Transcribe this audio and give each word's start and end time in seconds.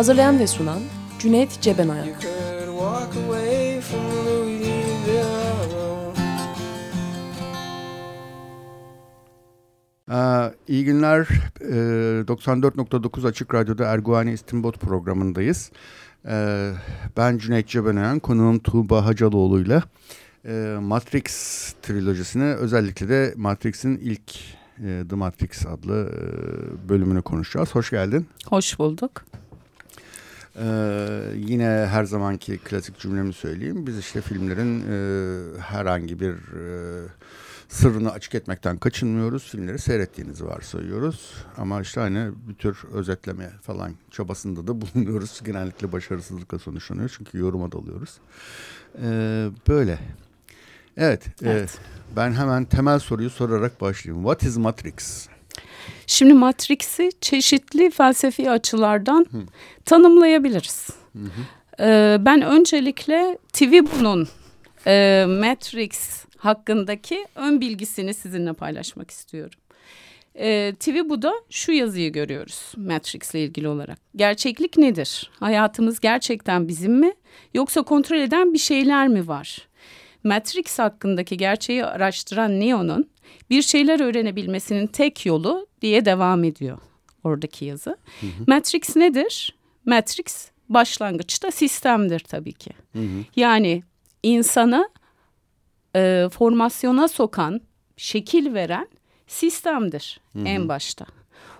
Hazırlayan 0.00 0.38
ve 0.38 0.46
sunan 0.46 0.80
Cüneyt 1.18 1.60
Cebenayak. 1.60 2.24
Ee, 10.10 10.54
iyi 10.68 10.84
günler. 10.84 11.28
Ee, 11.60 12.24
94.9 12.26 13.28
Açık 13.28 13.54
Radyo'da 13.54 13.84
Erguvani 13.84 14.32
İstinbot 14.32 14.80
programındayız. 14.80 15.72
Ee, 16.28 16.72
ben 17.16 17.38
Cüneyt 17.38 17.68
Cebenayan, 17.68 18.18
konuğum 18.18 18.58
Tuğba 18.58 19.06
Hacaloğlu 19.06 19.60
ile 19.60 19.82
Matrix 20.80 21.24
trilojisini 21.82 22.54
özellikle 22.54 23.08
de 23.08 23.34
Matrix'in 23.36 23.98
ilk 23.98 24.36
e, 24.78 25.04
The 25.10 25.16
Matrix 25.16 25.66
adlı 25.66 26.10
e, 26.12 26.88
bölümünü 26.88 27.22
konuşacağız. 27.22 27.74
Hoş 27.74 27.90
geldin. 27.90 28.26
Hoş 28.46 28.78
bulduk. 28.78 29.24
Ee, 30.56 31.22
yine 31.36 31.64
her 31.90 32.04
zamanki 32.04 32.58
klasik 32.58 32.98
cümlemi 32.98 33.32
söyleyeyim. 33.32 33.86
Biz 33.86 33.98
işte 33.98 34.20
filmlerin 34.20 34.80
e, 34.80 35.60
herhangi 35.60 36.20
bir 36.20 36.32
e, 36.32 37.08
sırrını 37.68 38.12
açık 38.12 38.34
etmekten 38.34 38.76
kaçınmıyoruz. 38.78 39.50
Filmleri 39.50 39.78
seyrettiğinizi 39.78 40.46
varsayıyoruz. 40.46 41.34
Ama 41.56 41.80
işte 41.80 42.00
hani 42.00 42.30
bir 42.48 42.54
tür 42.54 42.78
özetleme 42.92 43.50
falan 43.62 43.94
çabasında 44.10 44.66
da 44.66 44.80
bulunuyoruz. 44.80 45.40
Genellikle 45.44 45.92
başarısızlıkla 45.92 46.58
sonuçlanıyor. 46.58 47.14
Çünkü 47.18 47.38
yoruma 47.38 47.72
dalıyoruz. 47.72 48.18
Ee, 49.02 49.48
böyle. 49.68 49.98
Evet. 50.96 51.26
evet. 51.42 51.70
E, 51.70 52.16
ben 52.16 52.32
hemen 52.32 52.64
temel 52.64 52.98
soruyu 52.98 53.30
sorarak 53.30 53.80
başlayayım. 53.80 54.24
What 54.24 54.42
is 54.42 54.56
Matrix? 54.56 55.28
Şimdi 56.06 56.34
Matrix'i 56.34 57.10
çeşitli 57.20 57.90
felsefi 57.90 58.50
açılardan 58.50 59.26
Hı. 59.30 59.38
tanımlayabiliriz. 59.84 60.90
Hı 61.12 61.18
hı. 61.18 61.30
Ee, 61.80 62.16
ben 62.20 62.42
öncelikle 62.42 63.38
Tivibu'nun 63.52 64.28
e, 64.86 65.24
Matrix 65.28 66.24
hakkındaki 66.36 67.26
ön 67.34 67.60
bilgisini 67.60 68.14
sizinle 68.14 68.52
paylaşmak 68.52 69.10
istiyorum. 69.10 69.60
E, 70.34 70.74
Tivibu'da 70.80 71.34
şu 71.50 71.72
yazıyı 71.72 72.12
görüyoruz 72.12 72.72
Matrix 72.76 73.34
ile 73.34 73.44
ilgili 73.44 73.68
olarak. 73.68 73.98
Gerçeklik 74.16 74.78
nedir? 74.78 75.30
Hayatımız 75.40 76.00
gerçekten 76.00 76.68
bizim 76.68 76.92
mi? 76.92 77.12
Yoksa 77.54 77.82
kontrol 77.82 78.16
eden 78.16 78.52
bir 78.52 78.58
şeyler 78.58 79.08
mi 79.08 79.28
var? 79.28 79.68
Matrix 80.24 80.78
hakkındaki 80.78 81.36
gerçeği 81.36 81.84
araştıran 81.84 82.60
Neo'nun 82.60 83.09
bir 83.50 83.62
şeyler 83.62 84.00
öğrenebilmesinin 84.00 84.86
tek 84.86 85.26
yolu 85.26 85.66
diye 85.82 86.04
devam 86.04 86.44
ediyor 86.44 86.78
oradaki 87.24 87.64
yazı. 87.64 87.90
Hı 88.20 88.26
hı. 88.26 88.44
Matrix 88.46 88.96
nedir? 88.96 89.54
Matrix 89.86 90.50
başlangıçta 90.68 91.50
sistemdir 91.50 92.20
tabii 92.20 92.52
ki. 92.52 92.70
Hı 92.92 92.98
hı. 92.98 93.24
Yani 93.36 93.82
insanı 94.22 94.88
e, 95.96 96.28
formasyona 96.32 97.08
sokan, 97.08 97.60
şekil 97.96 98.54
veren 98.54 98.88
sistemdir 99.26 100.20
hı 100.32 100.38
hı. 100.38 100.44
en 100.44 100.68
başta. 100.68 101.06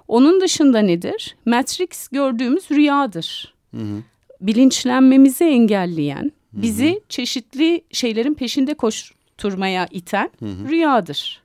Onun 0.09 0.41
dışında 0.41 0.79
nedir? 0.79 1.37
Matrix 1.47 2.09
gördüğümüz 2.09 2.71
rüyadır. 2.71 3.55
Hı 3.75 3.81
hı. 3.81 4.03
Bilinçlenmemizi 4.41 5.45
engelleyen, 5.45 6.33
bizi 6.53 6.91
hı 6.91 6.97
hı. 6.97 7.01
çeşitli 7.09 7.85
şeylerin 7.93 8.35
peşinde 8.35 8.75
koşturmaya 8.75 9.89
iten 9.91 10.31
hı 10.39 10.47
hı. 10.47 10.69
rüyadır. 10.69 11.43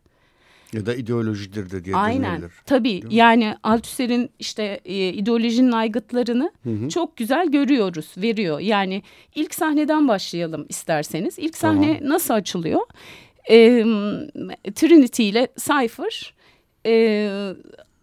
Ya 0.75 0.85
da 0.85 0.95
ideolojidir 0.95 1.69
de 1.69 1.85
diye 1.85 1.95
Aynen. 1.95 2.23
Denilebilir. 2.23 2.51
Tabii 2.65 3.01
yani 3.09 3.55
Althusser'in 3.63 4.29
işte 4.39 4.79
e, 4.85 5.13
ideolojinin 5.13 5.71
aygıtlarını 5.71 6.51
hı 6.63 6.69
hı. 6.69 6.89
çok 6.89 7.17
güzel 7.17 7.47
görüyoruz, 7.51 8.13
veriyor. 8.17 8.59
Yani 8.59 9.03
ilk 9.35 9.55
sahneden 9.55 10.07
başlayalım 10.07 10.65
isterseniz. 10.69 11.39
İlk 11.39 11.57
sahne 11.57 11.97
tamam. 11.97 12.09
nasıl 12.13 12.33
açılıyor? 12.33 12.81
E, 13.49 13.83
Trinity 14.75 15.29
ile 15.29 15.47
Cypher 15.57 16.33
e, 16.85 17.29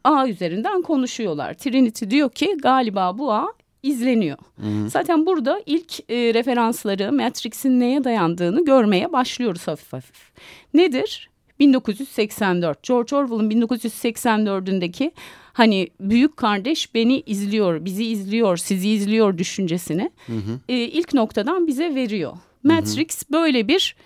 ağ 0.05 0.29
üzerinden 0.29 0.83
konuşuyorlar. 0.83 1.55
Trinity 1.55 2.05
diyor 2.11 2.31
ki 2.31 2.57
galiba 2.63 3.19
bu 3.19 3.33
ağ 3.33 3.53
izleniyor. 3.83 4.39
Hı 4.61 4.67
hı. 4.67 4.91
Zaten 4.91 5.27
burada 5.27 5.63
ilk 5.67 6.11
e, 6.11 6.35
referansları 6.35 7.13
Matrix'in 7.13 7.81
neye 7.81 8.05
dayandığını 8.05 8.65
görmeye 8.65 9.13
başlıyoruz 9.13 9.69
hafif 9.69 9.93
hafif. 9.93 10.33
Nedir? 10.75 11.32
1984 11.63 12.83
George 12.83 13.17
Orwell'ın 13.17 13.51
1984'ündeki 13.51 15.13
hani 15.53 15.89
büyük 16.01 16.37
kardeş 16.37 16.95
beni 16.95 17.21
izliyor, 17.21 17.85
bizi 17.85 18.05
izliyor, 18.05 18.57
sizi 18.57 18.89
izliyor 18.91 19.39
düşüncesini 19.39 20.11
hı 20.27 20.33
hı. 20.33 20.61
E, 20.69 20.75
ilk 20.75 21.15
noktadan 21.15 21.67
bize 21.67 21.95
veriyor. 21.95 22.33
Matrix 22.63 23.23
hı 23.23 23.29
hı. 23.29 23.33
böyle 23.33 23.69
bir 23.69 23.97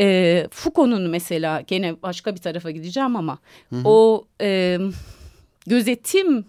e, 0.00 0.46
Foucault'un 0.50 1.10
mesela 1.10 1.60
gene 1.60 2.02
başka 2.02 2.34
bir 2.34 2.40
tarafa 2.40 2.70
gideceğim 2.70 3.16
ama 3.16 3.38
hı 3.70 3.76
hı. 3.76 3.82
o 3.84 4.26
e, 4.40 4.78
gözetim 5.66 6.44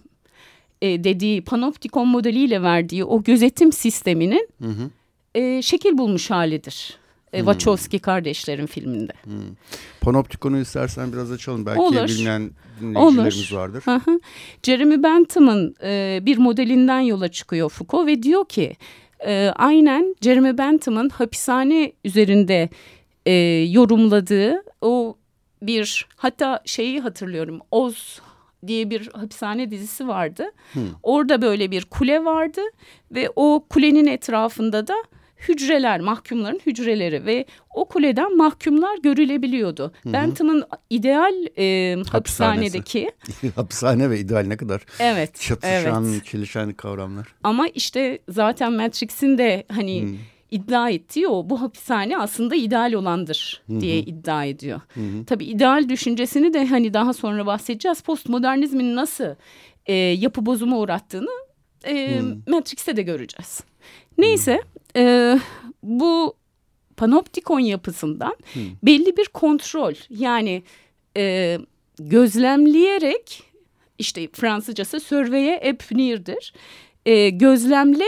e, 0.81 1.03
dediği 1.03 1.41
panoptikon 1.41 2.07
modeliyle 2.07 2.61
verdiği 2.61 3.03
o 3.03 3.23
gözetim 3.23 3.71
sisteminin 3.71 4.47
hı 4.61 4.69
hı. 4.69 4.89
E, 5.35 5.61
şekil 5.61 5.97
bulmuş 5.97 6.31
halidir. 6.31 6.97
E, 7.34 7.40
hmm. 7.40 7.45
Wachowski 7.45 8.00
kardeşlerin 8.00 8.66
filminde. 8.66 9.13
Hmm. 9.23 9.34
Panoptikon'u 10.01 10.59
istersen 10.59 11.13
biraz 11.13 11.31
açalım. 11.31 11.66
Belki 11.66 11.81
Olur. 11.81 12.07
bilmeyen 12.07 12.51
dinleyicilerimiz 12.81 13.53
Olur. 13.53 13.62
vardır. 13.62 13.84
Hı 13.85 14.19
Jeremy 14.63 15.03
Bentham'ın 15.03 15.75
e, 15.84 16.19
bir 16.22 16.38
modelinden 16.38 17.00
yola 17.00 17.28
çıkıyor 17.28 17.69
Foucault 17.69 18.07
ve 18.07 18.23
diyor 18.23 18.45
ki 18.45 18.75
e, 19.25 19.51
aynen 19.56 20.16
Jeremy 20.22 20.57
Bentham'ın 20.57 21.09
hapishane 21.09 21.91
üzerinde 22.06 22.69
e, 23.25 23.34
yorumladığı 23.69 24.63
o 24.81 25.18
bir 25.62 26.07
hatta 26.16 26.62
şeyi 26.66 27.00
hatırlıyorum 27.00 27.59
Oz 27.72 28.22
diye 28.68 28.89
bir 28.89 29.09
hapishane 29.13 29.72
dizisi 29.72 30.07
vardı. 30.07 30.51
Hmm. 30.73 30.81
Orada 31.03 31.41
böyle 31.41 31.72
bir 31.72 31.85
kule 31.85 32.25
vardı 32.25 32.62
ve 33.12 33.29
o 33.35 33.66
kulenin 33.69 34.06
etrafında 34.07 34.88
da 34.88 34.95
hücreler, 35.47 36.00
mahkumların 36.00 36.59
hücreleri 36.66 37.25
ve 37.25 37.45
o 37.73 37.85
kuleden 37.85 38.38
mahkumlar 38.38 38.97
görülebiliyordu. 38.97 39.94
Bentham'ın 40.05 40.63
ideal 40.89 41.33
e, 41.57 41.95
hapishanedeki... 42.11 43.11
Hapishane 43.55 44.09
ve 44.09 44.19
ideal 44.19 44.44
ne 44.45 44.57
kadar 44.57 44.85
evet, 45.00 45.39
çatışan, 45.41 46.05
evet. 46.05 46.25
çelişen 46.25 46.73
kavramlar. 46.73 47.27
Ama 47.44 47.67
işte 47.67 48.19
zaten 48.29 48.73
Matrix'in 48.73 49.38
de 49.38 49.63
hani... 49.72 50.03
Hı 50.03 50.16
iddia 50.51 50.89
ettiği 50.89 51.27
o 51.27 51.50
bu 51.50 51.61
hapishane 51.61 52.17
aslında 52.17 52.56
ideal 52.56 52.94
olandır 52.94 53.61
diye 53.79 54.01
hı 54.01 54.06
hı. 54.06 54.09
iddia 54.09 54.45
ediyor. 54.45 54.81
Hı 54.94 55.00
hı. 55.00 55.25
Tabii 55.25 55.45
ideal 55.45 55.89
düşüncesini 55.89 56.53
de 56.53 56.66
hani 56.66 56.94
daha 56.94 57.13
sonra 57.13 57.45
bahsedeceğiz. 57.45 58.01
Postmodernizmin 58.01 58.95
nasıl 58.95 59.36
e, 59.86 59.94
yapı 59.94 60.45
bozuma 60.45 60.77
uğrattığını 60.77 61.31
e, 61.88 62.21
Matrix'te 62.47 62.97
de 62.97 63.01
göreceğiz. 63.01 63.63
Neyse 64.18 64.62
e, 65.00 65.36
bu 65.84 66.36
panoptikon 66.98 67.60
yapısından 67.60 68.36
hmm. 68.54 68.62
belli 68.84 69.18
bir 69.18 69.25
kontrol 69.25 69.94
yani 70.10 70.63
e, 71.18 71.57
gözlemleyerek 72.00 73.44
işte 74.00 74.28
Fransızcası 74.34 75.00
surveye 75.00 75.56
epnir'dir. 75.56 76.54
E, 77.06 77.30
gözlemle 77.30 78.06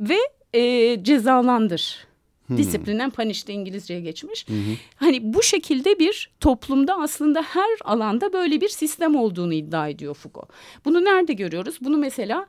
ve 0.00 0.18
e, 0.54 0.96
cezalandır. 1.02 2.08
Hmm. 2.46 2.56
Disiplinen 2.56 3.10
panişte 3.10 3.52
İngilizceye 3.52 4.00
geçmiş. 4.00 4.48
Hmm. 4.48 4.56
Hani 4.96 5.34
bu 5.34 5.42
şekilde 5.42 5.98
bir 5.98 6.30
toplumda 6.40 6.94
aslında 6.94 7.42
her 7.42 7.78
alanda 7.84 8.32
böyle 8.32 8.60
bir 8.60 8.68
sistem 8.68 9.16
olduğunu 9.16 9.54
iddia 9.54 9.88
ediyor 9.88 10.14
Foucault. 10.14 10.48
Bunu 10.84 11.04
nerede 11.04 11.32
görüyoruz? 11.32 11.78
Bunu 11.80 11.96
mesela 11.96 12.46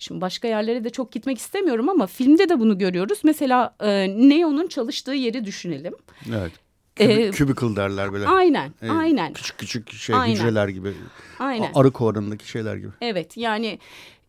Şimdi 0.00 0.20
başka 0.20 0.48
yerlere 0.48 0.84
de 0.84 0.90
çok 0.90 1.12
gitmek 1.12 1.38
istemiyorum 1.38 1.88
ama 1.88 2.06
filmde 2.06 2.48
de 2.48 2.60
bunu 2.60 2.78
görüyoruz. 2.78 3.20
Mesela 3.24 3.74
e, 3.80 4.08
Neo'nun 4.08 4.66
çalıştığı 4.66 5.12
yeri 5.12 5.44
düşünelim. 5.44 5.94
Evet. 6.28 6.52
Kübik, 6.94 7.34
cubicle 7.34 7.76
derler 7.76 8.12
böyle. 8.12 8.26
Aynen, 8.26 8.72
ee, 8.82 8.90
aynen. 8.90 9.32
Küçük 9.32 9.58
küçük 9.58 9.92
şey 9.92 10.16
aynen. 10.16 10.34
hücreler 10.34 10.68
gibi. 10.68 10.92
Aynen. 11.38 11.70
Arı 11.74 11.90
kovanındaki 11.90 12.48
şeyler 12.48 12.76
gibi. 12.76 12.90
Evet, 13.00 13.36
yani 13.36 13.78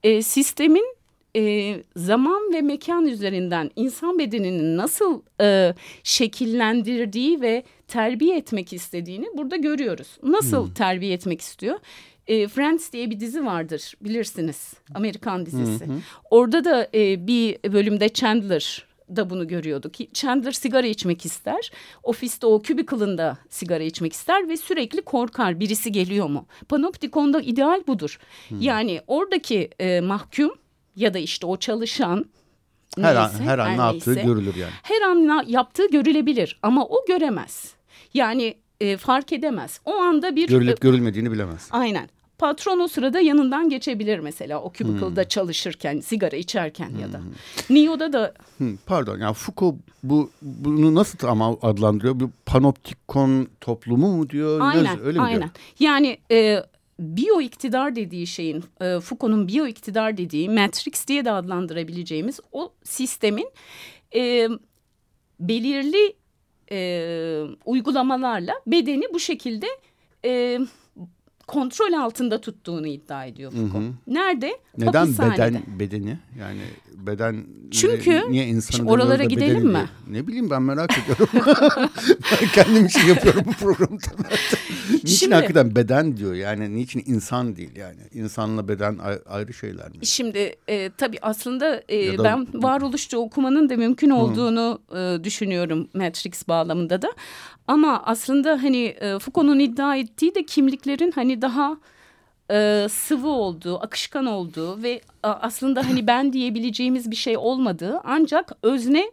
e, 0.03 0.21
sistemin 0.21 0.95
e, 1.35 1.75
zaman 1.95 2.53
ve 2.53 2.61
mekan 2.61 3.05
üzerinden 3.05 3.71
insan 3.75 4.19
bedeninin 4.19 4.77
nasıl 4.77 5.21
e, 5.41 5.73
şekillendirdiği 6.03 7.41
ve 7.41 7.63
terbiye 7.87 8.37
etmek 8.37 8.73
istediğini 8.73 9.25
burada 9.37 9.55
görüyoruz. 9.55 10.17
Nasıl 10.23 10.65
hmm. 10.65 10.73
terbiye 10.73 11.13
etmek 11.13 11.41
istiyor? 11.41 11.79
E, 12.31 12.47
Friends 12.47 12.91
diye 12.91 13.09
bir 13.09 13.19
dizi 13.19 13.45
vardır 13.45 13.93
bilirsiniz 14.01 14.73
Amerikan 14.95 15.45
dizisi. 15.45 15.85
Hmm. 15.85 16.01
Orada 16.29 16.65
da 16.65 16.87
e, 16.93 17.27
bir 17.27 17.73
bölümde 17.73 18.09
Chandler 18.09 18.85
da 19.15 19.29
bunu 19.29 19.47
görüyorduk. 19.47 19.93
Chandler 20.13 20.51
sigara 20.51 20.87
içmek 20.87 21.25
ister. 21.25 21.71
Ofiste 22.03 22.45
o 22.45 22.61
kübikılında 22.61 23.37
sigara 23.49 23.83
içmek 23.83 24.13
ister 24.13 24.49
ve 24.49 24.57
sürekli 24.57 25.01
korkar 25.01 25.59
birisi 25.59 25.91
geliyor 25.91 26.29
mu? 26.29 26.45
Panoptikon'da 26.69 27.41
ideal 27.41 27.83
budur. 27.87 28.19
Hmm. 28.49 28.61
Yani 28.61 29.01
oradaki 29.07 29.69
e, 29.79 30.01
mahkum 30.01 30.51
ya 30.95 31.13
da 31.13 31.19
işte 31.19 31.45
o 31.47 31.57
çalışan 31.57 32.25
her 32.97 33.15
neyse, 33.15 33.37
an, 33.37 33.47
her 33.47 33.59
an 33.59 33.69
her 33.69 33.77
ne 33.77 33.81
yaptığı 33.81 34.13
görülür 34.13 34.55
yani. 34.55 34.71
Her 34.83 35.01
an 35.01 35.45
yaptığı 35.47 35.89
görülebilir 35.89 36.59
ama 36.61 36.85
o 36.85 37.05
göremez. 37.07 37.73
Yani 38.13 38.55
e, 38.81 38.97
fark 38.97 39.33
edemez. 39.33 39.81
O 39.85 39.93
anda 39.93 40.35
bir... 40.35 40.47
Görülüp 40.47 40.85
e, 40.85 40.87
görülmediğini 40.87 41.31
bilemez. 41.31 41.67
Aynen. 41.71 42.09
Patron 42.41 42.79
o 42.79 42.87
sırada 42.87 43.19
yanından 43.19 43.69
geçebilir 43.69 44.19
mesela 44.19 44.61
o 44.61 44.71
kübikılda 44.71 45.21
hmm. 45.21 45.27
çalışırken, 45.27 45.99
sigara 45.99 46.35
içerken 46.35 46.89
hmm. 46.89 46.99
ya 46.99 47.13
da. 47.13 47.17
Hmm. 47.17 47.75
Neo'da 47.75 48.13
da... 48.13 48.33
Hmm, 48.57 48.77
pardon 48.85 49.17
yani 49.17 49.33
Foucault 49.33 49.75
bu, 50.03 50.31
bunu 50.41 50.95
nasıl 50.95 51.27
ama 51.27 51.57
adlandırıyor? 51.61 52.19
Bir 52.19 52.27
panoptikon 52.45 53.47
toplumu 53.61 54.17
mu 54.17 54.29
diyor? 54.29 54.59
Aynen, 54.61 54.99
öyle 55.03 55.19
mi 55.19 55.25
aynen. 55.25 55.39
Diyor? 55.39 55.51
Yani 55.79 56.17
e, 56.31 56.63
biyo 56.99 57.41
iktidar 57.41 57.95
dediği 57.95 58.27
şeyin, 58.27 58.63
e, 58.81 58.99
Foucault'un 58.99 59.47
biyo 59.47 59.65
iktidar 59.65 60.17
dediği 60.17 60.49
Matrix 60.49 61.07
diye 61.07 61.25
de 61.25 61.31
adlandırabileceğimiz 61.31 62.39
o 62.51 62.73
sistemin 62.83 63.49
e, 64.15 64.49
belirli 65.39 66.13
e, 66.71 67.43
uygulamalarla 67.65 68.53
bedeni 68.67 69.03
bu 69.13 69.19
şekilde 69.19 69.67
e, 70.25 70.59
kontrol 71.51 71.93
altında 71.93 72.41
tuttuğunu 72.41 72.87
iddia 72.87 73.25
ediyor 73.25 73.51
Foucault. 73.51 73.73
Hı 73.73 73.77
hı. 73.77 73.93
Nerede? 74.07 74.51
Neden 74.77 74.93
Hapishanede. 74.93 75.37
beden 75.37 75.79
bedeni? 75.79 76.17
Yani 76.39 76.61
beden 76.93 77.45
Çünkü 77.71 78.21
niye 78.29 78.47
insanı 78.47 78.89
oralara 78.89 79.23
gidelim 79.23 79.67
mi? 79.67 79.73
Diye. 80.07 80.19
Ne 80.19 80.27
bileyim 80.27 80.49
ben 80.49 80.61
merak 80.61 80.91
ediyorum. 80.97 81.29
ben 82.31 82.47
kendim 82.53 82.85
için 82.85 83.07
yapıyorum 83.07 83.43
bu 83.45 83.51
programda. 83.51 84.01
niçin 84.93 85.07
Şimdi, 85.07 85.35
hakikaten 85.35 85.75
beden 85.75 86.17
diyor 86.17 86.33
yani 86.33 86.75
niçin 86.75 87.03
insan 87.05 87.55
değil 87.55 87.75
yani 87.75 87.99
insanla 88.13 88.67
beden 88.67 88.97
ayrı 89.29 89.53
şeyler 89.53 89.89
mi? 89.89 90.05
Şimdi 90.05 90.55
e, 90.67 90.91
tabii 90.97 91.17
aslında 91.21 91.83
e, 91.89 92.17
da, 92.17 92.23
ben 92.23 92.47
varoluşçu 92.53 93.17
okumanın 93.17 93.69
da 93.69 93.77
mümkün 93.77 94.09
olduğunu 94.09 94.79
e, 94.95 95.23
düşünüyorum 95.23 95.87
Matrix 95.93 96.47
bağlamında 96.47 97.01
da. 97.01 97.13
Ama 97.67 98.03
aslında 98.05 98.63
hani 98.63 98.83
e, 98.85 99.19
Foucault'un 99.19 99.59
iddia 99.59 99.95
ettiği 99.95 100.35
de 100.35 100.43
kimliklerin 100.45 101.11
hani 101.11 101.40
daha 101.41 101.77
e, 102.51 102.87
sıvı 102.89 103.27
olduğu, 103.29 103.79
akışkan 103.79 104.25
olduğu 104.25 104.83
ve 104.83 105.01
aslında 105.23 105.89
hani 105.89 106.07
ben 106.07 106.33
diyebileceğimiz 106.33 107.11
bir 107.11 107.15
şey 107.15 107.37
olmadığı 107.37 107.99
ancak 108.03 108.51
özne 108.63 109.11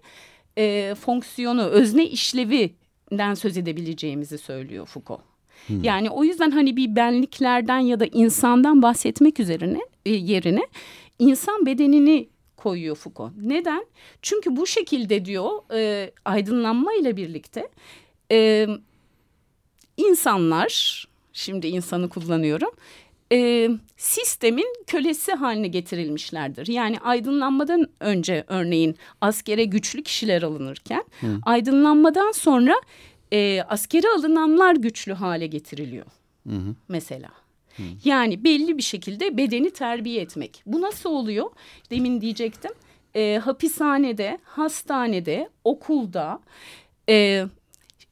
e, 0.58 0.94
fonksiyonu, 0.94 1.62
özne 1.62 2.06
işlevinden 2.06 3.34
söz 3.34 3.56
edebileceğimizi 3.56 4.38
söylüyor 4.38 4.86
Foucault. 4.86 5.20
Hmm. 5.66 5.84
Yani 5.84 6.10
o 6.10 6.24
yüzden 6.24 6.50
hani 6.50 6.76
bir 6.76 6.96
benliklerden 6.96 7.78
ya 7.78 8.00
da 8.00 8.06
insandan 8.06 8.82
bahsetmek 8.82 9.40
üzerine 9.40 9.80
e, 10.06 10.10
yerine 10.10 10.66
insan 11.18 11.66
bedenini 11.66 12.28
koyuyor 12.56 12.96
Foucault. 12.96 13.32
Neden? 13.42 13.86
Çünkü 14.22 14.56
bu 14.56 14.66
şekilde 14.66 15.24
diyor 15.24 15.50
e, 15.74 16.10
aydınlanma 16.24 16.94
ile 16.94 17.16
birlikte 17.16 17.68
e, 18.32 18.66
insanlar 19.96 21.04
şimdi 21.38 21.66
insanı 21.66 22.08
kullanıyorum 22.08 22.70
e, 23.32 23.68
sistemin 23.96 24.66
kölesi 24.86 25.32
haline 25.32 25.68
getirilmişlerdir. 25.68 26.66
Yani 26.66 26.98
aydınlanmadan 27.00 27.88
önce 28.00 28.44
örneğin 28.48 28.96
askere 29.20 29.64
güçlü 29.64 30.02
kişiler 30.02 30.42
alınırken 30.42 31.04
Hı. 31.20 31.38
aydınlanmadan 31.42 32.32
sonra 32.32 32.74
e, 33.32 33.62
askere 33.62 34.06
alınanlar 34.18 34.76
güçlü 34.76 35.12
hale 35.12 35.46
getiriliyor. 35.46 36.06
Hı 36.48 36.54
hı. 36.54 36.74
Mesela. 36.88 37.30
Hı. 37.76 37.82
Yani 38.04 38.44
belli 38.44 38.78
bir 38.78 38.82
şekilde 38.82 39.36
bedeni 39.36 39.70
terbiye 39.70 40.22
etmek. 40.22 40.62
Bu 40.66 40.80
nasıl 40.80 41.10
oluyor? 41.10 41.50
Demin 41.90 42.20
diyecektim. 42.20 42.72
E, 43.14 43.40
hapishanede, 43.44 44.38
hastanede, 44.44 45.48
okulda, 45.64 46.40
e, 47.08 47.44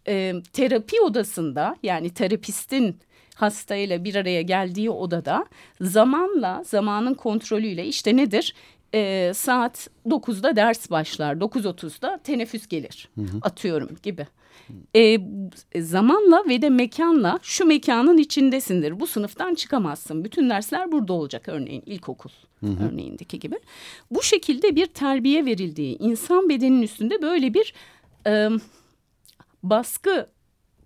e, 0.09 0.35
terapi 0.53 1.01
odasında 1.01 1.77
yani 1.83 2.11
terapistin 2.11 2.97
hastayla 3.37 4.05
bir 4.05 4.15
araya 4.15 4.43
geldiği 4.43 4.91
odada 4.91 5.47
zamanla 5.81 6.63
zamanın 6.67 7.15
kontrolüyle 7.15 7.87
işte 7.87 8.17
nedir? 8.17 8.55
E, 8.95 9.33
saat 9.35 9.89
9'da 10.07 10.57
ders 10.57 10.91
başlar 10.91 11.37
9.30'da 11.37 12.19
teneffüs 12.25 12.67
gelir 12.67 13.09
hı 13.15 13.21
hı. 13.21 13.39
atıyorum 13.43 13.91
gibi. 14.03 14.27
E, 14.97 15.19
zamanla 15.77 16.45
ve 16.49 16.63
de 16.63 16.71
mekanla 16.71 17.39
şu 17.43 17.65
mekanın 17.65 18.19
içindesindir. 18.19 19.01
Bu 19.01 19.07
sınıftan 19.07 19.55
çıkamazsın. 19.55 20.25
Bütün 20.25 20.51
dersler 20.51 20.93
burada 20.93 21.13
olacak 21.13 21.49
örneğin 21.49 21.83
ilkokul 21.87 22.31
hı 22.61 22.67
hı. 22.67 22.89
örneğindeki 22.89 23.39
gibi. 23.39 23.59
Bu 24.11 24.23
şekilde 24.23 24.77
bir 24.77 24.87
terbiye 24.87 25.45
verildiği 25.45 25.99
insan 25.99 26.49
bedeninin 26.49 26.83
üstünde 26.83 27.23
böyle 27.23 27.55
bir 27.55 27.75
e, 28.27 28.49
baskı 29.63 30.29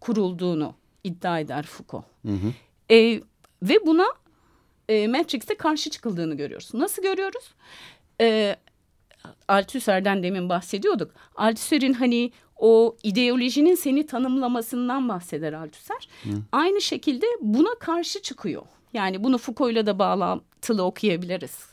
kurulduğunu 0.01 0.80
iddia 1.05 1.41
eder 1.41 1.63
Foucault. 1.63 2.05
Hı 2.27 2.33
hı. 2.33 2.53
E, 2.95 3.23
ve 3.63 3.87
buna 3.87 4.07
e, 4.89 5.09
Matrix'te 5.09 5.55
karşı 5.55 5.91
çıkıldığını 5.91 6.35
görüyoruz. 6.35 6.75
Nasıl 6.75 7.03
görüyoruz? 7.03 7.55
E, 8.21 8.57
Althusser'den 9.49 10.23
demin 10.23 10.49
bahsediyorduk. 10.49 11.11
Althusser'in 11.37 11.93
hani 11.93 12.33
o 12.57 12.97
ideolojinin 13.03 13.75
seni 13.75 14.07
tanımlamasından 14.07 15.09
bahseder 15.09 15.53
Althusser. 15.53 16.09
Hı. 16.23 16.29
Aynı 16.53 16.81
şekilde 16.81 17.27
buna 17.41 17.75
karşı 17.75 18.23
çıkıyor. 18.23 18.63
Yani 18.93 19.25
bunu 19.25 19.39
Foucault'la 19.39 19.87
da 19.87 19.99
bağlantılı 19.99 20.83
okuyabiliriz. 20.83 21.71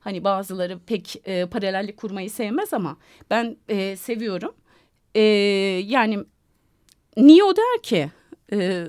Hani 0.00 0.24
bazıları 0.24 0.78
pek 0.78 1.22
e, 1.24 1.46
paralellik 1.46 1.96
kurmayı 1.96 2.30
sevmez 2.30 2.72
ama 2.72 2.96
ben 3.30 3.56
e, 3.68 3.96
seviyorum. 3.96 4.54
E, 5.14 5.20
yani 5.86 6.18
Neo 7.16 7.56
der 7.56 7.82
ki 7.82 8.10
e, 8.54 8.86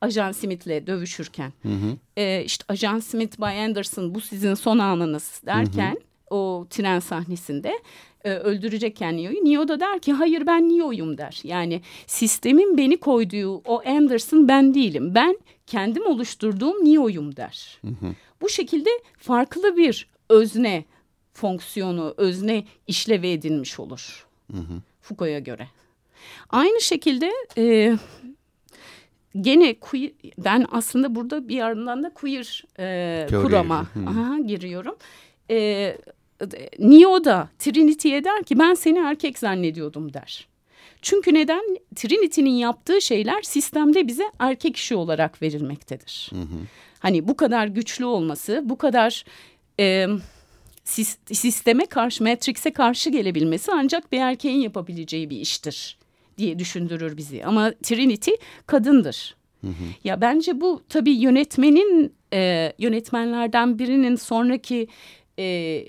Ajan 0.00 0.32
Smith'le 0.32 0.86
dövüşürken 0.86 1.52
hı 1.62 1.68
hı. 1.68 1.96
E, 2.16 2.44
işte 2.44 2.64
Ajan 2.68 2.98
Smith 2.98 3.40
Bay 3.40 3.64
Anderson 3.64 4.14
bu 4.14 4.20
sizin 4.20 4.54
son 4.54 4.78
anınız 4.78 5.42
derken 5.46 5.90
hı 5.90 6.34
hı. 6.34 6.34
o 6.36 6.66
tren 6.70 6.98
sahnesinde 6.98 7.78
e, 8.24 8.30
öldürecekken 8.30 9.16
Neo'yu 9.16 9.44
Neo 9.44 9.68
da 9.68 9.80
der 9.80 9.98
ki 9.98 10.12
hayır 10.12 10.46
ben 10.46 10.68
Neo'yum 10.68 11.18
der. 11.18 11.40
Yani 11.44 11.80
sistemin 12.06 12.78
beni 12.78 12.96
koyduğu 12.96 13.56
o 13.56 13.82
Anderson 13.86 14.48
ben 14.48 14.74
değilim. 14.74 15.14
Ben 15.14 15.38
kendim 15.66 16.06
oluşturduğum 16.06 16.84
Neo'yum 16.84 17.36
der. 17.36 17.78
Hı 17.80 17.88
hı. 17.88 18.14
Bu 18.40 18.48
şekilde 18.48 18.90
farklı 19.18 19.76
bir 19.76 20.08
özne 20.28 20.84
fonksiyonu, 21.32 22.14
özne 22.16 22.64
işlevi 22.86 23.28
edinmiş 23.28 23.80
olur. 23.80 24.26
Hı 24.52 24.58
hı. 24.58 24.82
Foucault'a 25.00 25.38
göre. 25.38 25.68
Aynı 26.50 26.80
şekilde 26.80 27.32
e, 27.58 27.96
gene 29.40 29.74
queer, 29.74 30.10
ben 30.38 30.66
aslında 30.72 31.14
burada 31.14 31.48
bir 31.48 31.56
yandan 31.56 32.02
da 32.02 32.10
queer 32.14 32.64
e, 32.78 33.26
kurama 33.30 33.86
aha, 34.06 34.38
giriyorum. 34.38 34.96
E, 35.50 35.96
Neo 36.78 37.24
da 37.24 37.48
Trinity'ye 37.58 38.24
der 38.24 38.42
ki 38.42 38.58
ben 38.58 38.74
seni 38.74 38.98
erkek 38.98 39.38
zannediyordum 39.38 40.14
der. 40.14 40.48
Çünkü 41.02 41.34
neden? 41.34 41.78
Trinity'nin 41.96 42.50
yaptığı 42.50 43.02
şeyler 43.02 43.42
sistemde 43.42 44.08
bize 44.08 44.24
erkek 44.38 44.76
işi 44.76 44.96
olarak 44.96 45.42
verilmektedir. 45.42 46.30
Hı 46.30 46.40
hı. 46.40 46.58
Hani 46.98 47.28
bu 47.28 47.36
kadar 47.36 47.66
güçlü 47.66 48.04
olması, 48.04 48.62
bu 48.64 48.78
kadar 48.78 49.24
e, 49.80 50.06
sisteme 51.32 51.86
karşı, 51.86 52.24
Matrix'e 52.24 52.72
karşı 52.72 53.10
gelebilmesi 53.10 53.72
ancak 53.72 54.12
bir 54.12 54.18
erkeğin 54.18 54.60
yapabileceği 54.60 55.30
bir 55.30 55.36
iştir 55.36 55.98
diye 56.38 56.58
düşündürür 56.58 57.16
bizi. 57.16 57.44
Ama 57.44 57.72
Trinity 57.82 58.30
kadındır. 58.66 59.36
Hı 59.60 59.66
hı. 59.66 59.84
Ya 60.04 60.20
bence 60.20 60.60
bu 60.60 60.82
tabii 60.88 61.10
yönetmenin 61.14 62.12
e, 62.32 62.72
yönetmenlerden 62.78 63.78
birinin 63.78 64.16
sonraki 64.16 64.88
e, 65.38 65.84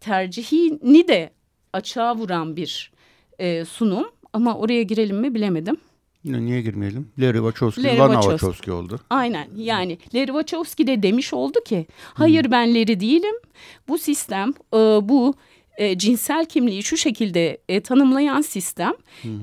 tercihini 0.00 1.08
de 1.08 1.30
açığa 1.72 2.16
vuran 2.16 2.56
bir 2.56 2.92
e, 3.38 3.64
sunum. 3.64 4.06
Ama 4.32 4.56
oraya 4.56 4.82
girelim 4.82 5.16
mi 5.16 5.34
bilemedim. 5.34 5.76
Yine 6.24 6.44
niye 6.44 6.62
girmeyelim? 6.62 7.08
Larry 7.18 7.36
Wachowski, 7.36 7.84
Larry 7.84 7.98
Lana 7.98 8.12
Wachowski. 8.12 8.30
Wachowski 8.40 8.72
oldu. 8.72 9.00
Aynen 9.10 9.48
yani 9.56 9.98
Larry 10.14 10.26
Wachowski 10.26 10.86
de 10.86 11.02
demiş 11.02 11.34
oldu 11.34 11.58
ki 11.64 11.86
hayır 12.14 12.44
hmm. 12.44 12.52
ben 12.52 12.74
Larry 12.74 13.00
değilim. 13.00 13.34
Bu 13.88 13.98
sistem 13.98 14.52
e, 14.74 14.78
bu 14.78 15.34
e, 15.76 15.98
cinsel 15.98 16.44
kimliği 16.44 16.82
şu 16.82 16.96
şekilde 16.96 17.58
e, 17.68 17.80
tanımlayan 17.80 18.40
sistem 18.40 18.92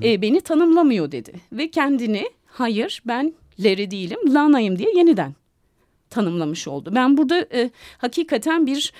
e, 0.02 0.22
beni 0.22 0.40
tanımlamıyor 0.40 1.12
dedi. 1.12 1.32
Ve 1.52 1.70
kendini 1.70 2.30
hayır 2.46 3.02
ben 3.06 3.34
Larry 3.58 3.90
değilim 3.90 4.18
Lana'yım 4.34 4.78
diye 4.78 4.96
yeniden 4.96 5.34
tanımlamış 6.10 6.68
oldu. 6.68 6.92
Ben 6.94 7.16
burada 7.16 7.46
e, 7.52 7.70
hakikaten 7.98 8.66
bir 8.66 8.92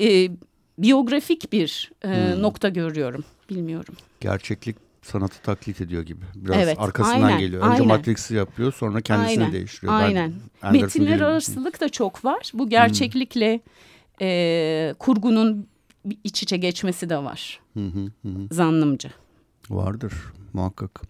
e, 0.00 0.30
biyografik 0.78 1.52
bir 1.52 1.90
e, 2.04 2.08
hmm. 2.08 2.42
nokta 2.42 2.68
görüyorum. 2.68 3.24
Bilmiyorum. 3.50 3.94
Gerçeklik 4.20 4.76
sanatı 5.02 5.42
taklit 5.42 5.80
ediyor 5.80 6.02
gibi. 6.02 6.24
Biraz 6.34 6.56
evet, 6.56 6.76
arkasından 6.80 7.22
aynen, 7.22 7.38
geliyor. 7.38 7.62
Önce 7.62 7.72
aynen. 7.72 7.86
Matrix'i 7.86 8.34
yapıyor 8.34 8.72
sonra 8.72 9.00
kendisini 9.00 9.40
aynen, 9.40 9.52
değiştiriyor. 9.52 9.92
Aynen. 9.92 10.32
Ben 10.62 10.72
Metinler 10.72 11.20
arasılık 11.20 11.80
da 11.80 11.88
çok 11.88 12.24
var. 12.24 12.50
Bu 12.54 12.68
gerçeklikle 12.68 13.54
hmm. 13.54 14.26
e, 14.26 14.94
kurgunun 14.98 15.68
iç 16.24 16.42
içe 16.42 16.56
geçmesi 16.56 17.10
de 17.10 17.16
var. 17.18 17.60
Hı 17.74 17.86
hı 17.86 18.28
hı. 18.28 18.48
Zannımca. 18.50 19.10
Vardır 19.70 20.12
muhakkak. 20.52 21.02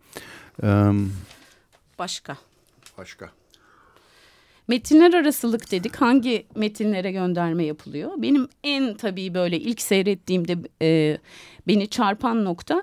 Ee, 0.63 0.91
Başka. 1.99 2.37
Başka. 2.99 3.31
Metinler 4.69 5.15
arasılık 5.15 5.71
dedik. 5.71 5.97
Hangi 5.97 6.47
metinlere 6.55 7.13
gönderme 7.13 7.65
yapılıyor? 7.65 8.11
Benim 8.17 8.49
en 8.65 8.95
tabii 8.97 9.35
böyle 9.35 9.61
ilk 9.61 9.81
seyrettiğimde 9.81 10.57
e, 10.83 11.19
beni 11.67 11.89
çarpan 11.89 12.45
nokta 12.45 12.83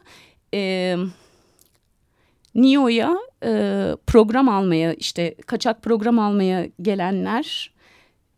e, 0.54 0.96
NIO'ya 2.56 3.18
e, 3.44 3.52
program 4.08 4.50
almaya 4.50 4.94
işte 4.94 5.36
kaçak 5.48 5.82
program 5.84 6.20
almaya 6.20 6.68
gelenler 6.82 7.74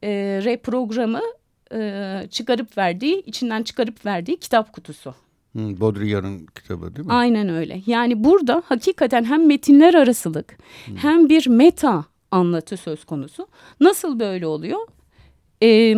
e, 0.03 0.09
reprogramı 0.43 1.21
e, 1.74 2.27
çıkarıp 2.31 2.77
verdiği 2.77 3.24
içinden 3.25 3.63
çıkarıp 3.63 4.05
verdiği 4.05 4.38
kitap 4.38 4.74
kutusu. 4.74 5.15
Hmm, 5.51 5.79
Baudrillard'ın 5.79 6.47
kitabı 6.55 6.95
değil 6.95 7.07
mi? 7.07 7.13
Aynen 7.13 7.50
öyle. 7.50 7.81
Yani 7.86 8.24
burada 8.24 8.63
hakikaten 8.65 9.24
hem 9.24 9.47
metinler 9.47 9.93
arasılık 9.93 10.57
hmm. 10.86 10.95
hem 10.95 11.29
bir 11.29 11.47
meta 11.47 12.05
anlatı 12.31 12.77
söz 12.77 13.05
konusu. 13.05 13.47
Nasıl 13.79 14.19
böyle 14.19 14.47
oluyor? 14.47 14.79
Ee, 15.63 15.95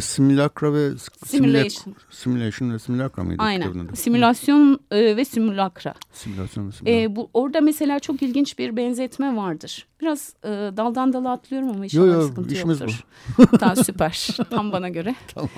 simülakra 0.00 0.74
ve 0.74 0.90
simulation. 1.26 1.94
simulation 2.10 2.70
ve 2.70 2.78
simülakra 2.78 3.24
mıydı? 3.24 3.42
Aynen. 3.42 3.88
Simülasyon 3.94 4.80
e, 4.90 5.16
ve 5.16 5.24
simülakra. 5.24 5.94
Simülasyon 6.12 6.68
ve 6.68 6.72
simülakra. 6.72 7.00
E, 7.00 7.16
bu, 7.16 7.30
orada 7.34 7.60
mesela 7.60 7.98
çok 7.98 8.22
ilginç 8.22 8.58
bir 8.58 8.76
benzetme 8.76 9.36
vardır. 9.36 9.86
Biraz 10.00 10.34
e, 10.44 10.48
daldan 10.48 11.12
dala 11.12 11.32
atlıyorum 11.32 11.68
ama 11.68 11.84
inşallah 11.84 12.06
yo, 12.06 12.12
yo, 12.12 12.22
sıkıntı 12.22 12.54
işimiz 12.54 12.80
yoktur. 12.80 13.04
Bu. 13.38 13.46
tamam 13.58 13.76
süper. 13.76 14.28
Tam 14.50 14.72
bana 14.72 14.88
göre. 14.88 15.14
tamam. 15.34 15.50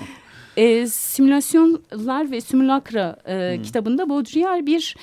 E, 0.57 0.87
simülasyonlar 0.87 2.31
ve 2.31 2.41
simülakra 2.41 3.17
e, 3.25 3.55
hmm. 3.55 3.63
kitabında 3.63 4.09
Baudrillard 4.09 4.67
bir 4.67 4.95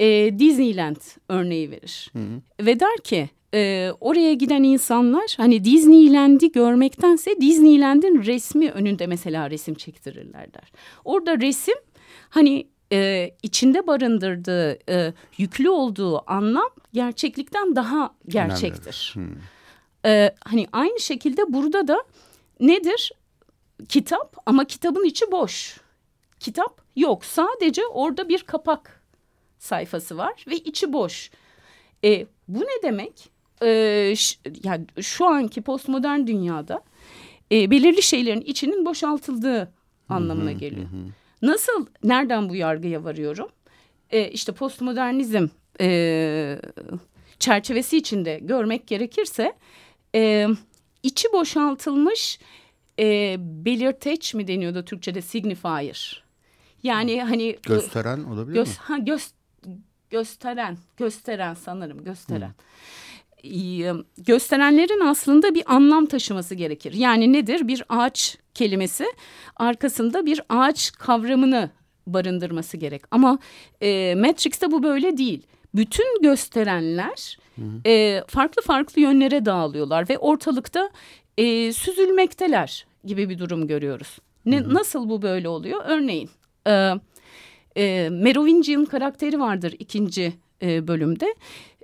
e, 0.00 0.38
Disneyland 0.38 0.96
örneği 1.28 1.70
verir. 1.70 2.10
Hmm. 2.12 2.66
Ve 2.66 2.80
der 2.80 2.96
ki 3.04 3.30
e, 3.54 3.92
oraya 4.00 4.34
giden 4.34 4.62
insanlar 4.62 5.34
hani 5.36 5.64
Disneyland'i 5.64 6.52
görmektense 6.52 7.40
Disneyland'in 7.40 8.22
resmi 8.22 8.70
önünde 8.70 9.06
mesela 9.06 9.50
resim 9.50 9.74
çektirirler 9.74 10.54
der. 10.54 10.72
Orada 11.04 11.40
resim 11.40 11.74
hani 12.28 12.66
e, 12.92 13.30
içinde 13.42 13.86
barındırdığı 13.86 14.78
e, 14.90 15.12
yüklü 15.38 15.70
olduğu 15.70 16.30
anlam 16.30 16.70
gerçeklikten 16.92 17.76
daha 17.76 18.14
gerçektir. 18.28 19.10
Hmm. 19.14 19.36
E, 20.04 20.34
hani 20.44 20.66
aynı 20.72 21.00
şekilde 21.00 21.52
burada 21.52 21.88
da 21.88 22.02
nedir? 22.60 23.12
Kitap 23.88 24.36
ama 24.46 24.64
kitabın 24.64 25.04
içi 25.04 25.32
boş. 25.32 25.80
Kitap 26.40 26.80
yok 26.96 27.24
sadece 27.24 27.86
orada 27.86 28.28
bir 28.28 28.42
kapak 28.42 29.02
sayfası 29.58 30.16
var 30.16 30.44
ve 30.48 30.56
içi 30.56 30.92
boş. 30.92 31.30
E, 32.04 32.26
bu 32.48 32.60
ne 32.60 32.82
demek? 32.82 33.30
E, 33.62 34.14
yani 34.64 34.86
şu 35.00 35.26
anki 35.26 35.62
postmodern 35.62 36.26
dünyada 36.26 36.82
e, 37.52 37.70
belirli 37.70 38.02
şeylerin 38.02 38.40
içinin 38.40 38.86
boşaltıldığı 38.86 39.72
anlamına 40.08 40.52
geliyor. 40.52 40.86
Nasıl, 41.42 41.86
nereden 42.04 42.48
bu 42.48 42.54
yargıya 42.56 43.04
varıyorum? 43.04 43.48
E, 44.10 44.30
işte 44.30 44.52
postmodernizm 44.52 45.46
e, 45.80 46.58
çerçevesi 47.38 47.96
içinde 47.96 48.38
görmek 48.42 48.86
gerekirse 48.86 49.52
e, 50.14 50.46
içi 51.02 51.32
boşaltılmış 51.32 52.38
e, 52.98 53.36
belirteç 53.38 54.34
mi 54.34 54.48
deniyordu 54.48 54.84
Türkçe'de 54.84 55.22
signifier. 55.22 56.24
Yani 56.82 57.22
hani 57.22 57.58
gösteren 57.62 58.24
olabilir 58.24 58.54
göz, 58.54 58.68
mi? 58.68 58.74
Ha, 58.78 58.98
göz, 58.98 59.30
gösteren, 60.10 60.78
gösteren 60.96 61.54
sanırım 61.54 62.04
gösteren. 62.04 62.48
Hı 62.48 62.52
gösterenlerin 64.18 65.00
aslında 65.00 65.54
bir 65.54 65.74
anlam 65.74 66.06
taşıması 66.06 66.54
gerekir. 66.54 66.92
Yani 66.92 67.32
nedir? 67.32 67.68
Bir 67.68 67.84
ağaç 67.88 68.38
kelimesi 68.54 69.06
arkasında 69.56 70.26
bir 70.26 70.40
ağaç 70.48 70.92
kavramını 70.92 71.70
barındırması 72.06 72.76
gerek. 72.76 73.02
Ama 73.10 73.38
e, 73.80 74.14
Matrix'te 74.14 74.70
bu 74.70 74.82
böyle 74.82 75.16
değil. 75.16 75.42
Bütün 75.74 76.22
gösterenler 76.22 77.38
E, 77.86 78.22
farklı 78.26 78.62
farklı 78.62 79.00
yönlere 79.02 79.44
dağılıyorlar 79.44 80.08
ve 80.08 80.18
ortalıkta 80.18 80.90
e, 81.38 81.72
süzülmekteler 81.72 82.86
gibi 83.04 83.28
bir 83.28 83.38
durum 83.38 83.66
görüyoruz. 83.66 84.18
Ne, 84.46 84.60
hı 84.60 84.64
hı. 84.64 84.74
Nasıl 84.74 85.08
bu 85.08 85.22
böyle 85.22 85.48
oluyor? 85.48 85.82
Örneğin 85.86 86.30
e, 86.66 86.92
e, 87.76 88.08
Merovingian 88.10 88.84
karakteri 88.84 89.40
vardır 89.40 89.74
ikinci 89.78 90.32
e, 90.62 90.88
bölümde 90.88 91.34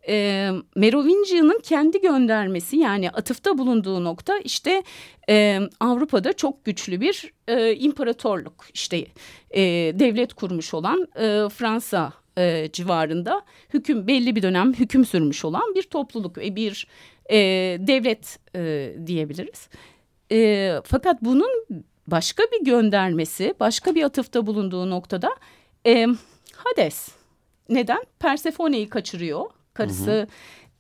e, 0.09 0.51
Merovingian'ın 0.77 1.61
kendi 1.63 2.01
göndermesi 2.01 2.77
yani 2.77 3.11
atıfta 3.11 3.59
bulunduğu 3.59 4.05
nokta 4.05 4.39
işte 4.39 4.83
e, 5.29 5.61
Avrupa'da 5.81 6.33
çok 6.33 6.65
güçlü 6.65 7.01
bir 7.01 7.33
e, 7.49 7.75
imparatorluk 7.75 8.67
işte 8.75 9.07
e, 9.51 9.63
devlet 9.99 10.35
kurmuş 10.35 10.75
olan 10.75 11.09
e, 11.17 11.49
Fransa 11.49 12.13
e, 12.39 12.69
civarında 12.73 13.43
hüküm 13.75 14.07
belli 14.07 14.37
bir 14.37 14.43
dönem 14.43 14.73
hüküm 14.73 15.05
sürmüş 15.05 15.45
olan 15.45 15.75
bir 15.75 15.83
topluluk 15.83 16.39
ve 16.39 16.57
bir 16.57 16.87
e, 17.31 17.37
devlet 17.81 18.39
e, 18.57 18.93
diyebiliriz. 19.07 19.69
E, 20.33 20.71
fakat 20.85 21.23
bunun 21.23 21.51
başka 22.07 22.43
bir 22.43 22.65
göndermesi, 22.65 23.55
başka 23.61 23.95
bir 23.95 24.03
atıfta 24.03 24.47
bulunduğu 24.47 24.91
noktada 24.91 25.37
e, 25.87 26.07
Hades. 26.57 27.09
Neden? 27.69 28.03
Persephone'yi 28.19 28.89
kaçırıyor 28.89 29.51
karısı 29.75 30.11
hı 30.11 30.23
hı. 30.23 30.27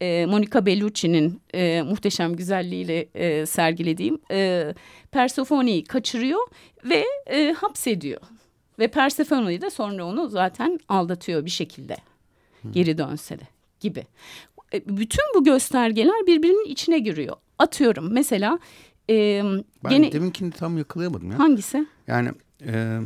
E, 0.01 0.27
Monica 0.27 0.67
Bellucci'nin 0.67 1.41
e, 1.55 1.83
muhteşem 1.83 2.37
güzelliğiyle 2.37 3.09
e, 3.15 3.47
sergilediğim 3.47 4.19
e, 4.31 4.75
Persephone'yi 5.11 5.85
kaçırıyor 5.85 6.41
ve 6.85 7.05
e, 7.27 7.53
hapsediyor. 7.53 8.21
Ve 8.79 8.89
Persephone'yi 8.89 9.61
de 9.61 9.71
sonra 9.71 10.05
onu 10.05 10.29
zaten 10.29 10.81
aldatıyor 10.89 11.45
bir 11.45 11.51
şekilde. 11.51 11.97
Hı. 12.63 12.69
Geri 12.73 12.99
dönse 12.99 13.39
de 13.39 13.45
gibi. 13.81 14.05
E, 14.75 14.89
bütün 14.89 15.25
bu 15.35 15.45
göstergeler 15.45 16.27
birbirinin 16.27 16.65
içine 16.65 16.99
giriyor. 16.99 17.37
Atıyorum 17.59 18.13
mesela... 18.13 18.59
E, 19.11 19.43
ben 19.85 19.91
gene... 19.91 20.13
deminkini 20.13 20.51
tam 20.51 20.79
yakalayamadım 20.79 21.31
ya. 21.31 21.39
Hangisi? 21.39 21.87
Yani 22.07 22.31
e, 22.67 23.01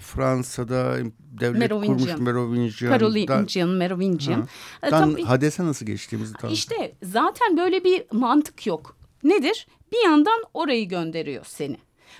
Fransa'da 0.00 0.96
devlet 1.20 1.58
Merovingian. 1.58 1.98
kurmuş 1.98 2.20
Merovingian. 2.20 2.90
Carolingian, 2.90 3.68
Merovingian. 3.68 4.48
Ha. 4.80 4.90
Tam 4.90 5.14
Hades'e 5.16 5.64
nasıl 5.64 5.86
geçtiğimizi 5.86 6.32
tam. 6.32 6.52
İşte 6.52 6.94
zaten 7.02 7.56
böyle 7.56 7.84
bir 7.84 8.04
mantık 8.12 8.66
yok. 8.66 8.96
Nedir? 9.24 9.66
Bir 9.92 10.04
yandan 10.04 10.44
orayı 10.54 10.88
gönderiyor 10.88 11.44
seni. 11.44 11.76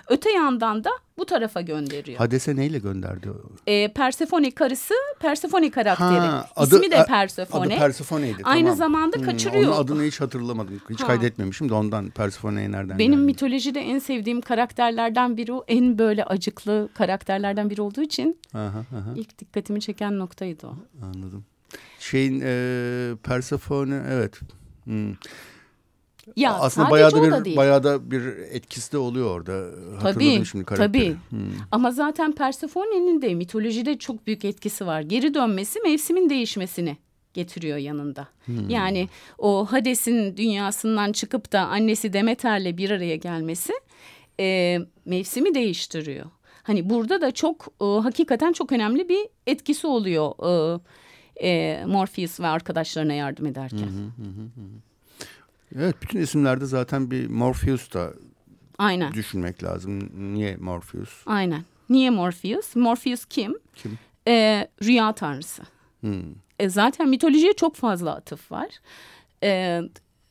Öte 0.09 0.31
yandan 0.31 0.85
da 0.85 0.91
bu 1.19 1.25
tarafa 1.27 1.61
gönderiyor. 1.61 2.19
Hades'e 2.19 2.57
neyle 2.57 2.79
gönderdi? 2.79 3.29
E, 3.67 3.93
Persefone 3.93 4.51
karısı 4.51 4.95
Persefone 5.21 5.71
karakteri. 5.71 6.19
Ha, 6.19 6.49
adı, 6.57 6.77
İsmi 6.77 6.91
de 6.91 7.05
Persefone. 7.09 7.75
Adı 7.75 7.81
Persephone'ydi. 7.81 8.43
Aynı 8.45 8.63
tamam. 8.63 8.77
zamanda 8.77 9.17
hmm, 9.17 9.25
kaçırıyor. 9.25 9.73
Onun 9.73 9.83
adını 9.83 10.03
hiç 10.03 10.21
hatırlamadım. 10.21 10.81
Hiç 10.91 11.01
ha. 11.01 11.07
kaydetmemişim 11.07 11.69
de 11.69 11.75
ondan 11.75 12.11
Persephone'ye 12.11 12.73
nereden 12.73 12.99
Benim 12.99 13.13
geldi? 13.13 13.27
mitolojide 13.27 13.81
en 13.81 13.99
sevdiğim 13.99 14.41
karakterlerden 14.41 15.37
biri 15.37 15.53
o. 15.53 15.65
En 15.69 15.99
böyle 15.99 16.25
acıklı 16.25 16.89
karakterlerden 16.95 17.71
biri 17.71 17.83
olduğu 17.83 18.03
için 18.03 18.39
aha, 18.55 18.67
aha. 18.69 19.15
ilk 19.17 19.39
dikkatimi 19.39 19.81
çeken 19.81 20.19
noktaydı 20.19 20.67
o. 20.67 20.77
Anladım. 21.03 21.45
Şeyin 21.99 22.41
e, 22.45 23.17
Persephone 23.23 24.03
evet. 24.11 24.41
Hmm. 24.85 25.15
Ya 26.37 26.55
aslında 26.55 26.91
bayağı 26.91 27.13
da 27.13 27.45
bir 27.45 27.57
bayağı 27.57 27.85
da 27.85 28.11
bir 28.11 28.23
etkisi 28.51 28.93
de 28.93 28.99
oluyor 28.99 29.31
orada. 29.31 29.71
Tabii, 30.01 30.45
şimdi 30.47 30.65
karakteri. 30.65 30.89
Tabii. 30.93 31.17
Hmm. 31.31 31.41
Ama 31.71 31.91
zaten 31.91 32.33
Persephone'nin 32.33 33.23
de 33.23 33.35
mitolojide 33.35 33.99
çok 33.99 34.27
büyük 34.27 34.45
etkisi 34.45 34.87
var. 34.87 35.01
Geri 35.01 35.35
dönmesi 35.35 35.81
mevsimin 35.81 36.31
değişmesini 36.31 36.97
getiriyor 37.35 37.79
yanında. 37.79 38.29
Hmm. 38.45 38.69
Yani 38.69 39.09
o 39.39 39.67
Hades'in 39.67 40.37
dünyasından 40.37 41.13
çıkıp 41.13 41.53
da 41.53 41.61
annesi 41.61 42.13
Demeter'le 42.13 42.77
bir 42.77 42.91
araya 42.91 43.17
gelmesi 43.17 43.73
e, 44.41 44.79
mevsimi 45.05 45.55
değiştiriyor. 45.55 46.27
Hani 46.63 46.91
burada 46.91 47.21
da 47.21 47.31
çok 47.31 47.69
e, 47.81 47.85
hakikaten 47.85 48.53
çok 48.53 48.73
önemli 48.73 49.09
bir 49.09 49.29
etkisi 49.47 49.87
oluyor 49.87 50.33
e, 50.43 50.81
e, 51.49 51.85
Morpheus 51.87 52.41
ve 52.41 52.47
arkadaşlarına 52.47 53.13
yardım 53.13 53.47
ederken. 53.47 53.79
Hı 53.79 54.23
hı 54.23 54.29
hı 54.29 54.94
Evet 55.79 56.03
bütün 56.03 56.19
isimlerde 56.21 56.67
zaten 56.67 57.11
bir 57.11 57.27
Morpheus 57.29 57.93
da 57.95 58.13
Aynen. 58.79 59.13
düşünmek 59.13 59.63
lazım. 59.65 60.11
Niye 60.35 60.57
Morpheus? 60.57 61.23
Aynen. 61.27 61.65
Niye 61.89 62.11
Morpheus? 62.11 62.77
Morpheus 62.77 63.25
kim? 63.25 63.59
Kim? 63.75 63.99
Ee, 64.29 64.69
rüya 64.83 65.13
tanrısı. 65.13 65.63
Hmm. 66.01 66.23
E, 66.59 66.69
zaten 66.69 67.09
mitolojiye 67.09 67.53
çok 67.53 67.77
fazla 67.77 68.15
atıf 68.15 68.53
var. 68.53 68.69
E, 69.43 69.81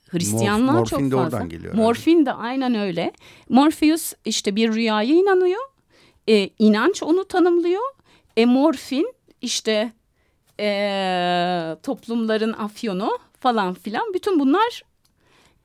Hristiyanlığa 0.09 0.73
Morf, 0.73 0.89
çok 0.89 0.99
fazla. 0.99 1.05
Morfin 1.05 1.11
de 1.11 1.15
oradan 1.15 1.49
geliyor. 1.49 1.73
Morfin 1.73 2.25
de 2.25 2.33
aynen 2.33 2.75
öyle. 2.75 3.11
Morpheus 3.49 4.13
işte 4.25 4.55
bir 4.55 4.73
rüyaya 4.73 5.13
inanıyor. 5.13 5.61
E, 6.29 6.49
inanç 6.59 7.03
onu 7.03 7.25
tanımlıyor. 7.25 7.83
E, 8.37 8.45
morfin 8.45 9.13
işte 9.41 9.93
e, 10.59 11.77
toplumların 11.83 12.53
afyonu 12.53 13.17
falan 13.39 13.73
filan. 13.73 14.13
Bütün 14.13 14.39
bunlar 14.39 14.83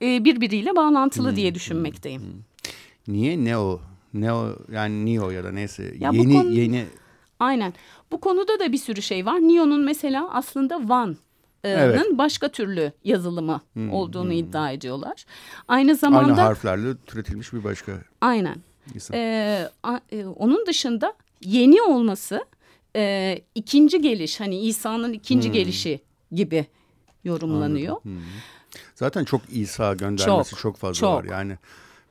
e, 0.02 0.25
birbiriyle 0.25 0.76
bağlantılı 0.76 1.28
hmm, 1.28 1.37
diye 1.37 1.55
düşünmekteyim. 1.55 2.23
Hmm, 2.23 2.28
hmm. 2.28 3.14
Niye 3.14 3.45
Neo? 3.45 3.81
Neo 4.14 4.57
yani 4.73 5.07
Neo 5.07 5.31
ya 5.31 5.45
da 5.45 5.52
neyse 5.52 5.95
ya 5.99 6.11
yeni 6.12 6.43
konu, 6.43 6.52
yeni 6.52 6.85
Aynen. 7.40 7.75
Bu 8.12 8.21
konuda 8.21 8.59
da 8.59 8.73
bir 8.73 8.78
sürü 8.78 9.02
şey 9.02 9.26
var. 9.26 9.35
Neo'nun 9.35 9.85
mesela 9.85 10.28
aslında 10.33 10.88
Van 10.88 11.17
evet. 11.64 12.07
başka 12.12 12.49
türlü 12.49 12.93
yazılımı 13.05 13.61
hmm, 13.73 13.93
olduğunu 13.93 14.31
hmm. 14.31 14.38
iddia 14.38 14.71
ediyorlar. 14.71 15.25
Aynı 15.69 15.95
zamanda 15.95 16.33
aynı 16.33 16.40
harflerle 16.40 16.97
türetilmiş 17.07 17.52
bir 17.52 17.64
başka. 17.64 17.93
Aynen. 18.21 18.57
Ee, 19.12 19.69
a, 19.83 20.00
e, 20.12 20.26
onun 20.26 20.67
dışında 20.67 21.14
yeni 21.40 21.83
olması 21.83 22.45
e, 22.97 23.35
ikinci 23.55 24.02
geliş 24.02 24.40
hani 24.40 24.61
İsa'nın 24.61 25.12
ikinci 25.12 25.49
hmm. 25.49 25.55
gelişi 25.55 26.00
gibi 26.33 26.67
yorumlanıyor. 27.25 27.97
Hmm. 28.02 28.19
Zaten 28.95 29.25
çok 29.25 29.41
İsa 29.51 29.95
göndermesi 29.95 30.51
çok, 30.51 30.59
çok 30.59 30.77
fazla 30.77 30.95
çok. 30.95 31.15
var. 31.15 31.25
Yani 31.25 31.57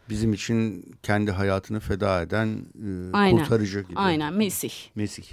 bizim 0.09 0.33
için 0.33 0.85
kendi 1.03 1.31
hayatını 1.31 1.79
feda 1.79 2.21
eden 2.21 2.47
e, 2.47 2.89
Aynen. 3.13 3.37
kurtarıcı 3.37 3.81
gibi. 3.81 3.99
Aynen 3.99 4.33
Mesih. 4.33 4.73
Mesih. 4.95 5.23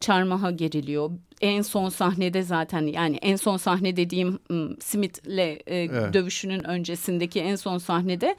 Çarmıha 0.00 0.50
geriliyor. 0.50 1.10
En 1.40 1.62
son 1.62 1.88
sahnede 1.88 2.42
zaten 2.42 2.82
yani 2.82 3.16
en 3.16 3.36
son 3.36 3.56
sahne 3.56 3.96
dediğim 3.96 4.38
Smith'le 4.80 5.38
e, 5.38 5.60
evet. 5.66 6.14
dövüşünün 6.14 6.64
öncesindeki 6.64 7.40
en 7.40 7.56
son 7.56 7.78
sahnede 7.78 8.36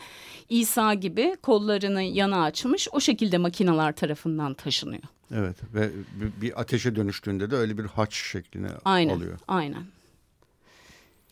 İsa 0.50 0.94
gibi 0.94 1.36
kollarını 1.44 2.02
yana 2.02 2.44
açmış 2.44 2.88
o 2.92 3.00
şekilde 3.00 3.38
makineler 3.38 3.96
tarafından 3.96 4.54
taşınıyor. 4.54 5.04
Evet 5.34 5.56
ve 5.74 5.90
bir 6.42 6.62
ateşe 6.62 6.96
dönüştüğünde 6.96 7.52
de 7.52 7.56
öyle 7.56 7.78
bir 7.78 7.86
haç 7.86 8.14
şeklini 8.14 8.68
aynen, 8.86 9.16
alıyor. 9.16 9.40
Aynen 9.48 9.84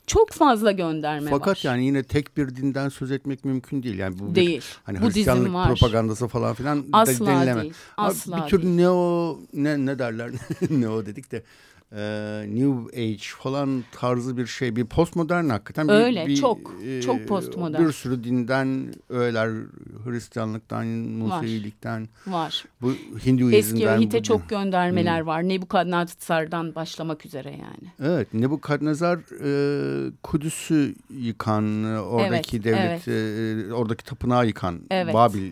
çok 0.08 0.32
fazla 0.32 0.72
gönderme 0.72 1.30
Fakat 1.30 1.34
var. 1.42 1.46
Fakat 1.56 1.66
yani 1.66 1.86
yine 1.86 2.04
tek 2.04 2.38
bir 2.38 2.56
dinden 2.56 2.90
söz 2.90 3.12
etmek 3.12 3.46
mümkün 3.46 3.84
değil. 3.84 3.98
Yani 3.98 4.20
bu 4.20 4.36
değil. 4.36 4.58
Bir, 4.58 4.64
hani 4.84 4.98
Budizm 5.02 5.16
Hristiyanlık 5.16 5.54
var. 5.54 5.68
propagandası 5.68 6.28
falan 6.28 6.54
filan 6.54 6.86
Asla 6.94 7.26
de, 7.26 7.30
denilemez. 7.30 7.64
değil. 7.64 7.74
Asla 7.98 8.36
Abi 8.36 8.44
bir 8.44 8.48
tür 8.50 8.62
değil. 8.62 8.76
neo 8.76 9.40
ne 9.54 9.86
ne 9.86 10.00
derler 10.00 10.32
neo 10.70 11.06
dedik 11.06 11.32
de 11.32 11.44
e, 11.96 12.46
New 12.50 13.02
Age 13.02 13.24
falan 13.40 13.84
tarzı 13.92 14.38
bir 14.38 14.46
şey. 14.46 14.76
Bir 14.76 14.86
postmodern 14.86 15.50
hakikaten. 15.50 15.90
Öyle 15.90 16.28
bir, 16.28 16.36
çok 16.36 16.60
e, 16.86 17.02
çok 17.02 17.28
postmodern. 17.28 17.88
Bir 17.88 17.92
sürü 17.92 18.24
dinden 18.24 18.94
öğeler 19.10 19.50
Hristiyanlıktan, 20.06 20.88
Musevilikten. 20.88 22.10
Var. 22.28 22.66
Bu 22.82 22.94
Hinduizmden. 23.26 23.58
Eski 23.58 23.88
Öhit'e 23.88 24.24
çok 24.24 24.50
göndermeler 24.50 25.20
hmm. 25.20 25.28
var. 25.28 25.50
Nebukadnezar'dan 25.50 26.76
başlamak 26.76 27.26
üzere 27.26 27.52
yani. 27.52 27.92
Evet 28.04 28.34
Nebukadnezar 28.34 29.20
e, 29.44 30.12
Kudüs'ü 30.24 30.96
yıkan, 31.10 31.84
oradaki 31.98 32.58
evet, 32.58 32.66
devlet, 32.66 33.08
evet. 33.08 33.70
E, 33.70 33.74
oradaki 33.74 34.04
tapınağı 34.04 34.48
yıkan 34.48 34.82
evet. 34.92 35.14
Babil 35.14 35.52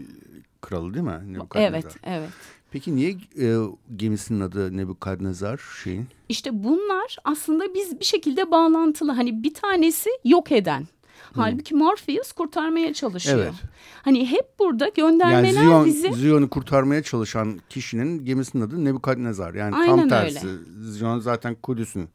kralı 0.61 0.93
değil 0.93 1.05
mi? 1.05 1.33
Nebukadnezar. 1.33 1.71
Evet, 1.71 1.95
evet. 2.03 2.29
Peki 2.71 2.95
niye 2.95 3.17
e, 3.39 3.57
gemisinin 3.95 4.39
adı 4.39 4.77
Nebukadnezar 4.77 5.61
şeyin? 5.83 6.07
İşte 6.29 6.63
bunlar 6.63 7.17
aslında 7.23 7.73
biz 7.73 7.99
bir 7.99 8.05
şekilde 8.05 8.51
bağlantılı. 8.51 9.11
Hani 9.11 9.43
bir 9.43 9.53
tanesi 9.53 10.09
yok 10.23 10.51
eden. 10.51 10.87
Halbuki 11.35 11.75
Morpheus 11.75 12.31
kurtarmaya 12.31 12.93
çalışıyor. 12.93 13.39
Evet. 13.39 13.53
Hani 14.01 14.31
hep 14.31 14.59
burada 14.59 14.87
göndermeler 14.87 15.63
yani 15.63 15.65
Zion, 15.65 15.85
bizi... 15.85 16.13
Zion'u 16.13 16.49
kurtarmaya 16.49 17.03
çalışan 17.03 17.59
kişinin 17.69 18.25
gemisinin 18.25 18.63
adı 18.63 18.85
Nebukadnezar. 18.85 19.53
Yani 19.53 19.75
Aynen 19.75 19.97
tam 19.97 20.09
tersi. 20.09 20.47
Öyle. 20.47 20.57
Zion 20.81 21.19
zaten 21.19 21.55
Kudüs'ün 21.55 22.09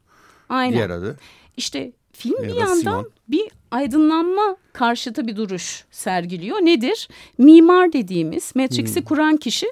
diğer 0.49 0.89
adı. 0.89 1.19
İşte 1.57 1.91
film 2.11 2.43
ya 2.43 2.49
bir 2.49 2.55
yandan 2.55 2.75
Simon. 2.75 3.11
bir 3.27 3.51
aydınlanma 3.71 4.57
karşıtı 4.73 5.27
bir 5.27 5.35
duruş 5.35 5.85
sergiliyor. 5.91 6.57
Nedir? 6.57 7.09
Mimar 7.37 7.93
dediğimiz 7.93 8.55
Matrix'i 8.55 8.99
hmm. 8.99 9.05
kuran 9.05 9.37
kişi 9.37 9.67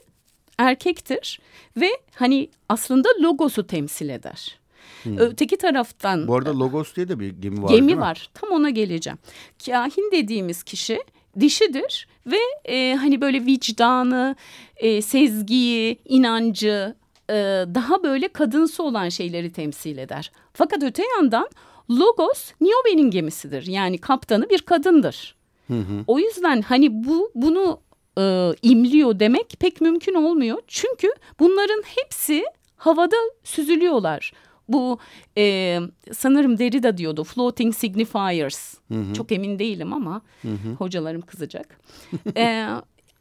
erkektir 0.57 1.39
ve 1.77 1.89
hani 2.15 2.49
aslında 2.69 3.09
logosu 3.21 3.67
temsil 3.67 4.09
eder. 4.09 4.59
Hmm. 5.03 5.17
Öteki 5.17 5.57
taraftan... 5.57 6.27
Bu 6.27 6.35
arada 6.35 6.59
Logos 6.59 6.95
diye 6.95 7.07
de 7.07 7.19
bir 7.19 7.29
gemi 7.29 7.63
var 7.63 7.69
Gemi 7.69 7.99
var. 7.99 8.29
Tam 8.33 8.51
ona 8.51 8.69
geleceğim. 8.69 9.19
Kahin 9.65 10.11
dediğimiz 10.11 10.63
kişi 10.63 10.99
dişidir 11.39 12.07
ve 12.27 12.37
e, 12.65 12.95
hani 12.95 13.21
böyle 13.21 13.45
vicdanı, 13.45 14.35
e, 14.77 15.01
sezgiyi, 15.01 15.97
inancı 16.05 16.95
e, 17.29 17.33
daha 17.75 18.03
böyle 18.03 18.27
kadınsı 18.27 18.83
olan 18.83 19.09
şeyleri 19.09 19.51
temsil 19.51 19.97
eder. 19.97 20.31
Fakat 20.53 20.83
öte 20.83 21.03
yandan 21.17 21.49
Logos 21.89 22.51
Niobe'nin 22.61 23.11
gemisidir. 23.11 23.67
Yani 23.67 23.97
kaptanı 23.97 24.49
bir 24.49 24.59
kadındır. 24.59 25.35
Hı 25.67 25.73
hı. 25.73 26.03
O 26.07 26.19
yüzden 26.19 26.61
hani 26.61 27.03
bu 27.03 27.31
bunu 27.35 27.79
e, 28.17 28.51
imliyor 28.61 29.19
demek 29.19 29.55
pek 29.59 29.81
mümkün 29.81 30.13
olmuyor. 30.13 30.57
Çünkü 30.67 31.07
bunların 31.39 31.83
hepsi 31.85 32.45
havada 32.77 33.15
süzülüyorlar. 33.43 34.33
Bu 34.67 34.99
e, 35.37 35.79
sanırım 36.13 36.57
Derrida 36.57 36.97
diyordu 36.97 37.23
floating 37.23 37.75
signifiers. 37.75 38.75
Hı 38.91 38.99
hı. 38.99 39.13
Çok 39.13 39.31
emin 39.31 39.59
değilim 39.59 39.93
ama 39.93 40.21
hı 40.41 40.47
hı. 40.47 40.71
hocalarım 40.77 41.21
kızacak. 41.21 41.79
e, 42.37 42.67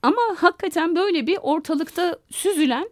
ama 0.02 0.22
hakikaten 0.36 0.96
böyle 0.96 1.26
bir 1.26 1.38
ortalıkta 1.42 2.18
süzülen 2.30 2.88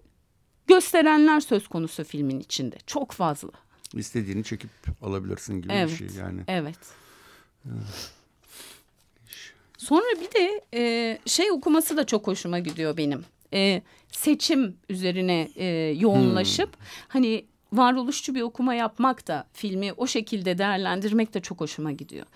gösterenler 0.67 1.41
söz 1.41 1.69
konusu 1.69 2.05
filmin 2.05 2.41
içinde. 2.41 2.77
Çok 2.87 3.13
fazla. 3.13 3.51
İstediğini 3.95 4.45
çekip 4.45 4.71
alabilirsin 5.03 5.63
gibi 5.63 5.73
evet, 5.73 5.91
bir 5.91 5.97
şey 5.97 6.09
yani. 6.19 6.41
Evet. 6.49 6.77
evet. 7.67 8.13
Sonra 9.83 10.21
bir 10.21 10.39
de 10.39 10.61
e, 10.75 11.19
şey 11.27 11.51
okuması 11.51 11.97
da 11.97 12.07
çok 12.07 12.27
hoşuma 12.27 12.59
gidiyor 12.59 12.97
benim. 12.97 13.25
E, 13.53 13.83
seçim 14.13 14.77
üzerine 14.89 15.49
e, 15.57 15.67
yoğunlaşıp 15.99 16.77
hmm. 16.77 16.85
hani 17.09 17.45
varoluşçu 17.73 18.35
bir 18.35 18.43
okuma 18.43 18.75
yapmak 18.75 19.29
da 19.29 19.47
filmi 19.53 19.93
o 19.93 20.07
şekilde 20.07 20.59
değerlendirmek 20.59 21.35
de 21.35 21.41
çok 21.41 21.61
hoşuma 21.61 21.93
gidiyor. 21.93 22.27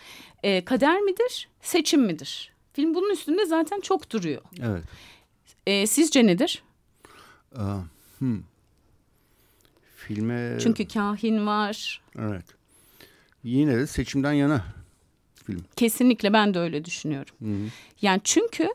E, 0.42 0.64
kader 0.64 1.00
midir, 1.00 1.48
seçim 1.60 2.02
midir? 2.02 2.52
Film 2.72 2.94
bunun 2.94 3.12
üstünde 3.12 3.46
zaten 3.46 3.80
çok 3.80 4.10
duruyor. 4.10 4.42
Evet. 4.62 4.84
E, 5.66 5.86
sizce 5.86 6.26
nedir? 6.26 6.62
Aa, 7.56 7.78
hmm. 8.18 8.42
Filme... 9.96 10.58
Çünkü 10.62 10.88
kahin 10.88 11.46
var. 11.46 12.02
Evet. 12.18 12.44
Yine 13.44 13.76
de 13.76 13.86
seçimden 13.86 14.32
yana 14.32 14.64
film. 15.46 15.64
Kesinlikle 15.76 16.32
ben 16.32 16.54
de 16.54 16.58
öyle 16.58 16.84
düşünüyorum. 16.84 17.34
Hı 17.42 17.64
hı. 17.64 17.70
Yani 18.02 18.20
çünkü 18.24 18.68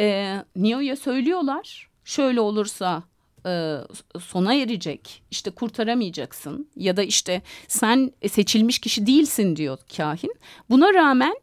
e, 0.00 0.36
Neo'ya 0.56 0.96
söylüyorlar 0.96 1.88
şöyle 2.04 2.40
olursa 2.40 3.02
e, 3.46 3.76
sona 4.20 4.54
erecek 4.54 5.22
işte 5.30 5.50
kurtaramayacaksın 5.50 6.68
ya 6.76 6.96
da 6.96 7.02
işte 7.02 7.42
sen 7.68 8.12
seçilmiş 8.28 8.78
kişi 8.78 9.06
değilsin 9.06 9.56
diyor 9.56 9.78
kahin. 9.96 10.34
Buna 10.70 10.94
rağmen 10.94 11.34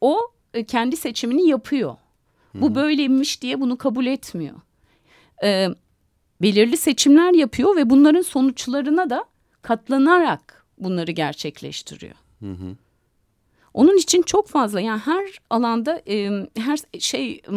o 0.00 0.20
e, 0.54 0.64
kendi 0.64 0.96
seçimini 0.96 1.48
yapıyor. 1.48 1.96
Hı 2.52 2.58
hı. 2.58 2.62
Bu 2.62 2.74
böyleymiş 2.74 3.42
diye 3.42 3.60
bunu 3.60 3.78
kabul 3.78 4.06
etmiyor. 4.06 4.56
E, 5.44 5.68
belirli 6.42 6.76
seçimler 6.76 7.32
yapıyor 7.32 7.76
ve 7.76 7.90
bunların 7.90 8.22
sonuçlarına 8.22 9.10
da 9.10 9.24
katlanarak 9.62 10.66
bunları 10.78 11.10
gerçekleştiriyor. 11.10 12.14
Hı 12.40 12.50
hı. 12.52 12.76
Onun 13.74 13.96
için 13.96 14.22
çok 14.22 14.48
fazla 14.48 14.80
yani 14.80 15.00
her 15.00 15.38
alanda 15.50 16.02
e, 16.08 16.30
her 16.56 16.78
şey 16.98 17.32
e, 17.32 17.50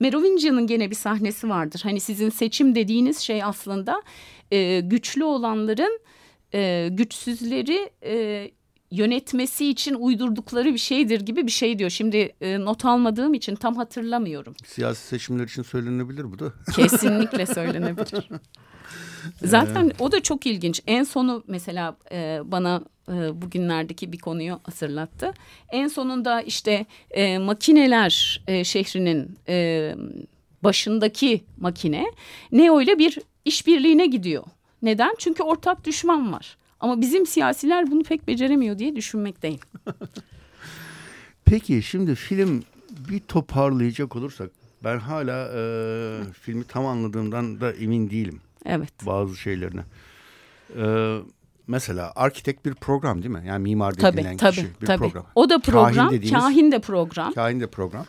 Merovingian'ın 0.00 0.66
gene 0.66 0.90
bir 0.90 0.94
sahnesi 0.94 1.48
vardır. 1.48 1.80
Hani 1.84 2.00
sizin 2.00 2.30
seçim 2.30 2.74
dediğiniz 2.74 3.18
şey 3.18 3.42
aslında 3.42 4.02
e, 4.50 4.80
güçlü 4.80 5.24
olanların 5.24 6.00
e, 6.54 6.88
güçsüzleri 6.92 7.90
e, 8.04 8.50
yönetmesi 8.90 9.68
için 9.68 9.94
uydurdukları 9.94 10.74
bir 10.74 10.78
şeydir 10.78 11.20
gibi 11.20 11.46
bir 11.46 11.52
şey 11.52 11.78
diyor. 11.78 11.90
Şimdi 11.90 12.32
e, 12.40 12.60
not 12.60 12.84
almadığım 12.84 13.34
için 13.34 13.54
tam 13.54 13.76
hatırlamıyorum. 13.76 14.54
Siyasi 14.66 15.06
seçimler 15.06 15.44
için 15.44 15.62
söylenebilir 15.62 16.32
bu 16.32 16.38
da. 16.38 16.52
Kesinlikle 16.76 17.46
söylenebilir. 17.46 18.28
Zaten 19.42 19.92
o 19.98 20.12
da 20.12 20.22
çok 20.22 20.46
ilginç. 20.46 20.80
En 20.86 21.04
sonu 21.04 21.44
mesela 21.46 21.96
e, 22.12 22.40
bana 22.44 22.82
e, 23.08 23.42
bugünlerdeki 23.42 24.12
bir 24.12 24.18
konuyu 24.18 24.60
hatırlattı. 24.62 25.32
En 25.68 25.88
sonunda 25.88 26.42
işte 26.42 26.86
e, 27.10 27.38
makineler 27.38 28.42
e, 28.46 28.64
şehrinin 28.64 29.38
e, 29.48 29.94
başındaki 30.62 31.44
makine 31.60 32.06
Neo 32.52 32.80
ile 32.80 32.98
bir 32.98 33.18
işbirliğine 33.44 34.06
gidiyor. 34.06 34.44
Neden? 34.82 35.14
Çünkü 35.18 35.42
ortak 35.42 35.84
düşman 35.84 36.32
var. 36.32 36.56
Ama 36.80 37.00
bizim 37.00 37.26
siyasiler 37.26 37.90
bunu 37.90 38.02
pek 38.02 38.28
beceremiyor 38.28 38.78
diye 38.78 38.96
düşünmekteyim. 38.96 39.60
Peki 41.44 41.82
şimdi 41.82 42.14
film 42.14 42.62
bir 43.08 43.20
toparlayacak 43.20 44.16
olursak 44.16 44.50
ben 44.84 44.98
hala 44.98 45.50
e, 45.56 45.62
filmi 46.42 46.64
tam 46.64 46.86
anladığımdan 46.86 47.60
da 47.60 47.72
emin 47.72 48.10
değilim. 48.10 48.40
Evet. 48.66 48.92
Bazı 49.06 49.36
şeylerine. 49.36 49.84
E, 50.76 51.16
mesela 51.66 52.12
arkitek 52.16 52.64
bir 52.64 52.74
program 52.74 53.22
değil 53.22 53.34
mi? 53.34 53.42
Yani 53.46 53.62
mimar 53.62 53.92
tabii, 53.92 54.16
denilen 54.16 54.36
tabii, 54.36 54.54
kişi 54.54 54.66
bir 54.80 54.86
tabii. 54.86 54.98
program. 54.98 55.26
O 55.34 55.50
da 55.50 55.58
program, 55.58 55.94
kahin, 55.94 56.10
dediğimiz, 56.10 56.42
kahin 56.42 56.72
de 56.72 56.78
program. 56.78 57.32
Kahin 57.32 57.60
de 57.60 57.66
program. 57.66 58.06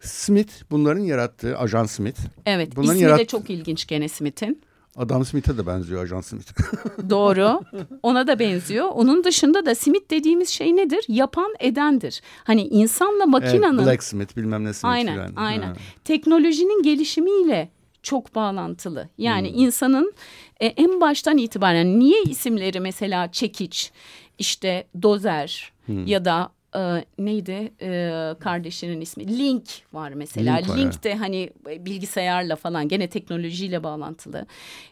Smith 0.00 0.52
bunların 0.70 1.00
yarattığı 1.00 1.58
Ajan 1.58 1.86
Smith. 1.86 2.20
Evet 2.46 2.76
bunların 2.76 2.94
ismi 2.94 3.02
yarat... 3.02 3.18
de 3.18 3.24
çok 3.24 3.50
ilginç 3.50 3.86
gene 3.86 4.08
Smith'in. 4.08 4.62
Adam 4.96 5.24
Smith'e 5.24 5.58
de 5.58 5.66
benziyor 5.66 6.02
Ajan 6.02 6.20
Smith. 6.20 6.52
Doğru. 7.10 7.60
Ona 8.02 8.26
da 8.26 8.38
benziyor. 8.38 8.86
Onun 8.94 9.24
dışında 9.24 9.66
da 9.66 9.74
Smith 9.74 10.10
dediğimiz 10.10 10.48
şey 10.48 10.76
nedir? 10.76 11.04
Yapan 11.08 11.54
edendir. 11.60 12.22
Hani 12.44 12.62
insanla 12.62 13.26
makinenin... 13.26 13.76
Evet, 13.76 13.86
Blacksmith 13.86 14.36
bilmem 14.36 14.64
ne 14.64 14.72
Smith. 14.72 14.94
Aynen, 14.94 15.16
yani. 15.16 15.32
aynen. 15.36 15.66
Ha. 15.66 15.74
Teknolojinin 16.04 16.82
gelişimiyle 16.82 17.68
çok 18.06 18.34
bağlantılı. 18.34 19.08
Yani 19.18 19.52
hmm. 19.52 19.58
insanın 19.58 20.14
e, 20.60 20.66
en 20.66 21.00
baştan 21.00 21.38
itibaren 21.38 21.98
niye 21.98 22.22
isimleri 22.22 22.80
mesela 22.80 23.32
çekiç, 23.32 23.92
işte 24.38 24.86
dozer 25.02 25.72
hmm. 25.86 26.06
ya 26.06 26.24
da 26.24 26.50
e, 26.76 27.04
neydi 27.18 27.72
e, 27.82 28.34
kardeşinin 28.40 29.00
ismi 29.00 29.38
Link 29.38 29.68
var 29.92 30.12
mesela 30.12 30.54
Link, 30.56 30.68
var, 30.68 30.76
Link 30.76 31.04
de 31.04 31.14
hani 31.14 31.50
bilgisayarla 31.66 32.56
falan 32.56 32.88
gene 32.88 33.08
teknolojiyle 33.08 33.84
bağlantılı 33.84 34.46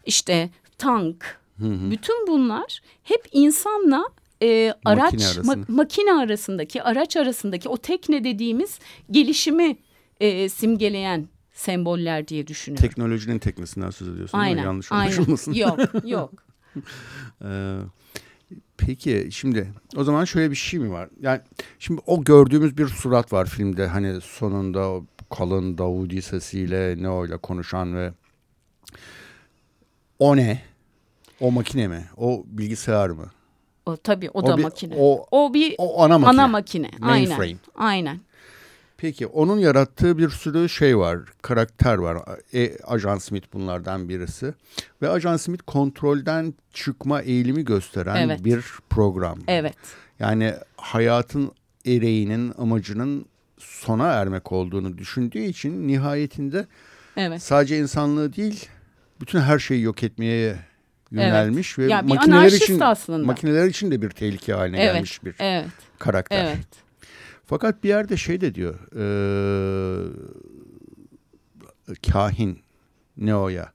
işte 0.06 0.50
tank 0.78 1.40
hı 1.58 1.66
hı. 1.66 1.90
bütün 1.90 2.26
bunlar 2.26 2.80
hep 3.02 3.28
insanla 3.32 4.04
e, 4.42 4.74
araç 4.84 5.12
makine, 5.12 5.26
arasında. 5.26 5.56
ma 5.56 5.64
makine 5.68 6.12
arasındaki 6.12 6.82
araç 6.82 7.16
arasındaki 7.16 7.68
o 7.68 7.76
tekne 7.76 8.24
dediğimiz 8.24 8.78
gelişimi 9.10 9.76
e, 10.20 10.48
simgeleyen 10.48 11.28
semboller 11.54 12.28
diye 12.28 12.46
düşünüyorum. 12.46 12.88
Teknolojinin 12.88 13.38
teknesinden 13.38 13.90
söz 13.90 14.08
ediyorsun 14.08 14.38
aynen, 14.38 14.62
yanlış 14.62 14.92
anlaşılmasın. 14.92 15.52
Yok 15.52 15.78
yok. 16.04 16.32
ee, 17.44 17.76
Peki 18.76 19.28
şimdi 19.32 19.72
o 19.96 20.04
zaman 20.04 20.24
şöyle 20.24 20.50
bir 20.50 20.56
şey 20.56 20.80
mi 20.80 20.90
var? 20.90 21.08
Yani 21.20 21.40
şimdi 21.78 22.00
o 22.06 22.24
gördüğümüz 22.24 22.78
bir 22.78 22.86
surat 22.86 23.32
var 23.32 23.46
filmde. 23.46 23.86
Hani 23.86 24.20
sonunda 24.20 24.88
o 24.88 25.04
kalın 25.30 25.78
Davudi 25.78 26.22
sesiyle 26.22 27.02
ne 27.02 27.08
öyle 27.08 27.36
konuşan 27.36 27.96
ve 27.96 28.12
o 30.18 30.36
ne? 30.36 30.62
O 31.40 31.50
makine 31.50 31.88
mi? 31.88 32.04
O 32.16 32.44
bilgisayar 32.46 33.10
mı? 33.10 33.30
O 33.86 33.96
tabii 33.96 34.30
o, 34.30 34.42
o 34.42 34.46
da 34.46 34.56
bir, 34.56 34.62
makine. 34.62 34.94
O, 34.98 35.26
o 35.30 35.54
bir 35.54 35.74
o 35.78 36.02
ana 36.02 36.18
makine. 36.18 36.42
Ana 36.42 36.48
makine. 36.48 36.90
Aynen. 37.02 37.58
Aynen. 37.74 38.20
Peki 38.96 39.26
onun 39.26 39.58
yarattığı 39.58 40.18
bir 40.18 40.28
sürü 40.28 40.68
şey 40.68 40.98
var, 40.98 41.18
karakter 41.42 41.98
var. 41.98 42.18
E, 42.54 42.78
Ajan 42.84 43.18
Smith 43.18 43.46
bunlardan 43.52 44.08
birisi. 44.08 44.54
Ve 45.02 45.08
Ajan 45.08 45.36
Smith 45.36 45.62
kontrolden 45.66 46.54
çıkma 46.72 47.22
eğilimi 47.22 47.64
gösteren 47.64 48.28
evet. 48.28 48.44
bir 48.44 48.64
program. 48.90 49.38
Evet. 49.48 49.74
Yani 50.18 50.54
hayatın 50.76 51.52
ereğinin 51.86 52.54
amacının 52.58 53.26
sona 53.58 54.06
ermek 54.06 54.52
olduğunu 54.52 54.98
düşündüğü 54.98 55.42
için 55.42 55.88
nihayetinde 55.88 56.66
evet. 57.16 57.42
sadece 57.42 57.78
insanlığı 57.78 58.36
değil 58.36 58.68
bütün 59.20 59.40
her 59.40 59.58
şeyi 59.58 59.82
yok 59.82 60.02
etmeye 60.02 60.56
yönelmiş 61.10 61.78
evet. 61.78 61.88
ve 61.88 61.92
ya 61.92 62.02
makineler 62.02 62.52
için 62.52 62.80
aslında. 62.80 63.26
makineler 63.26 63.66
için 63.66 63.90
de 63.90 64.02
bir 64.02 64.10
tehlike 64.10 64.52
haline 64.52 64.82
evet. 64.82 64.94
gelmiş 64.94 65.24
bir 65.24 65.34
evet. 65.38 65.66
karakter. 65.98 66.44
Evet. 66.44 66.83
Fakat 67.54 67.84
bir 67.84 67.88
yerde 67.88 68.16
şey 68.16 68.40
de 68.40 68.54
diyor. 68.54 68.74
E, 71.88 71.94
kahin 72.12 72.58
Neo'ya. 73.16 73.72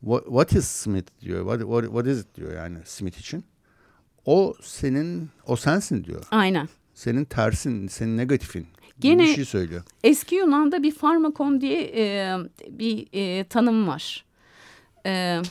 What, 0.00 0.24
what 0.24 0.52
is 0.52 0.68
Smith 0.68 1.06
diyor. 1.20 1.40
What, 1.40 1.60
what, 1.60 1.84
what 1.84 2.06
is 2.06 2.20
it 2.20 2.34
diyor 2.34 2.56
yani 2.56 2.78
Smith 2.84 3.18
için. 3.18 3.44
O 4.24 4.54
senin, 4.62 5.30
o 5.46 5.56
sensin 5.56 6.04
diyor. 6.04 6.24
Aynen. 6.30 6.68
Senin 6.94 7.24
tersin, 7.24 7.88
senin 7.88 8.16
negatifin. 8.16 8.66
Gene 8.98 9.22
bir 9.22 9.34
şey 9.34 9.44
söylüyor. 9.44 9.82
Eski 10.04 10.34
Yunan'da 10.34 10.82
bir 10.82 10.92
farmakon 10.92 11.60
diye 11.60 11.92
e, 11.96 12.36
bir 12.68 13.08
e, 13.12 13.44
tanım 13.44 13.88
var. 13.88 14.24
E, 15.06 15.42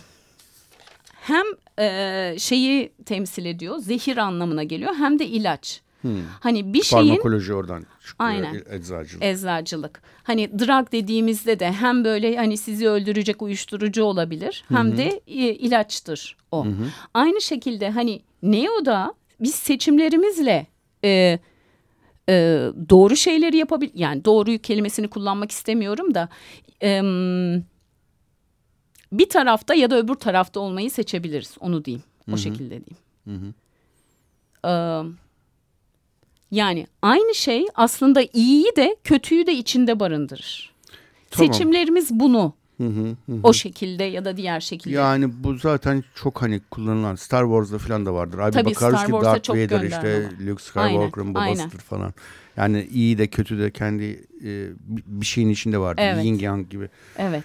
hem 1.13 1.45
e, 1.79 2.35
şeyi 2.39 2.93
temsil 3.05 3.45
ediyor, 3.45 3.77
zehir 3.77 4.17
anlamına 4.17 4.63
geliyor 4.63 4.95
hem 4.95 5.19
de 5.19 5.27
ilaç. 5.27 5.86
Hmm. 6.01 6.21
Hani 6.39 6.73
bir 6.73 6.83
şeyin 6.83 7.05
farmakoloji 7.07 7.53
oradan 7.53 7.85
çıkıyor. 8.07 8.29
Aynen. 8.29 8.63
Eczacılık. 8.69 9.23
Eczacılık. 9.23 10.01
Hani 10.23 10.59
drug 10.59 10.91
dediğimizde 10.91 11.59
de 11.59 11.71
hem 11.71 12.03
böyle 12.03 12.37
hani 12.37 12.57
sizi 12.57 12.89
öldürecek 12.89 13.41
uyuşturucu 13.41 14.03
olabilir 14.03 14.63
hem 14.67 14.87
Hı-hı. 14.87 14.97
de 14.97 15.21
e, 15.27 15.33
ilaçtır 15.53 16.37
o. 16.51 16.65
Hı-hı. 16.65 16.87
Aynı 17.13 17.41
şekilde 17.41 17.89
hani 17.89 18.21
Neo'da 18.43 19.13
biz 19.39 19.55
seçimlerimizle 19.55 20.67
e, 21.03 21.39
e, 22.29 22.33
doğru 22.89 23.15
şeyleri 23.15 23.57
yapabil 23.57 23.89
yani 23.93 24.25
doğruyu 24.25 24.59
kelimesini 24.59 25.07
kullanmak 25.07 25.51
istemiyorum 25.51 26.13
da 26.13 26.29
e, 26.83 27.01
bir 29.11 29.29
tarafta 29.29 29.73
ya 29.73 29.89
da 29.89 29.97
öbür 29.97 30.15
tarafta 30.15 30.59
olmayı 30.59 30.91
seçebiliriz 30.91 31.57
onu 31.59 31.85
diyeyim. 31.85 32.03
O 32.27 32.31
Hı-hı. 32.31 32.37
şekilde 32.37 32.69
diyeyim. 32.69 32.97
Hı 33.25 33.31
hı. 33.31 33.53
Ee, 34.65 35.03
yani 36.51 36.87
aynı 37.01 37.35
şey 37.35 37.65
aslında 37.75 38.21
iyiyi 38.33 38.75
de 38.75 38.95
kötüyü 39.03 39.47
de 39.47 39.53
içinde 39.53 39.99
barındırır. 39.99 40.73
Tamam. 41.31 41.53
Seçimlerimiz 41.53 42.11
bunu 42.11 42.53
Hı 42.77 42.87
hı, 42.87 43.15
hı. 43.25 43.39
O 43.43 43.53
şekilde 43.53 44.03
ya 44.03 44.25
da 44.25 44.37
diğer 44.37 44.59
şekilde. 44.59 44.95
Yani 44.95 45.43
bu 45.43 45.55
zaten 45.55 46.03
çok 46.15 46.41
hani 46.41 46.61
kullanılan 46.71 47.15
Star 47.15 47.43
Wars'da 47.43 47.77
falan 47.77 48.05
da 48.05 48.13
vardır. 48.13 48.39
Abi 48.39 48.51
Tabii 48.51 48.69
bakarız 48.69 48.99
Star 48.99 49.05
ki 49.05 49.25
Darth 49.25 49.49
Vader 49.49 49.81
işte 49.81 50.29
Luke 50.47 50.63
Skywalker'ın 50.63 51.33
babasıdır 51.33 51.59
aynen. 51.59 51.69
falan. 51.69 52.13
Yani 52.57 52.87
iyi 52.91 53.17
de 53.17 53.27
kötü 53.27 53.59
de 53.59 53.71
kendi 53.71 54.27
e, 54.43 54.69
bir 55.05 55.25
şeyin 55.25 55.49
içinde 55.49 55.77
vardır. 55.77 56.03
Evet. 56.05 56.25
Yin 56.25 56.39
Yang 56.39 56.69
gibi. 56.69 56.89
Evet. 57.17 57.43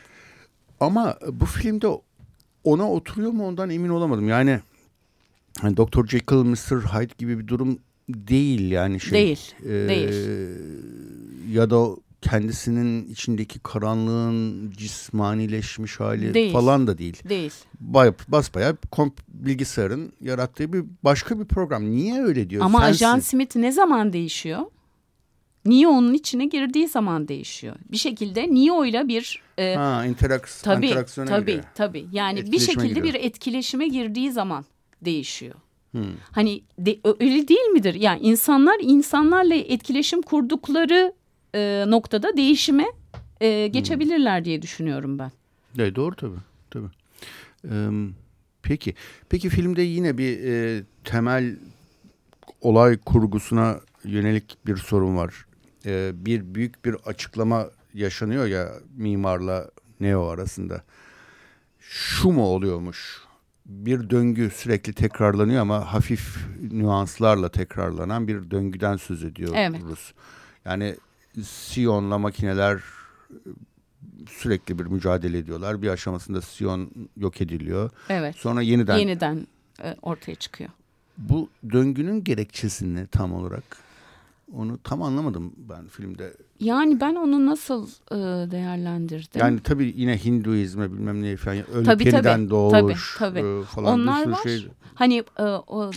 Ama 0.80 1.18
bu 1.32 1.46
filmde 1.46 1.88
ona 2.64 2.92
oturuyor 2.92 3.30
mu 3.30 3.46
ondan 3.46 3.70
emin 3.70 3.88
olamadım. 3.88 4.28
Yani 4.28 4.60
hani 5.60 5.76
Dr. 5.76 6.06
Jekyll, 6.06 6.42
Mr. 6.44 6.80
Hyde 6.80 7.14
gibi 7.18 7.38
bir 7.38 7.46
durum 7.46 7.78
değil 8.14 8.70
yani 8.70 9.00
şey. 9.00 9.12
Değil. 9.12 9.54
E, 9.64 9.88
değil. 9.88 10.14
Ya 11.52 11.70
da 11.70 11.96
kendisinin 12.22 13.08
içindeki 13.08 13.58
karanlığın 13.58 14.70
cismanileşmiş 14.70 16.00
hali 16.00 16.34
değil. 16.34 16.52
falan 16.52 16.86
da 16.86 16.98
değil. 16.98 17.22
Değil. 17.28 17.52
Bay, 17.80 18.12
basbayağı 18.28 18.76
bilgisayarın 19.28 20.12
yarattığı 20.20 20.72
bir 20.72 20.84
başka 21.04 21.40
bir 21.40 21.44
program. 21.44 21.90
Niye 21.90 22.22
öyle 22.22 22.50
diyor? 22.50 22.64
Ama 22.64 22.78
Sensin. 22.78 23.04
Ajan 23.04 23.20
Smith 23.20 23.56
ne 23.56 23.72
zaman 23.72 24.12
değişiyor? 24.12 24.60
Niye 25.64 25.88
onun 25.88 26.14
içine 26.14 26.46
girdiği 26.46 26.88
zaman 26.88 27.28
değişiyor. 27.28 27.76
Bir 27.92 27.96
şekilde 27.96 28.54
Neo 28.54 28.84
ile 28.84 29.08
bir 29.08 29.42
e, 29.58 29.74
ha, 29.74 30.06
interaks 30.06 30.62
tabii, 30.62 30.86
interaksiyona 30.86 31.30
tabii, 31.30 31.46
giriyor. 31.46 31.64
Tabii 31.74 32.06
Yani 32.12 32.52
bir 32.52 32.58
şekilde 32.58 32.88
giriyor. 32.88 33.06
bir 33.06 33.14
etkileşime 33.14 33.88
girdiği 33.88 34.32
zaman 34.32 34.64
değişiyor. 35.04 35.54
Hmm. 35.92 36.02
Hani 36.30 36.62
de, 36.78 36.98
öyle 37.20 37.48
değil 37.48 37.66
midir? 37.72 37.94
Yani 37.94 38.20
insanlar 38.20 38.76
insanlarla 38.80 39.54
etkileşim 39.54 40.22
kurdukları 40.22 41.14
e, 41.54 41.84
noktada 41.88 42.36
değişime 42.36 42.86
e, 43.40 43.66
geçebilirler 43.66 44.38
hmm. 44.38 44.44
diye 44.44 44.62
düşünüyorum 44.62 45.18
ben. 45.18 45.32
Evet, 45.78 45.96
doğru 45.96 46.16
tabii. 46.16 46.38
tabii. 46.70 46.88
Ee, 47.70 47.88
peki. 48.62 48.94
Peki 49.28 49.48
filmde 49.48 49.82
yine 49.82 50.18
bir 50.18 50.44
e, 50.44 50.82
temel 51.04 51.56
olay 52.60 52.98
kurgusuna 52.98 53.80
yönelik 54.04 54.58
bir 54.66 54.76
sorun 54.76 55.16
var. 55.16 55.46
Ee, 55.86 56.12
bir 56.14 56.54
büyük 56.54 56.84
bir 56.84 56.94
açıklama 56.94 57.66
yaşanıyor 57.94 58.46
ya 58.46 58.72
mimarla 58.96 59.70
Neo 60.00 60.26
arasında. 60.26 60.82
Şu 61.80 62.30
mu 62.30 62.46
oluyormuş? 62.46 63.21
Bir 63.66 64.10
döngü 64.10 64.50
sürekli 64.50 64.92
tekrarlanıyor 64.92 65.60
ama 65.60 65.92
hafif 65.92 66.36
nüanslarla 66.70 67.48
tekrarlanan 67.48 68.28
bir 68.28 68.50
döngüden 68.50 68.96
söz 68.96 69.24
ediyoruz. 69.24 69.56
Evet. 69.56 69.82
Yani 70.64 70.96
Sion'la 71.42 72.18
makineler 72.18 72.82
sürekli 74.28 74.78
bir 74.78 74.84
mücadele 74.84 75.38
ediyorlar. 75.38 75.82
Bir 75.82 75.88
aşamasında 75.88 76.40
Sion 76.40 76.90
yok 77.16 77.40
ediliyor. 77.40 77.90
Evet. 78.08 78.36
Sonra 78.36 78.62
yeniden 78.62 78.96
yeniden 78.96 79.46
e, 79.82 79.96
ortaya 80.02 80.34
çıkıyor. 80.34 80.70
Bu 81.18 81.48
döngünün 81.72 82.24
gerekçesi 82.24 82.94
ne 82.94 83.06
tam 83.06 83.34
olarak? 83.34 83.76
Onu 84.56 84.78
tam 84.78 85.02
anlamadım 85.02 85.52
ben 85.56 85.86
filmde. 85.86 86.34
Yani 86.60 87.00
ben 87.00 87.14
onu 87.14 87.46
nasıl 87.46 87.88
e, 88.10 88.16
değerlendirdim? 88.50 89.40
Yani 89.40 89.60
tabii 89.60 89.94
yine 89.96 90.24
Hinduizme 90.24 90.92
bilmem 90.92 91.22
ne 91.22 91.36
falan 91.36 91.70
ölüp 91.70 91.86
tabii, 91.86 92.06
yeniden 92.06 92.22
tabii, 92.22 92.50
doğuş 92.50 93.16
tabii, 93.18 93.40
tabii. 93.40 93.60
E, 93.60 93.64
falan 93.64 94.00
Onlar 94.00 94.26
bir 94.26 94.32
var. 94.32 94.42
şey. 94.42 94.66
Hani 94.94 95.24
e, 95.38 95.42
o 95.42 95.90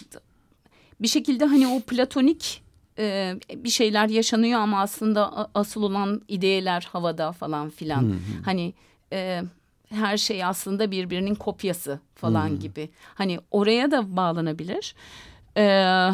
bir 1.01 1.07
şekilde 1.07 1.45
hani 1.45 1.67
o 1.67 1.79
platonik 1.79 2.63
e, 2.99 3.35
bir 3.55 3.69
şeyler 3.69 4.09
yaşanıyor 4.09 4.59
ama 4.59 4.81
aslında 4.81 5.49
asıl 5.53 5.83
olan 5.83 6.21
ideyeler 6.27 6.87
havada 6.91 7.31
falan 7.31 7.69
filan. 7.69 8.03
Hı 8.03 8.07
hı. 8.07 8.43
Hani 8.45 8.73
e, 9.13 9.43
her 9.89 10.17
şey 10.17 10.43
aslında 10.43 10.91
birbirinin 10.91 11.35
kopyası 11.35 11.99
falan 12.15 12.49
hı. 12.49 12.55
gibi. 12.55 12.89
Hani 13.15 13.39
oraya 13.51 13.91
da 13.91 14.15
bağlanabilir. 14.15 14.95
Ee, 15.57 16.09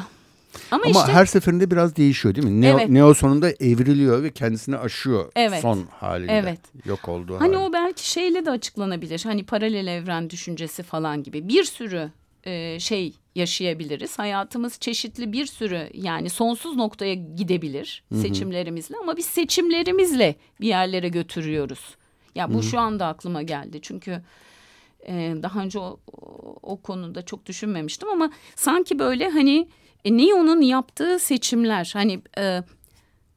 ama, 0.72 0.84
Ama 0.86 1.00
işte, 1.00 1.14
her 1.14 1.26
seferinde 1.26 1.72
biraz 1.72 1.96
değişiyor 1.96 2.36
değil 2.36 2.48
mi? 2.48 2.62
Neo, 2.62 2.80
evet. 2.80 2.90
Neo 2.90 3.14
sonunda 3.14 3.50
evriliyor 3.50 4.24
ve 4.24 4.32
kendisini 4.32 4.78
aşıyor 4.78 5.32
evet. 5.36 5.62
son 5.62 5.88
halinde. 6.00 6.34
Evet. 6.34 6.60
Yok 6.86 7.10
olduğu 7.10 7.40
Hani 7.40 7.56
hali. 7.56 7.68
o 7.70 7.74
belki 7.74 8.10
şeyle 8.10 8.46
de 8.46 8.52
açıklanabilir. 8.52 9.22
Hani 9.24 9.46
paralel 9.46 9.88
evren 9.88 10.30
düşüncesi 10.30 10.84
falan 10.84 11.24
gibi. 11.24 11.48
Bir 11.48 11.64
sürü 11.64 12.12
e, 12.44 12.80
şey 12.80 13.14
yaşayabiliriz. 13.36 14.20
Hayatımız 14.20 14.80
çeşitli 14.80 15.34
bir 15.34 15.46
sürü 15.46 15.90
yani 15.94 16.30
sonsuz 16.30 16.76
noktaya 16.76 17.14
gidebilir 17.14 18.04
Hı 18.10 18.16
-hı. 18.16 18.22
seçimlerimizle 18.22 18.96
ama 19.02 19.18
biz 19.18 19.26
seçimlerimizle 19.26 20.36
bir 20.62 20.68
yerlere 20.68 21.10
götürüyoruz. 21.10 21.96
Ya 22.36 22.50
bu 22.50 22.54
Hı 22.54 22.60
-hı. 22.60 22.64
şu 22.64 22.80
anda 22.80 23.08
aklıma 23.08 23.42
geldi. 23.42 23.80
Çünkü 23.82 24.22
e, 25.08 25.34
daha 25.44 25.60
önce 25.60 25.80
o, 25.80 26.00
o 26.62 26.82
konuda 26.82 27.22
çok 27.22 27.46
düşünmemiştim 27.46 28.10
ama 28.10 28.32
sanki 28.56 29.00
böyle 29.00 29.30
hani 29.30 29.68
e, 30.06 30.18
Neo'nun 30.18 30.62
yaptığı 30.62 31.20
seçimler 31.20 31.92
hani 31.94 32.22
e, 32.38 32.64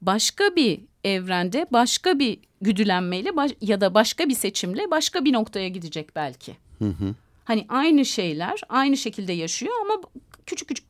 başka 0.02 0.56
bir 0.56 0.80
evrende 1.04 1.66
başka 1.72 2.18
bir 2.18 2.38
güdülenmeyle 2.60 3.36
baş, 3.36 3.50
ya 3.60 3.80
da 3.80 3.94
başka 3.94 4.28
bir 4.28 4.34
seçimle 4.34 4.90
başka 4.90 5.24
bir 5.24 5.32
noktaya 5.32 5.68
gidecek 5.68 6.16
belki. 6.16 6.56
Hı 6.78 6.88
hı. 6.88 7.14
Hani 7.44 7.66
aynı 7.68 8.04
şeyler 8.04 8.60
aynı 8.68 8.96
şekilde 8.96 9.32
yaşıyor 9.32 9.72
ama 9.82 10.02
küçük 10.46 10.68
küçük 10.68 10.84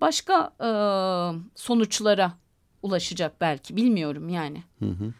başka 0.00 0.52
e, 0.60 0.68
sonuçlara 1.54 2.32
ulaşacak 2.82 3.40
belki 3.40 3.76
bilmiyorum 3.76 4.28
yani. 4.28 4.62
Hı 4.78 4.86
hı. 4.86 5.12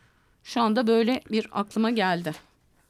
Şu 0.44 0.60
anda 0.60 0.86
böyle 0.86 1.22
bir 1.30 1.48
aklıma 1.52 1.90
geldi. 1.90 2.32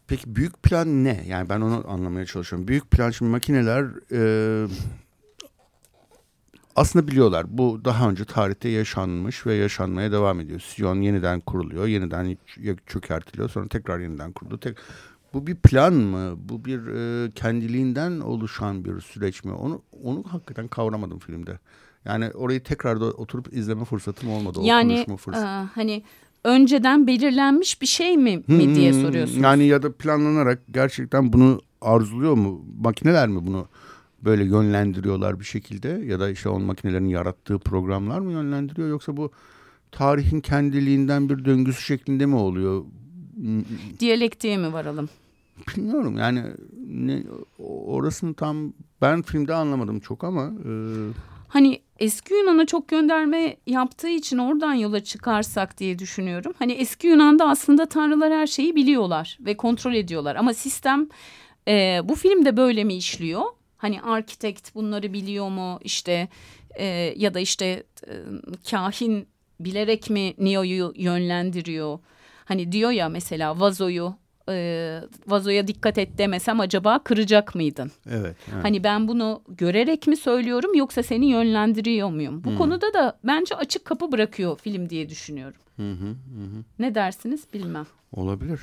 Peki 0.07 0.37
büyük 0.37 0.63
plan 0.63 1.05
ne? 1.05 1.25
Yani 1.27 1.49
ben 1.49 1.61
onu 1.61 1.85
anlamaya 1.89 2.27
çalışıyorum. 2.27 2.69
Büyük 2.69 2.91
plan 2.91 3.11
şimdi 3.11 3.31
makineler 3.31 3.85
e, 4.13 4.69
aslında 6.77 7.09
biliyorlar 7.09 7.47
bu 7.49 7.85
daha 7.85 8.11
önce 8.11 8.25
tarihte 8.25 8.69
yaşanmış 8.69 9.47
ve 9.47 9.55
yaşanmaya 9.55 10.13
devam 10.13 10.41
ediyor. 10.41 10.61
Sion 10.61 11.01
yeniden 11.01 11.41
kuruluyor, 11.41 11.87
yeniden 11.87 12.39
çökertiliyor, 12.87 13.49
sonra 13.49 13.69
tekrar 13.69 13.99
yeniden 13.99 14.33
kuruluyor. 14.33 14.61
Tek, 14.61 14.77
bu 15.35 15.47
bir 15.47 15.55
plan 15.55 15.95
mı? 15.95 16.35
Bu 16.39 16.65
bir 16.65 16.87
e, 16.87 17.31
kendiliğinden 17.31 18.21
oluşan 18.21 18.85
bir 18.85 19.01
süreç 19.01 19.45
mi? 19.45 19.53
Onu 19.53 19.83
onu 20.03 20.25
hakikaten 20.29 20.69
kavramadım 20.69 21.19
filmde. 21.19 21.59
Yani 22.05 22.31
orayı 22.31 22.63
tekrar 22.63 23.01
da 23.01 23.05
oturup 23.05 23.53
izleme 23.53 23.85
fırsatım 23.85 24.31
olmadı. 24.31 24.59
Yani 24.63 25.07
o 25.09 25.33
e, 25.33 25.39
hani 25.75 26.03
önceden 26.45 27.07
belirlenmiş 27.07 27.83
bir 27.83 27.87
şey 27.87 28.17
mi, 28.17 28.37
mi 28.37 28.65
hmm, 28.65 28.75
diye 28.75 28.93
soruyorsunuz. 28.93 29.43
Yani 29.43 29.65
ya 29.65 29.83
da 29.83 29.93
planlanarak 29.93 30.63
gerçekten 30.71 31.33
bunu 31.33 31.61
arzuluyor 31.81 32.35
mu? 32.35 32.65
Makineler 32.81 33.29
mi 33.29 33.47
bunu 33.47 33.69
böyle 34.25 34.45
yönlendiriyorlar 34.45 35.41
bir 35.41 35.45
şekilde 35.45 35.89
ya 35.89 36.21
da 36.21 36.31
işte 36.31 36.49
on 36.49 36.63
makinelerin 36.63 37.09
yarattığı 37.09 37.59
programlar 37.59 38.19
mı 38.19 38.33
yönlendiriyor 38.33 38.89
yoksa 38.89 39.17
bu 39.17 39.31
tarihin 39.93 40.41
kendiliğinden 40.41 41.29
bir 41.29 41.45
döngüsü 41.45 41.83
şeklinde 41.83 42.27
mi 42.27 42.35
oluyor? 42.35 42.85
Diyalektiğe 44.01 44.57
mi 44.57 44.73
varalım? 44.73 45.09
Bilmiyorum 45.77 46.19
yani 46.19 46.43
ne, 46.87 47.23
orasını 47.87 48.35
tam 48.35 48.73
ben 49.03 49.23
filmde 49.23 49.55
anlamadım 49.55 50.01
çok 50.01 50.25
ama. 50.25 50.45
E... 50.45 50.71
Hani 51.49 51.81
eski 51.99 52.35
Yunan'a 52.35 52.67
çok 52.67 52.89
gönderme 52.89 53.57
yaptığı 53.67 54.09
için 54.09 54.39
oradan 54.39 54.75
yola 54.75 55.05
çıkarsak 55.05 55.79
diye 55.79 55.99
düşünüyorum. 55.99 56.53
Hani 56.59 56.73
eski 56.73 57.07
Yunan'da 57.07 57.49
aslında 57.49 57.87
tanrılar 57.87 58.33
her 58.33 58.47
şeyi 58.47 58.77
biliyorlar 58.77 59.39
ve 59.41 59.57
kontrol 59.57 59.95
ediyorlar 59.95 60.37
ama 60.37 60.55
sistem 60.55 61.09
e, 61.69 62.01
bu 62.05 62.15
filmde 62.15 62.57
böyle 62.57 62.85
mi 62.85 62.95
işliyor? 62.95 63.43
Hani 63.81 64.03
arkitekt 64.03 64.75
bunları 64.75 65.13
biliyor 65.13 65.49
mu 65.49 65.79
işte 65.83 66.29
e, 66.75 66.85
ya 67.17 67.35
da 67.35 67.41
işte 67.41 67.83
e, 68.09 68.13
kahin 68.71 69.29
bilerek 69.61 70.11
mi 70.11 70.35
Neo'yu 70.39 70.93
yönlendiriyor? 70.97 71.99
Hani 72.45 72.73
diyor 72.73 72.91
ya 72.91 73.09
mesela 73.09 73.61
vazoyu 73.61 74.15
e, 74.49 75.01
vazoya 75.27 75.67
dikkat 75.67 75.99
et 75.99 76.19
demesem 76.19 76.61
acaba 76.61 76.99
kıracak 77.05 77.55
mıydın? 77.55 77.91
Evet, 78.11 78.37
evet. 78.53 78.65
Hani 78.65 78.85
ben 78.85 79.09
bunu 79.09 79.43
görerek 79.49 80.07
mi 80.07 80.17
söylüyorum 80.17 80.75
yoksa 80.75 81.03
seni 81.03 81.27
yönlendiriyor 81.27 82.11
muyum? 82.11 82.45
Bu 82.45 82.51
hmm. 82.51 82.59
konuda 82.59 82.95
da 82.95 83.19
bence 83.25 83.55
açık 83.55 83.85
kapı 83.85 84.13
bırakıyor 84.13 84.59
film 84.59 84.91
diye 84.91 85.09
düşünüyorum. 85.09 85.61
Hı 85.77 85.93
hı, 85.93 86.09
hı. 86.09 86.65
Ne 86.79 86.95
dersiniz 86.95 87.45
bilmem. 87.55 87.87
Olabilir. 88.13 88.61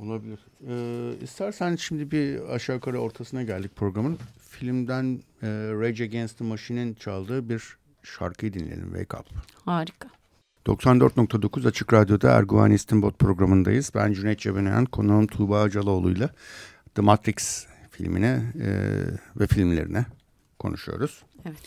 Olabilir. 0.00 0.38
Ee, 0.68 1.24
istersen 1.24 1.76
şimdi 1.76 2.10
bir 2.10 2.40
aşağı 2.54 2.76
yukarı 2.76 3.00
ortasına 3.00 3.42
geldik 3.42 3.76
programın. 3.76 4.18
Filmden 4.50 5.20
e, 5.42 5.48
Rage 5.80 6.04
Against 6.04 6.38
the 6.38 6.44
Machine'in 6.44 6.94
çaldığı 6.94 7.48
bir 7.48 7.76
şarkıyı 8.02 8.52
dinleyelim. 8.52 8.84
Wake 8.84 9.16
Up. 9.16 9.26
Harika. 9.64 10.08
94.9 10.66 11.68
Açık 11.68 11.92
Radyo'da 11.92 12.30
Erguvan 12.30 12.70
İstinbot 12.70 13.18
programındayız. 13.18 13.92
Ben 13.94 14.12
Cüneyt 14.12 14.38
Cebenayan, 14.38 14.84
konuğum 14.84 15.26
Tuğba 15.26 15.62
Acaloğlu 15.62 16.10
ile 16.10 16.30
The 16.94 17.02
Matrix 17.02 17.66
filmine 17.90 18.42
e, 18.60 18.70
ve 19.40 19.46
filmlerine 19.46 20.06
konuşuyoruz. 20.58 21.22
Evet. 21.44 21.58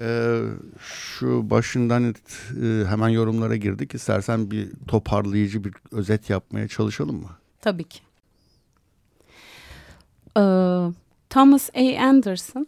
Ee, 0.00 0.40
şu 0.80 1.50
başından 1.50 2.04
e, 2.04 2.84
hemen 2.88 3.08
yorumlara 3.08 3.56
girdik. 3.56 3.94
İstersen 3.94 4.50
bir 4.50 4.70
toparlayıcı 4.88 5.64
bir 5.64 5.74
özet 5.92 6.30
yapmaya 6.30 6.68
çalışalım 6.68 7.16
mı? 7.16 7.30
Tabii 7.60 7.84
ki. 7.84 7.98
Ee, 10.36 10.40
Thomas 11.30 11.70
A. 11.74 12.00
Anderson 12.00 12.66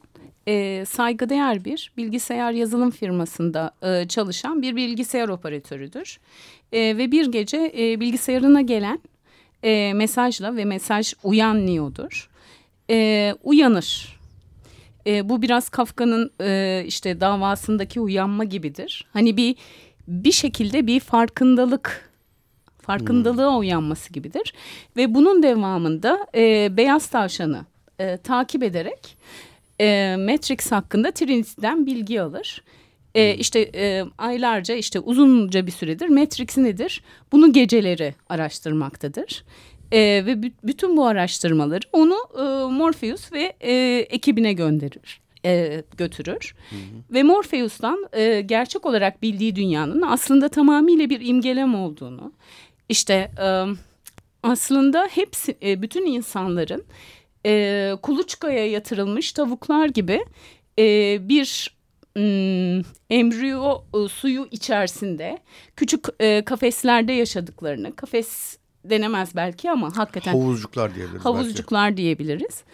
e, 0.48 0.85
saygıdeğer 0.85 1.64
bir 1.64 1.92
bilgisayar 1.96 2.53
yazılım 2.53 2.90
firmasında 2.90 3.70
e, 3.83 4.09
çalışan 4.09 4.62
bir 4.62 4.76
bilgisayar 4.76 5.29
operatörüdür. 5.29 6.20
E, 6.72 6.79
ve 6.79 7.12
bir 7.12 7.26
gece 7.33 7.72
e, 7.79 8.00
bilgisayarına 8.00 8.61
gelen 8.61 9.00
e, 9.62 9.92
mesajla 9.94 10.57
ve 10.57 10.64
mesaj 10.64 11.14
uyan 11.22 11.66
Neo'dur. 11.66 12.31
E, 12.90 13.35
uyanır. 13.42 14.20
E, 15.07 15.29
bu 15.29 15.42
biraz 15.42 15.68
Kafka'nın 15.68 16.31
e, 16.40 16.83
işte 16.87 17.20
davasındaki 17.20 18.00
uyanma 18.00 18.44
gibidir. 18.44 19.07
Hani 19.12 19.37
bir 19.37 19.57
bir 20.09 20.33
şekilde 20.33 20.87
bir 20.87 21.00
farkındalık 21.00 22.10
farkındalığa 22.90 23.59
uyanması 23.59 24.12
gibidir. 24.12 24.55
Ve 24.96 25.14
bunun 25.14 25.42
devamında 25.42 26.26
e, 26.35 26.76
Beyaz 26.76 27.07
Tavşan'ı 27.07 27.64
e, 27.98 28.16
takip 28.16 28.62
ederek 28.62 29.16
e, 29.81 30.16
Matrix 30.18 30.72
hakkında 30.72 31.11
Trinity'den 31.11 31.87
bilgi 31.87 32.22
alır. 32.22 32.62
E, 33.14 33.33
hmm. 33.33 33.40
işte 33.40 33.61
e, 33.74 34.05
aylarca 34.18 34.74
işte 34.74 35.00
uzunca 35.00 35.66
bir 35.66 35.72
süredir 35.72 36.09
Matrix 36.09 36.57
nedir? 36.57 37.03
Bunu 37.33 37.53
geceleri 37.53 38.14
araştırmaktadır. 38.29 39.44
E, 39.92 39.98
ve 40.26 40.42
bütün 40.64 40.96
bu 40.96 41.07
araştırmaları 41.07 41.85
onu 41.92 42.16
e, 42.38 42.42
Morpheus 42.72 43.33
ve 43.33 43.53
e, 43.61 43.72
ekibine 44.11 44.53
gönderir. 44.53 45.20
E, 45.44 45.83
götürür 45.96 46.55
hı 46.70 46.76
hı. 46.76 47.14
ve 47.14 47.22
Morpheus'tan 47.22 48.09
e, 48.12 48.40
gerçek 48.40 48.87
olarak 48.87 49.22
bildiği 49.22 49.57
dünyanın 49.57 50.03
aslında 50.03 50.48
tamamıyla 50.48 51.11
bir 51.11 51.20
imgelem 51.20 51.74
olduğunu 51.74 52.33
işte 52.90 53.31
e, 53.38 53.64
aslında 54.42 55.09
hepsi 55.11 55.59
e, 55.62 55.83
bütün 55.83 56.07
insanların 56.07 56.85
e, 57.46 57.92
kuluçkaya 58.03 58.70
yatırılmış 58.70 59.33
tavuklar 59.33 59.87
gibi 59.87 60.24
e, 60.79 61.18
bir 61.29 61.81
embriyo 63.11 63.83
e, 63.94 64.09
suyu 64.09 64.48
içerisinde 64.50 65.38
küçük 65.76 66.07
e, 66.20 66.44
kafeslerde 66.44 67.12
yaşadıklarını 67.12 67.96
kafes 67.96 68.59
denemez 68.85 69.37
belki 69.37 69.70
ama 69.70 69.96
hakikaten 69.96 70.33
havuzcuklar 70.33 70.94
diyebiliriz. 70.94 71.24
Havuzcuklar 71.24 71.88
belki. 71.88 71.96
diyebiliriz. 71.96 72.64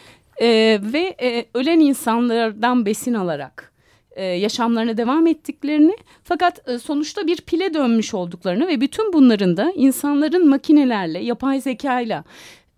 E, 0.40 0.46
ve 0.82 1.16
e, 1.22 1.46
ölen 1.54 1.80
insanlardan 1.80 2.86
besin 2.86 3.14
alarak 3.14 3.72
e, 4.16 4.24
yaşamlarına 4.24 4.96
devam 4.96 5.26
ettiklerini 5.26 5.96
fakat 6.24 6.68
e, 6.68 6.78
sonuçta 6.78 7.26
bir 7.26 7.36
pile 7.36 7.74
dönmüş 7.74 8.14
olduklarını 8.14 8.68
ve 8.68 8.80
bütün 8.80 9.12
bunların 9.12 9.56
da 9.56 9.72
insanların 9.76 10.48
makinelerle, 10.48 11.18
yapay 11.18 11.60
zekayla 11.60 12.24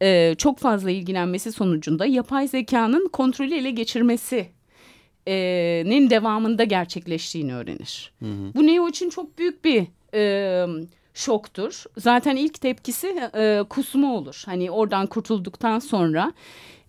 e, 0.02 0.34
çok 0.38 0.58
fazla 0.58 0.90
ilgilenmesi 0.90 1.52
sonucunda 1.52 2.06
yapay 2.06 2.48
zekanın 2.48 3.08
kontrolü 3.08 3.54
ele 3.54 3.70
geçirmesi 3.70 4.46
nin 5.84 6.10
devamında 6.10 6.64
gerçekleştiğini 6.64 7.54
öğrenir. 7.54 8.12
Hı 8.18 8.24
hı. 8.24 8.54
Bu 8.54 8.66
Neo 8.66 8.88
için 8.88 9.10
çok 9.10 9.38
büyük 9.38 9.64
bir 9.64 9.86
e, 10.14 10.66
şoktur. 11.14 11.84
Zaten 11.96 12.36
ilk 12.36 12.60
tepkisi 12.60 13.30
e, 13.34 13.62
kusma 13.68 14.14
olur. 14.14 14.42
Hani 14.46 14.70
oradan 14.70 15.06
kurtulduktan 15.06 15.78
sonra 15.78 16.32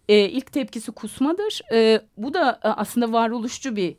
e, 0.10 0.30
ilk 0.30 0.52
tepkisi 0.52 0.92
kusmadır. 0.92 1.62
E, 1.74 2.02
bu 2.18 2.34
da 2.34 2.60
aslında 2.64 3.14
varoluşçu 3.14 3.76
bir 3.76 3.96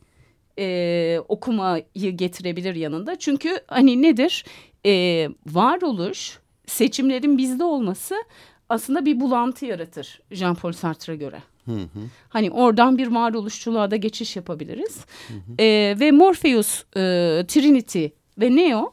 e, 0.60 1.20
okumayı 1.28 2.10
getirebilir 2.16 2.74
yanında. 2.74 3.18
Çünkü 3.18 3.60
hani 3.66 4.02
nedir? 4.02 4.44
E, 4.86 5.28
varoluş, 5.46 6.38
seçimlerin 6.66 7.38
bizde 7.38 7.64
olması 7.64 8.14
aslında 8.68 9.04
bir 9.04 9.20
bulantı 9.20 9.66
yaratır 9.66 10.20
Jean-Paul 10.32 10.72
Sartre'a 10.72 11.14
göre. 11.14 11.42
Hı 11.64 11.72
hı. 11.72 12.00
Hani 12.28 12.50
oradan 12.50 12.98
bir 12.98 13.06
varoluşçuluğa 13.06 13.90
da 13.90 13.96
geçiş 13.96 14.36
yapabiliriz. 14.36 15.04
Hı 15.28 15.34
hı. 15.34 15.62
E, 15.62 15.96
ve 16.00 16.10
Morpheus, 16.10 16.82
e, 16.96 17.00
Trinity 17.48 18.06
ve 18.38 18.56
Neo 18.56 18.92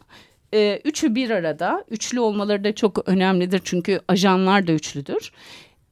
e, 0.54 0.82
üçü 0.84 1.16
bir 1.16 1.30
arada. 1.30 1.86
Üçlü 1.90 2.20
olmaları 2.20 2.64
da 2.64 2.76
çok 2.76 3.10
önemlidir 3.10 3.62
çünkü 3.64 4.02
ajanlar 4.08 4.68
da 4.68 4.72
üçlüdür. 4.72 5.32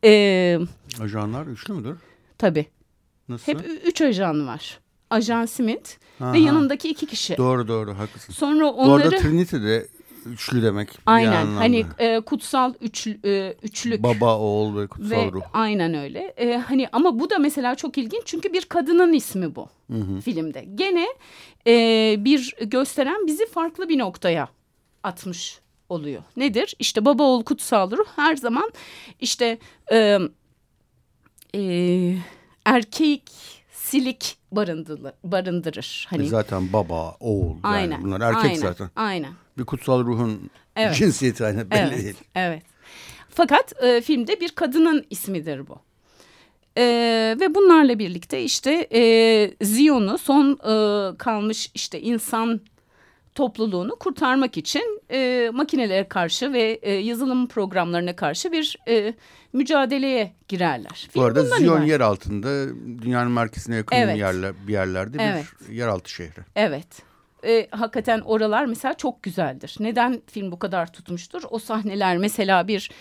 E, 0.03 0.59
ajanlar 1.01 1.47
üçlü 1.47 1.73
müdür? 1.73 1.97
Tabii. 2.37 2.65
Nasıl? 3.29 3.51
Hep 3.51 3.61
üç 3.85 4.01
ajan 4.01 4.47
var. 4.47 4.79
Ajan 5.09 5.45
Smith 5.45 5.89
Aha. 6.21 6.33
ve 6.33 6.39
yanındaki 6.39 6.89
iki 6.89 7.05
kişi. 7.05 7.37
Doğru 7.37 7.67
doğru 7.67 7.97
haklısın. 7.97 8.33
Sonra 8.33 8.71
onları... 8.71 9.03
Bu 9.03 9.07
arada 9.07 9.17
Trinity'de 9.17 9.87
üçlü 10.25 10.63
demek. 10.63 10.89
Aynen 11.05 11.45
hani 11.45 11.85
e, 11.99 12.19
kutsal 12.19 12.73
üç, 12.81 13.07
e, 13.07 13.55
üçlük. 13.63 14.03
Baba, 14.03 14.37
oğul 14.39 14.77
ve 14.77 14.87
kutsal 14.87 15.09
ve, 15.09 15.31
ruh. 15.31 15.41
Aynen 15.53 15.93
öyle. 15.93 16.19
E, 16.37 16.57
hani 16.57 16.87
ama 16.91 17.19
bu 17.19 17.29
da 17.29 17.39
mesela 17.39 17.75
çok 17.75 17.97
ilginç 17.97 18.21
çünkü 18.25 18.53
bir 18.53 18.65
kadının 18.65 19.13
ismi 19.13 19.55
bu 19.55 19.69
hı 19.91 19.97
hı. 19.97 20.21
filmde. 20.21 20.65
Gene 20.75 21.07
e, 21.67 22.15
bir 22.25 22.55
gösteren 22.61 23.27
bizi 23.27 23.45
farklı 23.45 23.89
bir 23.89 23.99
noktaya 23.99 24.49
atmış 25.03 25.59
oluyor. 25.89 26.23
Nedir? 26.37 26.75
İşte 26.79 27.05
baba 27.05 27.23
oğul 27.23 27.43
kutsal 27.43 27.91
ruh 27.91 28.07
her 28.15 28.35
zaman 28.35 28.71
işte 29.19 29.57
e, 29.91 30.19
e, 31.55 31.61
erkek 32.65 33.23
silik 33.85 34.37
barındırır. 34.51 35.13
barındırır. 35.23 36.07
Hani... 36.09 36.23
E 36.23 36.27
zaten 36.27 36.73
baba, 36.73 37.15
oğul 37.19 37.55
aynen, 37.63 37.91
yani 37.91 38.03
bunlar 38.03 38.21
erkek 38.21 38.45
aynen, 38.45 38.55
zaten. 38.55 38.89
Aynen. 38.95 39.33
Bir 39.57 39.63
kutsal 39.63 40.05
ruhun 40.05 40.49
evet. 40.75 40.95
cinsiyeti 40.95 41.43
yani 41.43 41.71
belli 41.71 41.79
evet, 41.79 42.03
değil. 42.03 42.15
Evet. 42.35 42.63
Fakat 43.29 43.83
e, 43.83 44.01
filmde 44.01 44.39
bir 44.39 44.49
kadının 44.49 45.05
ismidir 45.09 45.67
bu. 45.67 45.79
E, 46.77 46.83
ve 47.39 47.55
bunlarla 47.55 47.99
birlikte 47.99 48.43
işte 48.43 48.87
e, 48.93 49.65
Zion'u 49.65 50.17
son 50.17 50.51
e, 50.51 51.17
kalmış 51.17 51.71
işte 51.73 52.01
insan 52.01 52.61
topluluğunu 53.35 53.95
kurtarmak 53.95 54.57
için 54.57 55.01
e, 55.11 55.49
makinelere 55.53 56.07
karşı 56.07 56.53
ve 56.53 56.79
e, 56.81 56.93
yazılım 56.93 57.47
programlarına 57.47 58.15
karşı 58.15 58.51
bir 58.51 58.77
e, 58.87 59.13
mücadeleye 59.53 60.33
girerler. 60.47 61.07
Film 61.11 61.23
Bu 61.23 61.25
arada 61.25 61.43
Zion 61.43 61.81
yer 61.81 62.01
altında 62.01 62.67
dünyanın 63.01 63.31
merkezine 63.31 63.75
yakın 63.75 63.95
evet. 63.95 64.17
yerler, 64.17 64.53
bir 64.67 64.73
yerlerde 64.73 65.17
evet. 65.19 65.45
bir 65.69 65.73
yeraltı 65.73 66.11
şehri. 66.11 66.41
Evet. 66.55 66.87
E, 67.45 67.67
hakikaten 67.71 68.19
oralar 68.19 68.65
mesela 68.65 68.93
çok 68.93 69.23
güzeldir. 69.23 69.75
Neden 69.79 70.21
film 70.27 70.51
bu 70.51 70.59
kadar 70.59 70.93
tutmuştur? 70.93 71.43
O 71.49 71.59
sahneler 71.59 72.17
mesela 72.17 72.67
bir 72.67 72.91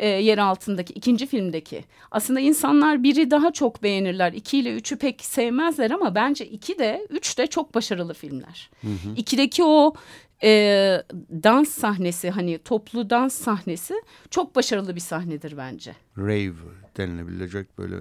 e, 0.00 0.08
yer 0.08 0.38
altındaki 0.38 0.92
ikinci 0.92 1.26
filmdeki. 1.26 1.84
Aslında 2.10 2.40
insanlar 2.40 3.02
biri 3.02 3.30
daha 3.30 3.52
çok 3.52 3.82
beğenirler. 3.82 4.32
iki 4.32 4.58
ile 4.58 4.74
üçü 4.74 4.96
pek 4.96 5.24
sevmezler 5.24 5.90
ama 5.90 6.14
bence 6.14 6.46
iki 6.46 6.78
de 6.78 7.06
üç 7.10 7.38
de 7.38 7.46
çok 7.46 7.74
başarılı 7.74 8.14
filmler. 8.14 8.70
Hı 8.80 8.88
hı. 8.88 9.14
İkideki 9.16 9.64
o 9.64 9.94
e, 10.42 11.02
dans 11.42 11.68
sahnesi 11.68 12.30
hani 12.30 12.58
toplu 12.58 13.10
dans 13.10 13.34
sahnesi 13.34 13.94
çok 14.30 14.56
başarılı 14.56 14.94
bir 14.94 15.00
sahnedir 15.00 15.56
bence. 15.56 15.94
Rave 16.18 16.52
denilebilecek 16.96 17.78
böyle 17.78 17.96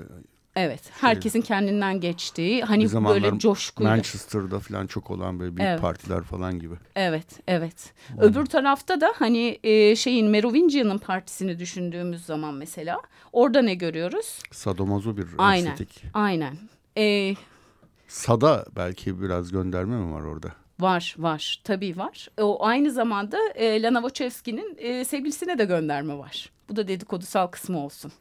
Evet. 0.59 0.81
Herkesin 1.01 1.41
kendinden 1.41 1.99
geçtiği 1.99 2.63
hani 2.63 2.93
böyle 2.93 3.39
coşkuyla. 3.39 3.91
Manchester'da 3.91 4.59
falan 4.59 4.87
çok 4.87 5.11
olan 5.11 5.39
böyle 5.39 5.57
büyük 5.57 5.69
evet. 5.69 5.81
partiler 5.81 6.23
falan 6.23 6.59
gibi. 6.59 6.75
Evet, 6.95 7.25
evet. 7.47 7.93
Hmm. 8.07 8.19
Öbür 8.19 8.45
tarafta 8.45 9.01
da 9.01 9.13
hani 9.15 9.59
e, 9.63 9.95
şeyin 9.95 10.27
Merovingian'ın 10.27 10.97
partisini 10.97 11.59
düşündüğümüz 11.59 12.25
zaman 12.25 12.53
mesela 12.53 13.01
orada 13.33 13.61
ne 13.61 13.73
görüyoruz? 13.75 14.39
Sadomazo 14.51 15.17
bir 15.17 15.27
aynen, 15.37 15.71
estetik. 15.71 16.03
Aynen. 16.13 16.57
Ee, 16.97 17.35
Sada 18.07 18.65
belki 18.75 19.21
biraz 19.21 19.51
gönderme 19.51 19.95
mi 19.97 20.13
var 20.13 20.21
orada? 20.21 20.51
Var 20.79 21.15
var 21.17 21.61
tabii 21.63 21.97
var. 21.97 22.27
O 22.41 22.65
aynı 22.65 22.91
zamanda 22.91 23.37
e, 23.55 23.81
Lana 23.81 24.01
Wachowski'nin 24.01 24.77
e, 24.77 25.05
sevgilisine 25.05 25.57
de 25.57 25.65
gönderme 25.65 26.17
var. 26.17 26.49
Bu 26.69 26.75
da 26.75 26.87
dedikodusal 26.87 27.47
kısmı 27.47 27.85
olsun. 27.85 28.11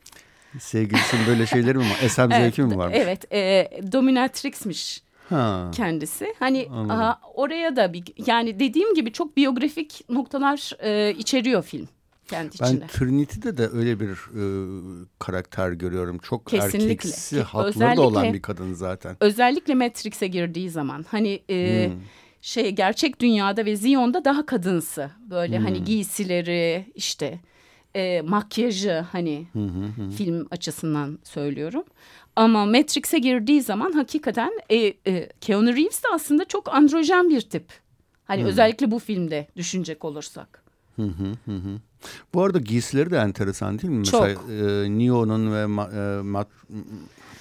Sevgilisinin 0.58 1.26
böyle 1.26 1.46
şeyleri 1.46 1.78
mi 1.78 1.84
var? 1.84 2.08
SM 2.08 2.20
evet, 2.20 2.32
zevki 2.32 2.62
mi 2.62 2.78
varmış? 2.78 2.98
Evet. 3.00 3.32
E, 3.32 3.70
dominatrix'miş 3.92 5.02
ha. 5.28 5.70
kendisi. 5.74 6.34
Hani 6.38 6.68
aha, 6.70 7.20
oraya 7.34 7.76
da 7.76 7.92
bir 7.92 8.04
yani 8.26 8.60
dediğim 8.60 8.94
gibi 8.94 9.12
çok 9.12 9.36
biyografik 9.36 10.04
noktalar 10.08 10.72
e, 10.82 11.14
içeriyor 11.14 11.62
film. 11.62 11.88
Kendi 12.28 12.56
ben 12.60 12.66
içinde. 12.66 12.86
Trinity'de 12.86 13.56
de 13.56 13.68
öyle 13.68 14.00
bir 14.00 14.10
e, 14.10 14.42
karakter 15.18 15.72
görüyorum. 15.72 16.18
Çok 16.18 16.46
Kesinlikle. 16.46 16.84
erkeksi 16.84 17.42
hatları 17.42 17.96
da 17.96 18.02
olan 18.02 18.32
bir 18.32 18.42
kadın 18.42 18.72
zaten. 18.74 19.16
Özellikle 19.20 19.74
Matrix'e 19.74 20.26
girdiği 20.26 20.70
zaman 20.70 21.04
hani 21.08 21.42
e, 21.50 21.88
hmm. 21.90 22.00
şey 22.40 22.70
gerçek 22.70 23.20
dünyada 23.20 23.64
ve 23.64 23.76
Zion'da 23.76 24.24
daha 24.24 24.46
kadınsı. 24.46 25.10
Böyle 25.30 25.56
hani 25.56 25.68
hmm. 25.68 25.74
hani 25.74 25.84
giysileri 25.84 26.86
işte 26.94 27.40
e, 27.96 28.22
makyajı 28.22 29.04
hani 29.12 29.46
hı 29.52 29.58
hı 29.58 30.02
hı. 30.02 30.10
film 30.10 30.46
açısından 30.50 31.18
söylüyorum. 31.24 31.84
Ama 32.36 32.66
Matrix'e 32.66 33.18
girdiği 33.18 33.62
zaman 33.62 33.92
hakikaten 33.92 34.50
e, 34.70 34.76
e, 35.06 35.28
Keanu 35.40 35.76
Reeves 35.76 36.04
de 36.04 36.08
aslında 36.14 36.44
çok 36.44 36.74
androjen 36.74 37.30
bir 37.30 37.40
tip. 37.40 37.64
Hani 38.24 38.42
hı. 38.42 38.46
özellikle 38.46 38.90
bu 38.90 38.98
filmde 38.98 39.48
düşünecek 39.56 40.04
olursak. 40.04 40.62
Hı 40.96 41.02
hı 41.02 41.52
hı. 41.52 41.80
Bu 42.34 42.42
arada 42.42 42.58
giysileri 42.58 43.10
de 43.10 43.16
enteresan 43.16 43.78
değil 43.78 43.92
mi? 43.92 44.04
Çok. 44.04 44.22
Mesela 44.22 44.84
e, 44.84 44.98
Neo'nun 44.98 45.54
ve 45.54 45.66
Ma, 45.66 45.84
e, 45.84 46.22
Mat, 46.22 46.48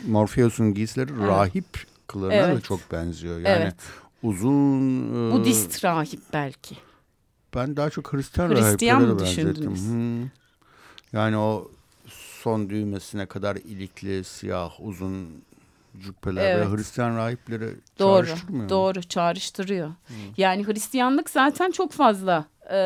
Morpheus'un 0.07 0.73
giysileri 0.73 1.11
evet. 1.17 1.27
rahip 1.27 1.65
kılığına 2.07 2.33
evet. 2.33 2.57
da 2.57 2.61
çok 2.61 2.91
benziyor. 2.91 3.39
Yani 3.39 3.47
evet. 3.47 3.75
uzun... 4.23 5.29
E, 5.29 5.33
Budist 5.33 5.85
rahip 5.85 6.21
belki. 6.33 6.75
Ben 7.55 7.77
daha 7.77 7.89
çok 7.89 8.13
Hristiyan, 8.13 8.49
Hristiyan 8.49 9.19
benzettim. 9.19 9.75
Hmm. 9.75 10.29
Yani 11.13 11.37
o 11.37 11.71
son 12.41 12.69
düğmesine 12.69 13.25
kadar 13.25 13.55
ilikli, 13.55 14.23
siyah, 14.23 14.71
uzun 14.79 15.27
cübbeler 15.99 16.55
evet. 16.55 16.67
ve 16.67 16.77
Hristiyan 16.77 17.17
rahipleri 17.17 17.75
doğru, 17.99 18.25
çağrıştırmıyor 18.25 18.69
Doğru, 18.69 19.03
çağrıştırıyor. 19.03 19.87
Hmm. 19.87 20.15
Yani 20.37 20.67
Hristiyanlık 20.67 21.29
zaten 21.29 21.71
çok 21.71 21.91
fazla 21.91 22.45
e, 22.71 22.79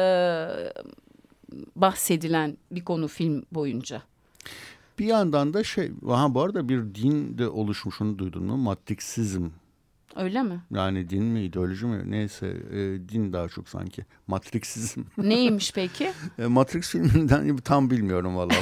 bahsedilen 1.75 2.57
bir 2.71 2.85
konu 2.85 3.07
film 3.07 3.45
boyunca. 3.51 4.01
Bir 4.99 5.05
yandan 5.05 5.53
da 5.53 5.63
şey, 5.63 5.91
aha 6.09 6.33
bu 6.33 6.41
arada 6.41 6.69
bir 6.69 6.95
din 6.95 7.37
de 7.37 7.47
oluşmuşunu 7.47 8.17
duydun 8.17 8.43
mu? 8.43 8.57
Matrixizm 8.57 9.49
Öyle 10.15 10.43
mi? 10.43 10.61
Yani 10.71 11.09
din 11.09 11.23
mi, 11.23 11.41
ideoloji 11.41 11.85
mi? 11.85 12.11
Neyse 12.11 12.47
e, 12.47 13.09
din 13.09 13.33
daha 13.33 13.49
çok 13.49 13.69
sanki. 13.69 14.05
Matrixizm. 14.27 15.01
Neymiş 15.17 15.73
peki? 15.73 16.11
e, 16.39 16.45
Matrix 16.45 16.89
filminden 16.89 17.57
tam 17.63 17.89
bilmiyorum 17.89 18.35
valla. 18.35 18.53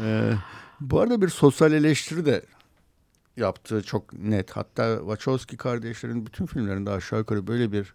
e, 0.00 0.32
bu 0.80 1.00
arada 1.00 1.22
bir 1.22 1.28
sosyal 1.28 1.72
eleştiri 1.72 2.26
de 2.26 2.42
yaptığı 3.36 3.82
çok 3.82 4.12
net. 4.12 4.50
Hatta 4.50 4.98
Wachowski 4.98 5.56
kardeşlerin 5.56 6.26
bütün 6.26 6.46
filmlerinde 6.46 6.90
aşağı 6.90 7.18
yukarı 7.18 7.46
böyle 7.46 7.72
bir 7.72 7.94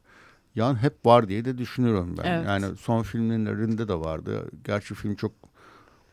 yan 0.56 0.76
hep 0.76 1.06
var 1.06 1.30
diye 1.30 1.46
de 1.46 1.58
düşünüyorum 1.58 2.16
ben. 2.18 2.24
Evet. 2.24 2.46
Yani 2.48 2.78
son 2.78 3.04
filmlerinde 3.04 3.88
de 3.88 3.94
vardı. 3.94 4.50
Gerçi 4.64 4.96
film 4.96 5.16
çok 5.16 5.32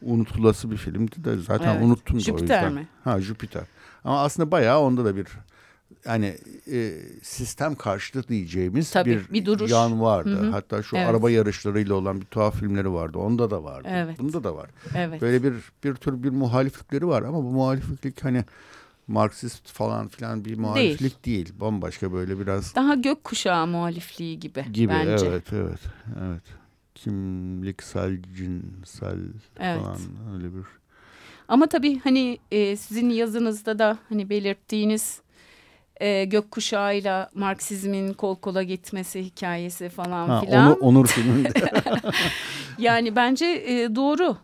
unutulası 0.03 0.70
bir 0.70 0.76
filmdi 0.76 1.24
de 1.24 1.38
zaten 1.38 1.74
evet. 1.74 1.84
unuttum 1.84 2.16
da 2.16 2.20
Jupiter 2.20 2.62
o 2.62 2.66
yüzden. 2.66 2.72
mi? 2.72 2.88
Ha 3.05 3.20
Jupiter. 3.20 3.62
Ama 4.05 4.22
aslında 4.22 4.51
bayağı 4.51 4.80
onda 4.80 5.05
da 5.05 5.16
bir 5.16 5.26
yani 6.05 6.36
e, 6.72 6.92
sistem 7.22 7.74
karşıtı 7.74 8.28
diyeceğimiz 8.28 8.90
Tabii, 8.90 9.11
bir, 9.11 9.32
bir 9.32 9.44
duruş. 9.46 9.70
yan 9.70 10.01
vardı. 10.01 10.36
Hı 10.36 10.46
hı. 10.46 10.51
Hatta 10.51 10.82
şu 10.82 10.96
Evet. 10.96 11.09
araba 11.09 11.30
yarışlarıyla 11.30 11.94
olan 11.94 12.20
bir 12.20 12.26
tuhaf 12.26 12.57
filmleri 12.57 12.92
vardı. 12.92 13.18
Onda 13.18 13.51
da 13.51 13.64
vardı. 13.64 13.88
Evet. 13.90 14.18
Bunda 14.18 14.44
da 14.44 14.55
var. 14.57 14.70
Evet. 14.96 15.20
Böyle 15.22 15.42
bir 15.42 15.55
bir 15.84 15.94
tür 15.94 16.22
bir 16.22 16.30
muhaliflikleri 16.30 17.07
var 17.07 17.22
ama 17.22 17.38
bu 17.38 17.51
muhaliflik 17.51 18.24
hani 18.24 18.44
Marksist 19.07 19.72
falan 19.72 20.09
filan 20.09 20.44
bir 20.44 20.59
muhaliflik 20.59 21.26
değil. 21.26 21.53
Bambaşka 21.61 22.12
böyle 22.12 22.38
biraz 22.40 22.74
Daha 22.74 22.94
gökkuşağı 22.94 23.66
muhalifliği 23.66 24.40
gibi, 24.40 24.64
gibi. 24.72 24.88
bence. 24.92 25.26
Evet, 25.26 25.53
evet, 25.53 25.80
evet. 26.20 26.42
Kimliksel, 26.94 28.22
cinsel 28.36 29.18
Evet. 29.61 29.82
falan 29.82 29.98
öyle 30.34 30.44
bir. 30.57 30.80
Ama 31.51 31.66
tabii 31.66 31.98
hani 31.98 32.38
e, 32.51 32.76
sizin 32.76 33.11
yazınızda 33.11 33.78
da 33.78 33.98
hani 34.09 34.30
belirttiğiniz 34.30 35.20
e, 36.01 36.24
gökkuşağıyla 36.24 37.30
Marksizmin 37.34 38.12
kol 38.12 38.36
kola 38.36 38.62
gitmesi 38.62 39.24
hikayesi 39.24 39.88
falan 39.88 40.28
Ha, 40.28 40.40
filan. 40.40 40.66
onu, 40.66 40.74
Onur 40.74 41.07
filminde. 41.16 41.53
Yani 42.78 43.16
bence 43.16 43.46
e, 43.46 43.94
doğru. 43.94 44.36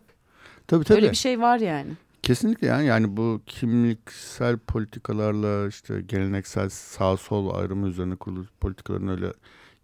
tabii 0.67 0.85
tabii. 0.85 0.97
Öyle 0.99 1.11
bir 1.11 1.17
şey 1.17 1.41
var 1.41 1.59
yani. 1.59 1.91
Kesinlikle 2.23 2.67
yani 2.67 2.87
yani 2.87 3.17
bu 3.17 3.41
kimliksel 3.47 4.59
politikalarla 4.59 5.69
işte 5.69 6.01
geleneksel 6.01 6.69
sağ 6.69 7.17
sol 7.17 7.55
ayrımı 7.55 7.89
üzerine 7.89 8.17
kurulu 8.17 8.47
politikaların 8.61 9.09
öyle 9.09 9.33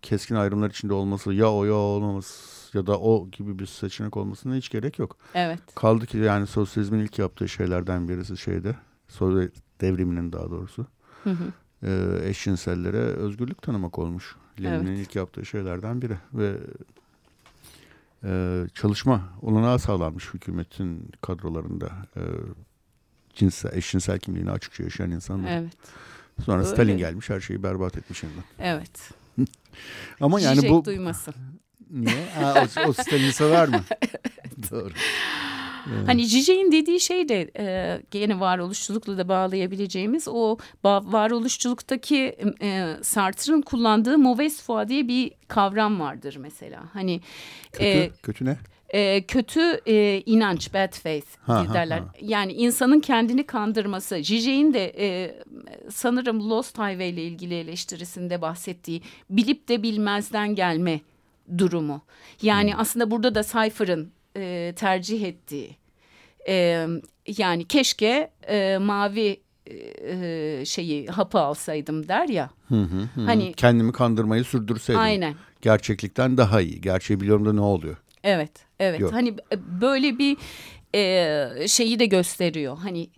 keskin 0.03 0.35
ayrımlar 0.35 0.71
içinde 0.71 0.95
olması 0.95 1.33
ya 1.33 1.53
o 1.53 1.65
ya 1.65 1.75
olmaması 1.75 2.62
ya 2.75 2.87
da 2.87 3.01
o 3.01 3.29
gibi 3.31 3.59
bir 3.59 3.67
seçenek 3.67 4.17
olmasına 4.17 4.55
hiç 4.55 4.69
gerek 4.71 4.99
yok. 4.99 5.17
Evet. 5.35 5.59
Kaldı 5.75 6.07
ki 6.07 6.19
yani 6.19 6.47
sosyalizmin 6.47 6.99
ilk 6.99 7.19
yaptığı 7.19 7.49
şeylerden 7.49 8.09
birisi 8.09 8.37
şeyde 8.37 8.77
Sovyet 9.09 9.53
devriminin 9.81 10.33
daha 10.33 10.51
doğrusu 10.51 10.87
Hı 11.25 11.31
hı. 11.31 11.53
e, 11.87 12.21
eşcinsellere 12.29 12.97
özgürlük 12.99 13.63
tanımak 13.63 13.99
olmuş. 13.99 14.37
Lenin'in 14.63 14.87
Evet. 14.87 15.07
ilk 15.07 15.17
yaptığı 15.17 15.47
şeylerden 15.47 16.03
biri 16.03 16.17
ve 16.35 16.57
e, 18.25 18.63
çalışma 18.75 19.23
olanağı 19.43 19.79
sağlanmış 19.79 20.35
hükümetin 20.35 21.11
kadrolarında 21.21 21.87
e, 22.17 22.23
cinsel, 23.35 23.77
eşcinsel 23.77 24.19
kimliğini 24.19 24.51
açıkça 24.51 24.83
yaşayan 24.85 25.11
insanlar. 25.11 25.51
Evet. 25.61 25.73
Sonra 26.45 26.59
Öyle. 26.59 26.69
Stalin 26.69 26.99
gelmiş 26.99 27.31
her 27.31 27.41
şeyi 27.41 27.63
berbat 27.63 27.97
etmiş 27.99 28.23
yeniden. 28.23 28.45
Evet. 28.59 29.11
Ama 30.21 30.41
yani 30.41 30.55
Zizek 30.55 30.71
bu 30.71 30.85
duymasın. 30.85 31.35
Niye? 31.93 32.27
Ha, 32.35 32.67
o, 32.87 32.89
o 32.89 32.93
Stalin'i 32.93 33.33
sever 33.33 33.69
mi? 33.69 33.81
Doğru. 34.71 34.91
Hani 36.07 36.27
Zizek'in 36.27 36.73
dediği 36.73 37.01
şey 37.01 37.29
de 37.29 37.51
e, 37.59 38.01
gene 38.11 38.41
varoluşçulukla 38.41 39.19
da 39.19 39.29
bağlayabileceğimiz 39.29 40.29
o 40.29 40.57
ba- 40.85 41.13
varoluşçuluktaki 41.13 42.37
e, 42.63 42.97
Sartre'ın 43.03 43.63
kullandığı 43.63 44.19
mauvaise 44.19 44.63
foi 44.63 44.89
diye 44.89 45.09
bir 45.09 45.31
kavram 45.49 46.01
vardır 46.01 46.37
mesela. 46.37 46.83
Hani 46.93 47.21
Kötü, 47.73 47.85
e, 47.85 48.11
kötü 48.23 48.45
ne? 48.45 48.57
e, 48.89 49.23
kötü 49.27 49.61
e, 49.87 50.23
inanç, 50.27 50.75
bad 50.75 50.93
faith 50.93 51.27
Ha, 51.47 51.69
ha, 51.69 51.75
derler. 51.75 51.99
ha. 51.99 52.13
Yani 52.21 52.53
insanın 52.53 53.01
kendini 53.01 53.47
kandırması. 53.47 54.15
Zizek'in 54.17 54.75
de 54.75 54.93
e, 54.99 55.35
sanırım 55.91 56.51
Lost 56.51 56.79
Highway 56.79 57.11
ile 57.11 57.23
ilgili 57.25 57.55
eleştirisinde 57.55 58.43
bahsettiği 58.43 59.03
bilip 59.31 59.69
de 59.69 59.83
bilmezden 59.83 60.55
gelme 60.55 61.01
durumu. 61.59 62.03
Yani 62.43 62.73
Hmm. 62.73 62.81
aslında 62.81 63.11
burada 63.11 63.35
da 63.35 63.43
Cypher'ın 63.43 64.13
e, 64.37 64.73
tercih 64.77 65.23
ettiği 65.25 65.77
e, 66.49 66.87
yani 67.39 67.65
keşke 67.69 68.31
e, 68.49 68.79
mavi 68.79 69.41
e, 69.71 70.63
şeyi 70.67 71.07
hapı 71.07 71.39
alsaydım 71.39 72.09
der 72.09 72.29
ya. 72.29 72.51
Hı 72.69 72.75
hı, 72.83 73.09
hı. 73.15 73.25
Hani- 73.27 73.53
Kendimi 73.53 73.93
kandırmayı 73.93 74.45
sürdürseydim. 74.45 75.01
Aynen. 75.03 75.35
Gerçeklikten 75.63 76.37
daha 76.37 76.61
iyi. 76.61 76.81
Gerçeği 76.81 77.21
biliyorum 77.21 77.47
da 77.47 77.53
ne 77.53 77.61
oluyor? 77.61 77.97
Evet, 78.25 78.51
evet. 78.81 79.01
Yok. 79.01 79.13
Hani 79.13 79.35
böyle 79.81 80.19
bir 80.19 80.37
e, 80.95 81.69
şeyi 81.69 81.99
de 81.99 82.07
gösteriyor. 82.07 82.79
Hani 82.79 83.11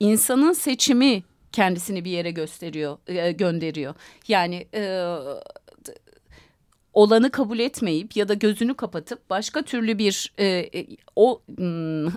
insanın 0.00 0.52
seçimi 0.52 1.22
kendisini 1.52 2.04
bir 2.04 2.10
yere 2.10 2.30
gösteriyor, 2.30 2.98
e, 3.06 3.32
gönderiyor. 3.32 3.94
Yani 4.28 4.66
e, 4.74 4.80
olanı 6.98 7.30
kabul 7.30 7.58
etmeyip 7.58 8.16
ya 8.16 8.28
da 8.28 8.34
gözünü 8.34 8.74
kapatıp 8.74 9.30
başka 9.30 9.62
türlü 9.62 9.98
bir 9.98 10.32
e, 10.38 10.46
e, 10.46 10.86
o 11.16 11.42
hmm, 11.56 12.08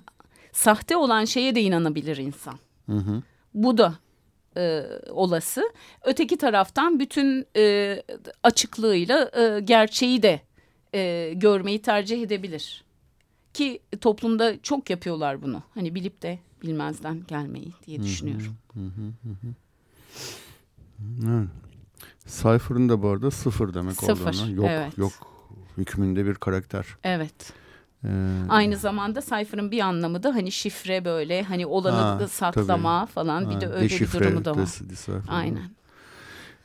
sahte 0.52 0.98
olan 0.98 1.26
şeye 1.26 1.56
de 1.56 1.62
inanabilir 1.62 2.18
insan. 2.18 2.60
Hı 2.86 2.98
hı. 2.98 3.22
Bu 3.54 3.78
da 3.78 3.96
e, 4.58 4.84
olası. 5.10 5.64
Öteki 6.04 6.38
taraftan 6.38 7.00
bütün 7.00 7.46
e, 7.56 8.04
açıklığıyla 8.44 9.32
e, 9.38 9.60
gerçeği 9.60 10.24
de 10.24 10.42
e, 10.94 11.34
görmeyi 11.36 11.82
tercih 11.82 12.22
edebilir. 12.22 12.84
Ki 13.54 13.80
toplumda 14.02 14.62
çok 14.62 14.90
yapıyorlar 14.90 15.42
bunu. 15.42 15.64
Hani 15.74 15.96
bilip 15.96 16.22
de 16.22 16.40
bilmezden 16.64 17.24
gelmeyi 17.28 17.74
diye 17.88 18.04
düşünüyorum. 18.04 18.58
Evet. 21.28 21.48
Cypher'ın 22.32 22.90
da 22.90 23.02
bu 23.04 23.10
arada 23.10 23.32
sıfır 23.32 23.74
demek 23.74 23.96
Sıfır, 23.96 24.34
olduğunu. 24.34 24.56
Yok 24.56 24.66
evet. 24.70 24.98
yok 24.98 25.12
hükmünde 25.78 26.26
bir 26.26 26.36
karakter. 26.36 26.86
Evet. 27.04 27.54
Ee, 28.06 28.10
Aynı 28.50 28.78
zamanda 28.78 29.22
Cypher'ın 29.22 29.72
bir 29.72 29.80
anlamı 29.80 30.24
da 30.24 30.36
hani 30.36 30.52
şifre 30.52 31.06
böyle 31.06 31.44
hani 31.44 31.66
olanı 31.66 31.96
Ha, 31.96 32.28
saklama 32.28 33.06
falan 33.06 33.50
bir 33.50 33.56
ha, 33.56 33.62
de 33.62 33.68
öyle 33.68 33.86
bir 33.86 33.90
deşifre, 33.90 34.20
durumu 34.20 34.46
da 34.46 34.52
var. 34.52 34.58
decipher. 34.90 35.22
Aynen. 35.28 35.70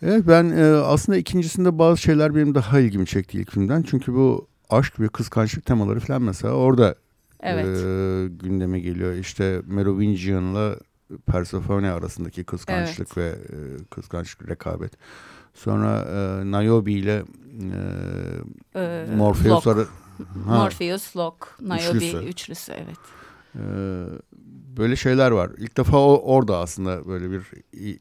Evet 0.02 0.24
ben 0.28 0.44
e, 0.56 0.64
aslında 0.64 1.18
ikincisinde 1.18 1.78
bazı 1.78 2.00
şeyler 2.00 2.34
benim 2.34 2.54
daha 2.54 2.80
ilgimi 2.80 3.06
çekti 3.06 3.38
ilk 3.38 3.50
filmden. 3.50 3.82
Çünkü 3.82 4.14
bu 4.14 4.48
aşk 4.70 5.00
ve 5.00 5.08
kıskançlık 5.08 5.66
temaları 5.66 6.00
falan 6.00 6.22
mesela 6.22 6.54
orada 6.54 6.94
Evet. 7.40 7.66
e, 7.66 8.28
gündeme 8.28 8.80
geliyor. 8.80 9.14
İşte 9.14 9.62
Merovingian'la 9.66 10.76
Persephone 11.26 11.90
arasındaki 11.90 12.44
kıskançlık 12.44 13.16
ve 13.16 13.28
e, 13.28 13.56
kıskançlık 13.90 14.50
rekabet. 14.50 14.92
Sonra 15.56 16.00
e, 16.00 16.44
Niobe 16.50 16.92
ile 16.92 17.24
e, 18.74 18.80
Ee, 18.80 19.06
Morpheus 19.16 19.66
Locke. 19.66 19.80
Ha, 20.46 20.54
Morpheus, 20.58 21.16
Locke, 21.16 21.46
Niobe 21.60 21.96
Üçlüsü. 21.96 22.16
üçlüsü, 22.18 22.72
evet. 22.72 22.98
e, 23.54 23.60
böyle 24.76 24.96
şeyler 24.96 25.30
var. 25.30 25.50
İlk 25.58 25.76
defa 25.76 25.98
o, 25.98 26.20
orada 26.24 26.58
aslında 26.58 27.06
böyle 27.06 27.30
bir 27.30 27.42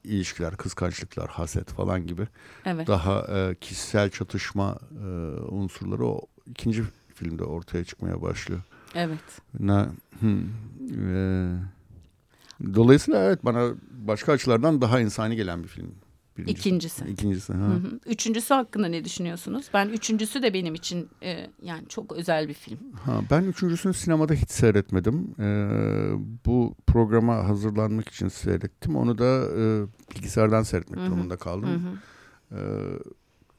ilişkiler, 0.04 0.58
kıskançlıklar, 0.58 1.30
haset 1.30 1.72
falan 1.72 2.08
gibi 2.08 2.28
Evet. 2.66 2.88
daha 2.88 3.20
e, 3.22 3.56
kişisel 3.56 4.10
çatışma 4.10 4.78
e, 5.02 5.08
unsurları 5.50 6.06
o 6.06 6.22
ikinci 6.46 6.84
filmde 7.16 7.44
ortaya 7.44 7.84
çıkmaya 7.84 8.22
başlıyor. 8.22 8.62
Evet. 8.96 9.20
Na, 9.60 9.90
hmm, 10.20 10.42
e, 11.10 11.16
dolayısıyla 12.76 13.24
evet 13.24 13.46
bana 13.46 13.70
başka 13.92 14.32
açılardan 14.32 14.82
daha 14.82 15.00
insani 15.00 15.36
gelen 15.36 15.64
bir 15.64 15.68
film. 15.68 15.92
Birincisi. 16.38 16.60
İkincisi. 16.70 17.06
İkincisi. 17.06 17.54
Ha. 17.54 17.68
Hı 17.68 17.74
hı. 17.74 18.00
Üçüncüsü 18.06 18.54
hakkında 18.54 18.88
ne 18.88 19.04
düşünüyorsunuz? 19.06 19.66
Ben 19.74 19.90
üçüncüsü 19.90 20.42
de 20.42 20.54
benim 20.54 20.76
için 20.76 21.10
e, 21.24 21.48
yani 21.62 21.88
çok 21.90 22.12
özel 22.12 22.48
bir 22.50 22.54
film. 22.54 22.78
Ha, 23.06 23.22
ben 23.32 23.44
üçüncüsünü 23.44 23.94
sinemada 23.94 24.34
hiç 24.34 24.50
seyretmedim. 24.52 25.36
E, 25.40 25.46
bu 26.46 26.76
programa 26.88 27.36
hazırlanmak 27.36 28.10
için 28.10 28.28
seyrettim. 28.28 28.96
Onu 28.96 29.18
da 29.18 29.44
e, 29.60 29.86
bilgisayardan 30.16 30.64
seyretmek 30.64 31.00
Hı 31.00 31.04
hı. 31.04 31.08
durumunda 31.08 31.38
kaldım. 31.38 31.70
Hı 31.70 31.76
hı. 31.76 32.60
E, 32.60 32.60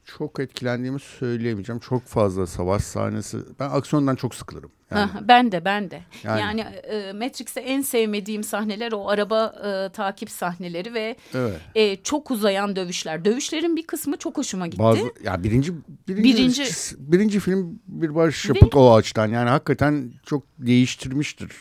çok 0.06 0.40
etkilendiğimi 0.40 1.00
söyleyemeyeceğim. 1.00 1.80
Çok 1.80 2.04
fazla 2.04 2.46
savaş 2.46 2.82
sahnesi. 2.82 3.38
Ben 3.60 3.70
aksiyondan 3.70 4.16
çok 4.16 4.34
sıkılırım. 4.34 4.70
Yani, 4.90 5.10
Ha, 5.10 5.20
ben 5.28 5.52
de 5.52 5.64
ben 5.64 5.90
de. 5.90 6.00
Yani- 6.24 6.40
Yani, 6.40 6.60
e, 6.60 7.12
Matrix'te 7.12 7.60
en 7.60 7.82
sevmediğim 7.82 8.44
sahneler 8.44 8.92
o 8.92 9.08
araba 9.08 9.46
e, 9.46 9.92
takip 9.92 10.30
sahneleri 10.30 10.94
ve 10.94 11.16
evet. 11.34 11.60
e, 11.74 11.96
çok 11.96 12.30
uzayan 12.30 12.76
dövüşler. 12.76 13.24
Dövüşlerin 13.24 13.76
bir 13.76 13.86
kısmı 13.86 14.16
çok 14.16 14.36
hoşuma 14.38 14.66
gitti. 14.66 14.82
Bazı 14.82 15.12
ya 15.24 15.44
birinci 15.44 15.72
birinci 16.08 16.22
Birinci- 16.22 16.96
birinci, 16.98 17.40
film 17.40 17.80
bir 17.88 18.14
başyapıt 18.14 18.76
o 18.76 18.94
açıdan. 18.94 19.26
Yani 19.26 19.50
hakikaten 19.50 20.12
çok 20.26 20.42
değiştirmiştir. 20.58 21.52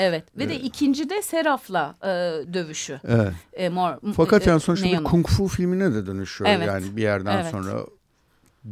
Evet 0.00 0.24
ve 0.38 0.48
de 0.48 0.60
ikinci 0.60 1.10
de 1.10 1.22
Seraf'la 1.22 1.94
e, 2.02 2.06
dövüşü. 2.54 3.00
Evet. 3.08 3.32
E, 3.52 3.68
mor, 3.68 3.92
Fakat 4.16 4.46
e, 4.46 4.50
yani 4.50 4.60
sonuçta 4.60 4.86
bir 4.86 5.04
kung 5.04 5.26
fu 5.26 5.48
filmine 5.48 5.94
de 5.94 6.06
dönüşüyor. 6.06 6.50
Evet. 6.50 6.66
Yani 6.68 6.96
bir 6.96 7.02
yerden 7.02 7.34
Evet. 7.34 7.50
sonra 7.50 7.86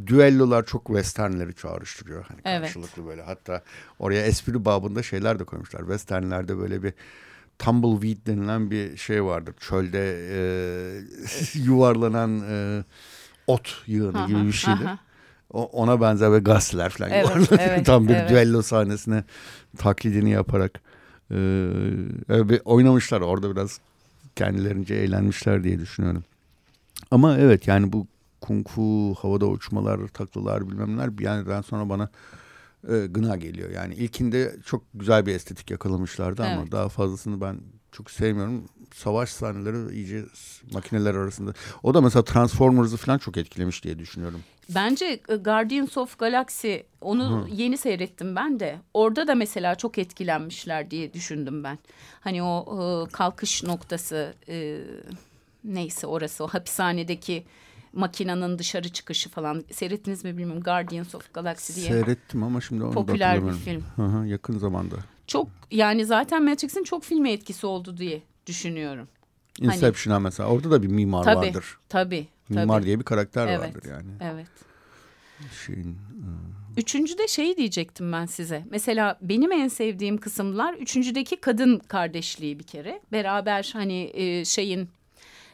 düellolar 0.07 0.65
çok 0.65 0.85
westernleri 0.85 1.55
çağrıştırıyor. 1.55 2.25
Hani 2.27 2.39
Evet. 2.45 2.61
karşılıklı 2.61 3.05
böyle. 3.05 3.21
Hatta 3.21 3.61
oraya 3.99 4.25
espri 4.25 4.65
babında 4.65 5.03
şeyler 5.03 5.39
de 5.39 5.43
koymuşlar. 5.43 5.79
Westernlerde 5.79 6.57
böyle 6.57 6.83
bir 6.83 6.93
tumbleweed 7.59 8.27
denilen 8.27 8.71
bir 8.71 8.97
şey 8.97 9.23
vardır. 9.23 9.55
Çölde 9.59 10.17
e, 10.31 10.39
yuvarlanan 11.59 12.41
e, 12.49 12.83
ot 13.47 13.83
yığını 13.87 14.17
Aha, 14.19 14.27
gibi 14.27 14.47
bir 14.47 14.51
şeydir. 14.51 14.85
aha. 14.85 14.99
O, 15.53 15.63
ona 15.65 16.01
benzer 16.01 16.31
ve 16.33 16.39
gazeteler 16.39 16.89
falan 16.89 17.11
Evet, 17.11 17.51
evet, 17.59 17.85
Tam 17.85 18.07
bir 18.07 18.15
evet. 18.15 18.29
düello 18.29 18.61
sahnesine 18.61 19.23
taklidini 19.77 20.29
yaparak 20.29 20.81
e, 21.31 21.35
öyle 22.29 22.49
bir 22.49 22.61
oynamışlar. 22.65 23.21
Orada 23.21 23.55
biraz 23.55 23.79
kendilerince 24.35 24.95
eğlenmişler 24.95 25.63
diye 25.63 25.79
düşünüyorum. 25.79 26.23
Ama 27.11 27.37
evet 27.37 27.67
yani 27.67 27.93
bu 27.93 28.07
kung 28.41 28.67
fu, 28.67 29.15
havada 29.19 29.47
uçmalar, 29.47 30.07
taklalar 30.07 30.69
bilmem 30.69 30.97
neler 30.97 31.17
bir 31.17 31.23
yerden 31.23 31.61
sonra 31.61 31.89
bana 31.89 32.09
e, 32.89 33.05
gına 33.05 33.35
geliyor. 33.35 33.69
Yani 33.69 33.95
ilkinde 33.95 34.55
çok 34.65 34.83
güzel 34.93 35.25
bir 35.25 35.35
estetik 35.35 35.71
yakalamışlardı 35.71 36.41
evet. 36.45 36.57
ama 36.57 36.71
daha 36.71 36.89
fazlasını 36.89 37.41
ben 37.41 37.57
çok 37.91 38.11
sevmiyorum. 38.11 38.65
Savaş 38.93 39.29
sahneleri 39.29 39.95
iyice 39.95 40.25
makineler 40.73 41.15
arasında. 41.15 41.53
O 41.83 41.93
da 41.93 42.01
mesela 42.01 42.23
Transformers'ı 42.23 42.97
falan 42.97 43.17
çok 43.17 43.37
etkilemiş 43.37 43.83
diye 43.83 43.99
düşünüyorum. 43.99 44.39
Bence 44.75 45.19
e, 45.29 45.35
Guardians 45.35 45.97
of 45.97 46.19
Galaxy 46.19 46.75
onu 47.01 47.45
Hı. 47.45 47.49
yeni 47.51 47.77
seyrettim 47.77 48.35
ben 48.35 48.59
de. 48.59 48.79
Orada 48.93 49.27
da 49.27 49.35
mesela 49.35 49.75
çok 49.75 49.97
etkilenmişler 49.97 50.91
diye 50.91 51.13
düşündüm 51.13 51.63
ben. 51.63 51.79
Hani 52.21 52.43
o 52.43 52.65
e, 53.07 53.11
kalkış 53.11 53.63
noktası 53.63 54.33
e, 54.49 54.79
neyse 55.63 56.07
orası 56.07 56.43
o 56.43 56.47
hapishanedeki 56.47 57.45
makinanın 57.93 58.59
dışarı 58.59 58.89
çıkışı 58.89 59.29
falan 59.29 59.63
seyrettiniz 59.71 60.23
mi 60.23 60.37
bilmiyorum 60.37 60.63
Guardians 60.63 61.15
of 61.15 61.33
Galaxy 61.33 61.73
diye. 61.73 61.87
Seyrettim 61.87 62.43
ama 62.43 62.61
şimdi 62.61 62.83
onu 62.83 62.91
Popüler 62.91 63.47
bir 63.47 63.51
film. 63.51 63.83
Hı 63.95 64.05
hı, 64.05 64.27
yakın 64.27 64.57
zamanda. 64.57 64.95
Çok 65.29 65.47
yani 65.71 66.05
zaten 66.05 66.43
Matrix'in 66.43 66.83
çok 66.83 67.03
filme 67.03 67.31
etkisi 67.31 67.67
oldu 67.67 67.97
diye 67.97 68.21
düşünüyorum. 68.47 69.07
Inception'a 69.61 70.15
hani, 70.15 70.23
mesela 70.23 70.49
orada 70.49 70.71
da 70.71 70.83
bir 70.83 70.87
mimar 70.87 71.23
tabii, 71.23 71.47
vardır. 71.47 71.77
Tabii. 71.89 72.27
Mimar 72.49 72.77
tabii. 72.77 72.85
diye 72.85 72.99
bir 72.99 73.03
karakter 73.03 73.47
evet, 73.47 73.59
vardır 73.59 73.89
yani. 73.89 74.11
Evet. 74.21 74.47
Şeyin, 75.65 75.87
ıı. 75.87 75.97
Üçüncü 76.77 77.17
de 77.17 77.27
şeyi 77.27 77.57
diyecektim 77.57 78.11
ben 78.11 78.25
size. 78.25 78.65
Mesela 78.69 79.17
benim 79.21 79.51
en 79.51 79.67
sevdiğim 79.67 80.17
kısımlar 80.17 80.73
üçüncüdeki 80.73 81.35
kadın 81.35 81.79
kardeşliği 81.79 82.59
bir 82.59 82.63
kere. 82.63 83.01
Beraber 83.11 83.69
hani 83.73 84.11
e, 84.13 84.45
şeyin 84.45 84.89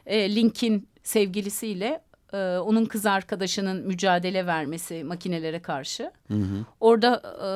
e, 0.05 0.35
Link'in 0.35 0.87
sevgilisiyle 1.03 2.01
e, 2.35 2.59
onun 2.59 2.85
kız 2.85 3.05
arkadaşının 3.05 3.87
mücadele 3.87 4.45
vermesi 4.45 5.03
makinelere 5.03 5.61
karşı. 5.61 6.11
Hı 6.27 6.33
hı. 6.33 6.65
Orada 6.79 7.21
e, 7.41 7.47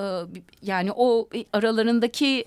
yani 0.62 0.92
o 0.96 1.30
aralarındaki 1.54 2.46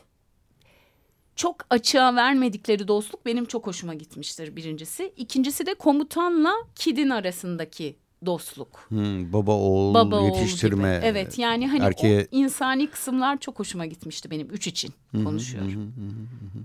çok 1.37 1.57
açığa 1.71 2.17
vermedikleri 2.17 2.89
dostluk 2.89 3.27
benim 3.27 3.45
çok 3.45 3.67
hoşuma 3.67 3.95
gitmiştir 3.95 4.57
birincisi. 4.57 5.13
İkincisi 5.17 5.67
de 5.67 5.75
komutanla 5.75 6.53
Kid'in 6.75 7.11
arasındaki 7.11 7.97
dostluk. 8.27 8.87
Hmm, 8.89 9.33
baba 9.33 9.53
oğul 9.53 9.95
baba 9.95 10.21
yetiştirme. 10.21 10.89
Oğul 10.89 10.97
gibi. 10.97 11.07
Evet 11.07 11.39
yani 11.39 11.69
hani 11.69 11.85
erkeğe... 11.85 12.23
o 12.23 12.27
insani 12.31 12.91
kısımlar 12.91 13.41
çok 13.41 13.59
hoşuma 13.59 13.87
gitmişti 13.87 14.31
benim 14.31 14.51
üç 14.51 14.67
için 14.67 14.95
konuşuyorum. 15.25 15.73
Hı 15.73 15.77
hı 15.77 15.85
hı 15.85 16.59
hı. 16.59 16.65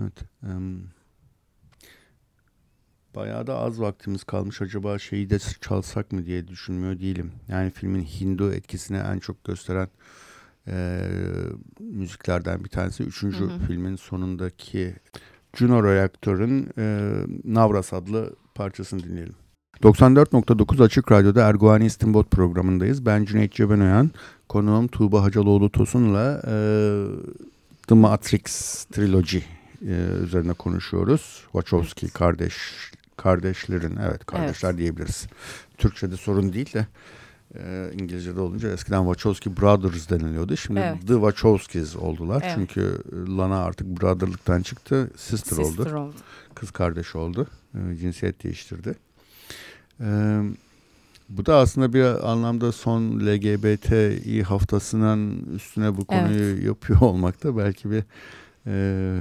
Evet. 0.00 0.12
Um, 0.42 0.88
bayağı 3.16 3.46
da 3.46 3.58
az 3.58 3.80
vaktimiz 3.80 4.24
kalmış. 4.24 4.62
Acaba 4.62 4.98
şeyi 4.98 5.30
de 5.30 5.38
çalsak 5.60 6.12
mı 6.12 6.26
diye 6.26 6.48
düşünmüyor 6.48 7.00
değilim. 7.00 7.32
Yani 7.48 7.70
filmin 7.70 8.02
Hindu 8.02 8.52
etkisini 8.52 8.98
en 8.98 9.18
çok 9.18 9.44
gösteren 9.44 9.88
e, 10.68 11.00
müziklerden 11.80 12.64
bir 12.64 12.68
tanesi. 12.68 13.02
Üçüncü 13.02 13.44
hı 13.44 13.44
hı. 13.44 13.58
filmin 13.66 13.96
sonundaki 13.96 14.94
Juno 15.54 15.84
Reaktör'ün 15.84 16.68
e, 16.78 17.12
Navras 17.44 17.92
adlı 17.92 18.36
parçasını 18.54 19.02
dinleyelim. 19.02 19.34
94.9 19.82 20.84
Açık 20.84 21.12
Radyo'da 21.12 21.48
Erguani 21.48 21.86
İstinbot 21.86 22.30
programındayız. 22.30 23.06
Ben 23.06 23.24
Cüneyt 23.24 23.52
Cebenoyan, 23.52 24.10
konuğum 24.48 24.88
Tuğba 24.88 25.22
Hacaloğlu 25.22 25.70
Tosun'la 25.70 26.42
e, 26.46 26.54
The 27.86 27.94
Matrix 27.94 28.44
Trilogy 28.84 29.38
e, 29.86 29.94
üzerine 30.24 30.52
konuşuyoruz. 30.52 31.40
Wachowski 31.52 32.08
kardeş 32.08 32.56
kardeşlerin, 33.16 33.96
evet 33.96 34.26
kardeşler 34.26 34.70
evet. 34.70 34.78
diyebiliriz. 34.78 35.26
Türkçe'de 35.78 36.16
sorun 36.16 36.52
değil 36.52 36.74
de 36.74 36.86
e, 37.54 37.90
İngilizce'de 37.92 38.40
olunca 38.40 38.72
eskiden 38.72 39.04
Wachowski 39.04 39.56
Brothers 39.56 40.10
deniliyordu. 40.10 40.56
Şimdi 40.56 40.80
evet. 40.80 41.06
The 41.06 41.14
Wachowskis 41.14 41.96
oldular. 41.96 42.42
Evet. 42.44 42.52
Çünkü 42.54 42.98
Lana 43.12 43.64
artık 43.64 43.86
brotherlıktan 43.86 44.62
çıktı. 44.62 45.10
Sister, 45.16 45.64
sister 45.64 45.86
oldu. 45.86 45.98
oldu. 45.98 46.14
Kız 46.54 46.70
kardeş 46.70 47.16
oldu. 47.16 47.46
E, 47.74 47.96
cinsiyet 47.96 48.44
değiştirdi. 48.44 48.94
E, 50.00 50.40
bu 51.28 51.46
da 51.46 51.56
aslında 51.56 51.92
bir 51.92 52.30
anlamda 52.30 52.72
son 52.72 53.20
LGBTİ 53.20 54.42
haftasının 54.42 55.54
üstüne 55.54 55.96
bu 55.96 56.04
konuyu 56.04 56.54
evet. 56.54 56.64
yapıyor 56.64 57.00
olmak 57.00 57.44
da 57.44 57.56
belki 57.56 57.90
bir 57.90 58.04
e, 58.66 59.20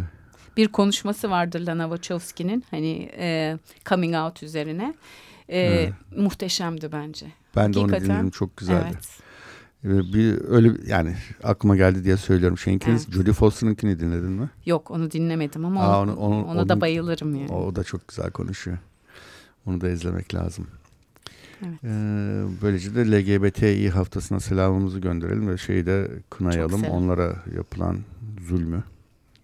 bir 0.57 0.67
konuşması 0.67 1.29
vardır 1.29 1.59
Lana 1.59 1.83
Wachowski'nin 1.83 2.63
hani 2.71 3.09
e, 3.17 3.57
coming 3.85 4.15
out 4.15 4.43
üzerine. 4.43 4.93
E, 5.49 5.59
evet. 5.59 5.93
Muhteşemdi 6.17 6.91
bence. 6.91 7.25
Ben 7.55 7.61
Hakikaten, 7.61 7.91
de 7.91 7.95
onu 7.95 8.03
dinledim 8.03 8.29
çok 8.29 8.57
güzeldi. 8.57 8.85
Evet. 8.89 9.25
Bir 10.13 10.49
öyle 10.49 10.71
yani 10.87 11.15
aklıma 11.43 11.75
geldi 11.75 12.03
diye 12.03 12.17
söylüyorum. 12.17 12.57
Şeyinkiniz 12.57 13.03
evet. 13.05 13.15
Judy 13.15 13.31
Foster'ınkini 13.31 13.99
dinledin 13.99 14.31
mi? 14.31 14.49
Yok 14.65 14.91
onu 14.91 15.11
dinlemedim 15.11 15.65
ama 15.65 15.81
Aa, 15.81 16.01
onu, 16.01 16.15
onu, 16.15 16.45
ona 16.45 16.61
onu, 16.61 16.69
da 16.69 16.81
bayılırım 16.81 17.35
yani. 17.35 17.51
O 17.51 17.75
da 17.75 17.83
çok 17.83 18.07
güzel 18.07 18.31
konuşuyor. 18.31 18.77
Onu 19.65 19.81
da 19.81 19.89
izlemek 19.89 20.33
lazım. 20.33 20.67
Evet. 21.65 21.83
Ee, 21.83 22.43
böylece 22.61 22.95
de 22.95 23.11
LGBTİ 23.11 23.89
haftasına 23.89 24.39
selamımızı 24.39 24.99
gönderelim 24.99 25.47
ve 25.47 25.57
şeyi 25.57 25.85
de 25.85 26.11
kınayalım. 26.29 26.83
Onlara 26.83 27.35
yapılan 27.55 27.97
zulmü, 28.47 28.83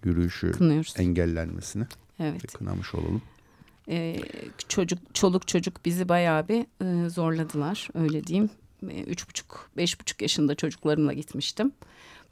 yürüyüşü 0.03 0.51
Kınıyoruz. 0.51 0.93
engellenmesini 0.97 1.85
evet. 2.19 2.53
kınamış 2.53 2.95
olalım. 2.95 3.21
Ee, 3.89 4.19
çocuk, 4.67 4.99
çoluk 5.15 5.47
çocuk 5.47 5.85
bizi 5.85 6.09
bayağı 6.09 6.47
bir 6.47 6.65
e, 6.85 7.09
zorladılar 7.09 7.87
öyle 7.93 8.27
diyeyim. 8.27 8.49
E, 8.89 9.03
üç 9.03 9.29
buçuk, 9.29 9.69
beş 9.77 9.99
buçuk 9.99 10.21
yaşında 10.21 10.55
çocuklarımla 10.55 11.13
gitmiştim. 11.13 11.71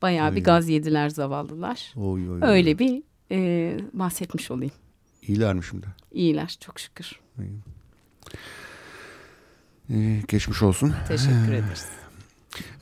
Bayağı 0.02 0.30
oy. 0.30 0.36
bir 0.36 0.44
gaz 0.44 0.70
yediler 0.70 1.10
zavallılar. 1.10 1.94
Oy, 1.96 2.30
oy, 2.30 2.40
öyle 2.42 2.70
oy. 2.70 2.80
bir 2.80 3.04
e, 3.32 3.78
bahsetmiş 3.94 4.52
olayım. 4.52 4.74
İyiler 5.22 5.54
mi 5.54 5.64
şimdi? 5.64 5.88
İyiler 6.12 6.58
çok 6.60 6.80
şükür. 6.80 7.20
Ee, 9.90 10.22
geçmiş 10.28 10.62
olsun. 10.64 10.94
Teşekkür 11.08 11.54
ederiz. 11.54 11.86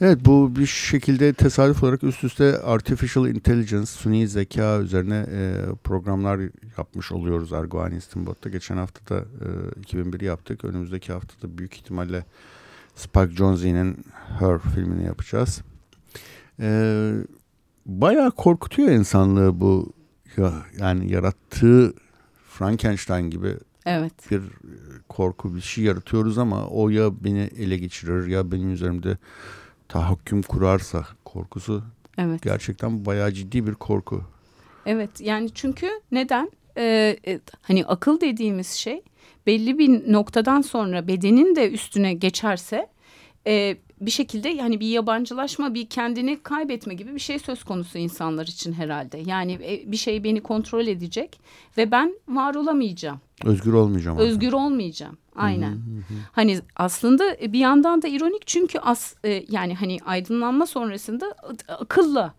Evet 0.01 0.17
bu 0.25 0.55
bir 0.55 0.65
şekilde 0.65 1.33
tesadüf 1.33 1.83
olarak 1.83 2.03
üst 2.03 2.23
üste 2.23 2.59
artificial 2.59 3.27
intelligence, 3.27 3.85
suni 3.85 4.27
zeka 4.27 4.79
üzerine 4.79 5.25
e, 5.31 5.55
programlar 5.83 6.39
yapmış 6.77 7.11
oluyoruz 7.11 7.53
Erguani 7.53 7.97
İstinbot'ta. 7.97 8.49
Geçen 8.49 8.77
hafta 8.77 9.15
da 9.15 9.19
e, 9.19 9.79
2001 9.79 10.21
yaptık. 10.21 10.65
Önümüzdeki 10.65 11.13
hafta 11.13 11.47
da 11.47 11.57
büyük 11.57 11.73
ihtimalle 11.75 12.25
Spike 12.95 13.35
Jonze'nin 13.35 14.05
Her 14.39 14.59
filmini 14.59 15.05
yapacağız. 15.05 15.61
E, 16.59 17.11
bayağı 17.85 18.31
korkutuyor 18.31 18.89
insanlığı 18.89 19.61
bu 19.61 19.93
ya, 20.37 20.53
yani 20.79 21.11
yarattığı 21.11 21.93
Frankenstein 22.49 23.29
gibi 23.29 23.57
evet. 23.87 24.31
bir 24.31 24.41
korku 25.09 25.55
bir 25.55 25.61
şey 25.61 25.83
yaratıyoruz 25.83 26.37
ama 26.37 26.67
o 26.67 26.89
ya 26.89 27.23
beni 27.23 27.39
ele 27.39 27.77
geçirir 27.77 28.27
ya 28.27 28.51
benim 28.51 28.73
üzerimde 28.73 29.17
tahakküm 29.87 30.41
kurarsa 30.41 31.05
korkusu 31.25 31.83
evet. 32.17 32.41
gerçekten 32.41 33.05
bayağı 33.05 33.31
ciddi 33.31 33.67
bir 33.67 33.73
korku. 33.73 34.23
Evet 34.85 35.21
yani 35.21 35.49
çünkü 35.53 35.89
neden? 36.11 36.51
Ee, 36.77 37.17
e, 37.27 37.39
hani 37.61 37.85
akıl 37.85 38.21
dediğimiz 38.21 38.67
şey 38.67 39.01
belli 39.47 39.77
bir 39.77 40.13
noktadan 40.13 40.61
sonra 40.61 41.07
bedenin 41.07 41.55
de 41.55 41.71
üstüne 41.71 42.13
geçerse 42.13 42.87
e, 43.47 43.77
bir 44.01 44.11
şekilde 44.11 44.49
yani 44.49 44.79
bir 44.79 44.87
yabancılaşma, 44.87 45.73
bir 45.73 45.89
kendini 45.89 46.39
kaybetme 46.43 46.93
gibi 46.93 47.15
bir 47.15 47.19
şey 47.19 47.39
söz 47.39 47.63
konusu 47.63 47.97
insanlar 47.97 48.47
için 48.47 48.73
herhalde. 48.73 49.21
Yani 49.25 49.53
e, 49.53 49.91
bir 49.91 49.97
şey 49.97 50.23
beni 50.23 50.41
kontrol 50.41 50.87
edecek 50.87 51.39
ve 51.77 51.91
ben 51.91 52.13
var 52.27 52.55
olamayacağım. 52.55 53.19
Özgür 53.45 53.73
olmayacağım. 53.73 54.17
Özgür 54.17 54.47
artık. 54.47 54.59
olmayacağım. 54.59 55.17
Aynen. 55.35 55.71
Hı 55.71 55.75
hı. 55.75 56.13
Hani 56.31 56.59
aslında 56.75 57.37
bir 57.53 57.59
yandan 57.59 58.01
da 58.01 58.07
ironik 58.07 58.47
çünkü 58.47 58.79
as 58.79 59.15
e, 59.25 59.43
yani 59.49 59.75
hani 59.75 59.97
aydınlanma 60.05 60.65
sonrasında 60.65 61.35
akılla 61.67 62.33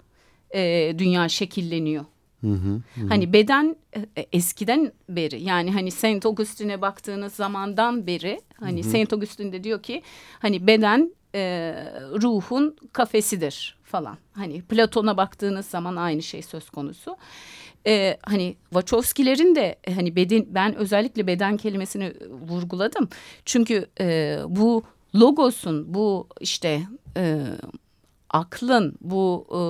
e, 0.54 0.94
dünya 0.98 1.28
şekilleniyor. 1.28 2.04
Hı 2.40 2.46
hı, 2.46 2.80
hı. 2.94 3.08
Hani 3.08 3.32
beden 3.32 3.76
e, 3.96 4.26
eskiden 4.32 4.92
beri 5.08 5.42
yani 5.42 5.72
hani 5.72 5.90
Saint 5.90 6.26
Augustine'e 6.26 6.80
baktığınız 6.80 7.32
zamandan 7.32 8.06
beri 8.06 8.40
hani 8.60 8.82
hı 8.82 8.86
hı. 8.86 8.90
Saint 8.90 9.12
Augustine 9.12 9.52
de 9.52 9.64
diyor 9.64 9.82
ki 9.82 10.02
hani 10.38 10.66
beden 10.66 11.12
e, 11.38 11.74
ruhun 12.22 12.76
kafesidir 12.92 13.78
falan. 13.84 14.18
Hani 14.32 14.62
Platon'a 14.62 15.16
baktığınız 15.16 15.66
zaman 15.66 15.96
aynı 15.96 16.22
şey 16.22 16.42
söz 16.42 16.70
konusu. 16.70 17.16
E, 17.86 18.18
hani 18.22 18.56
Wachowski'lerin 18.70 19.54
de 19.54 19.78
e, 19.84 19.94
hani 19.94 20.16
beden 20.16 20.46
ben 20.48 20.74
özellikle 20.74 21.26
beden 21.26 21.56
kelimesini 21.56 22.12
vurguladım. 22.48 23.08
Çünkü 23.44 23.86
e, 24.00 24.38
bu 24.48 24.82
logosun 25.14 25.94
bu 25.94 26.28
işte 26.40 26.82
e, 27.16 27.40
aklın 28.30 28.94
bu 29.00 29.46
e, 29.50 29.60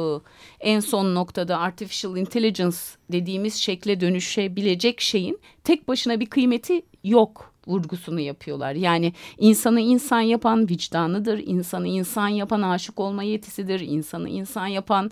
en 0.70 0.80
son 0.80 1.14
noktada 1.14 1.58
artificial 1.58 2.16
intelligence 2.16 2.76
dediğimiz 3.12 3.54
şekle 3.54 4.00
dönüşebilecek 4.00 5.00
şeyin 5.00 5.40
tek 5.64 5.88
başına 5.88 6.20
bir 6.20 6.26
kıymeti 6.26 6.82
yok 7.04 7.54
vurgusunu 7.68 8.20
yapıyorlar. 8.20 8.72
Yani 8.72 9.12
insanı 9.38 9.80
insan 9.80 10.20
yapan 10.20 10.68
vicdanıdır, 10.68 11.38
insanı 11.46 11.88
insan 11.88 12.28
yapan 12.28 12.62
aşık 12.62 13.00
olma 13.00 13.22
yetisidir, 13.22 13.80
insanı 13.80 14.28
insan 14.28 14.66
yapan 14.66 15.10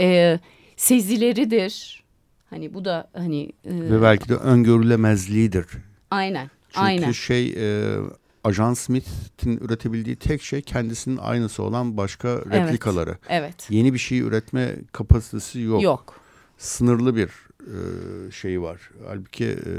e, 0.00 0.40
sezileridir. 0.76 2.04
Hani 2.50 2.74
bu 2.74 2.84
da 2.84 3.10
hani 3.12 3.42
e, 3.64 3.70
ve 3.70 4.02
belki 4.02 4.28
de 4.28 4.34
öngörülemezliğidir. 4.34 5.66
Aynen. 6.10 6.50
Çünkü 6.68 6.86
aynen. 6.86 7.12
şey 7.12 7.54
e, 7.56 7.96
Ajan 8.44 8.74
Smith'in 8.74 9.56
üretebildiği 9.56 10.16
tek 10.16 10.42
şey 10.42 10.62
kendisinin 10.62 11.16
aynısı 11.16 11.62
olan 11.62 11.96
başka 11.96 12.28
replikaları. 12.28 13.18
Evet. 13.28 13.66
Yeni 13.70 13.94
bir 13.94 13.98
şey 13.98 14.18
üretme 14.18 14.76
kapasitesi 14.92 15.60
yok. 15.60 15.82
Yok. 15.82 16.20
Sınırlı 16.58 17.16
bir 17.16 17.30
e, 17.66 18.30
şeyi 18.30 18.62
var. 18.62 18.90
Halbuki 19.06 19.44
e, 19.44 19.72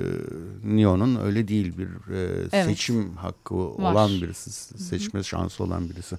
Neo'nun 0.64 1.16
öyle 1.26 1.48
değil 1.48 1.78
bir 1.78 2.14
e, 2.14 2.48
Evet. 2.52 2.66
seçim 2.66 3.16
hakkı 3.16 3.56
Var. 3.56 3.92
olan 3.92 4.12
birisi, 4.22 4.52
seçme 4.84 5.24
şansı 5.24 5.64
olan 5.64 5.90
birisi. 5.90 6.18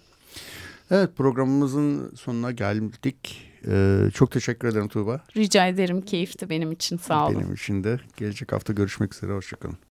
Evet 0.91 1.11
programımızın 1.17 2.13
sonuna 2.17 2.51
geldik. 2.53 3.45
E, 3.67 3.99
çok 4.15 4.31
teşekkür 4.31 4.69
ederim 4.69 4.89
Tuğba. 4.89 5.21
Rica 5.37 5.67
ederim. 5.67 6.03
Keyifti 6.03 6.51
benim 6.51 6.73
için. 6.73 6.97
Sağ 6.97 7.27
olun. 7.27 7.41
Benim 7.41 7.55
için 7.55 7.85
de. 7.85 8.01
Gelecek 8.17 8.53
hafta 8.53 8.73
görüşmek 8.73 9.15
üzere. 9.15 9.33
Hoşçakalın. 9.33 9.79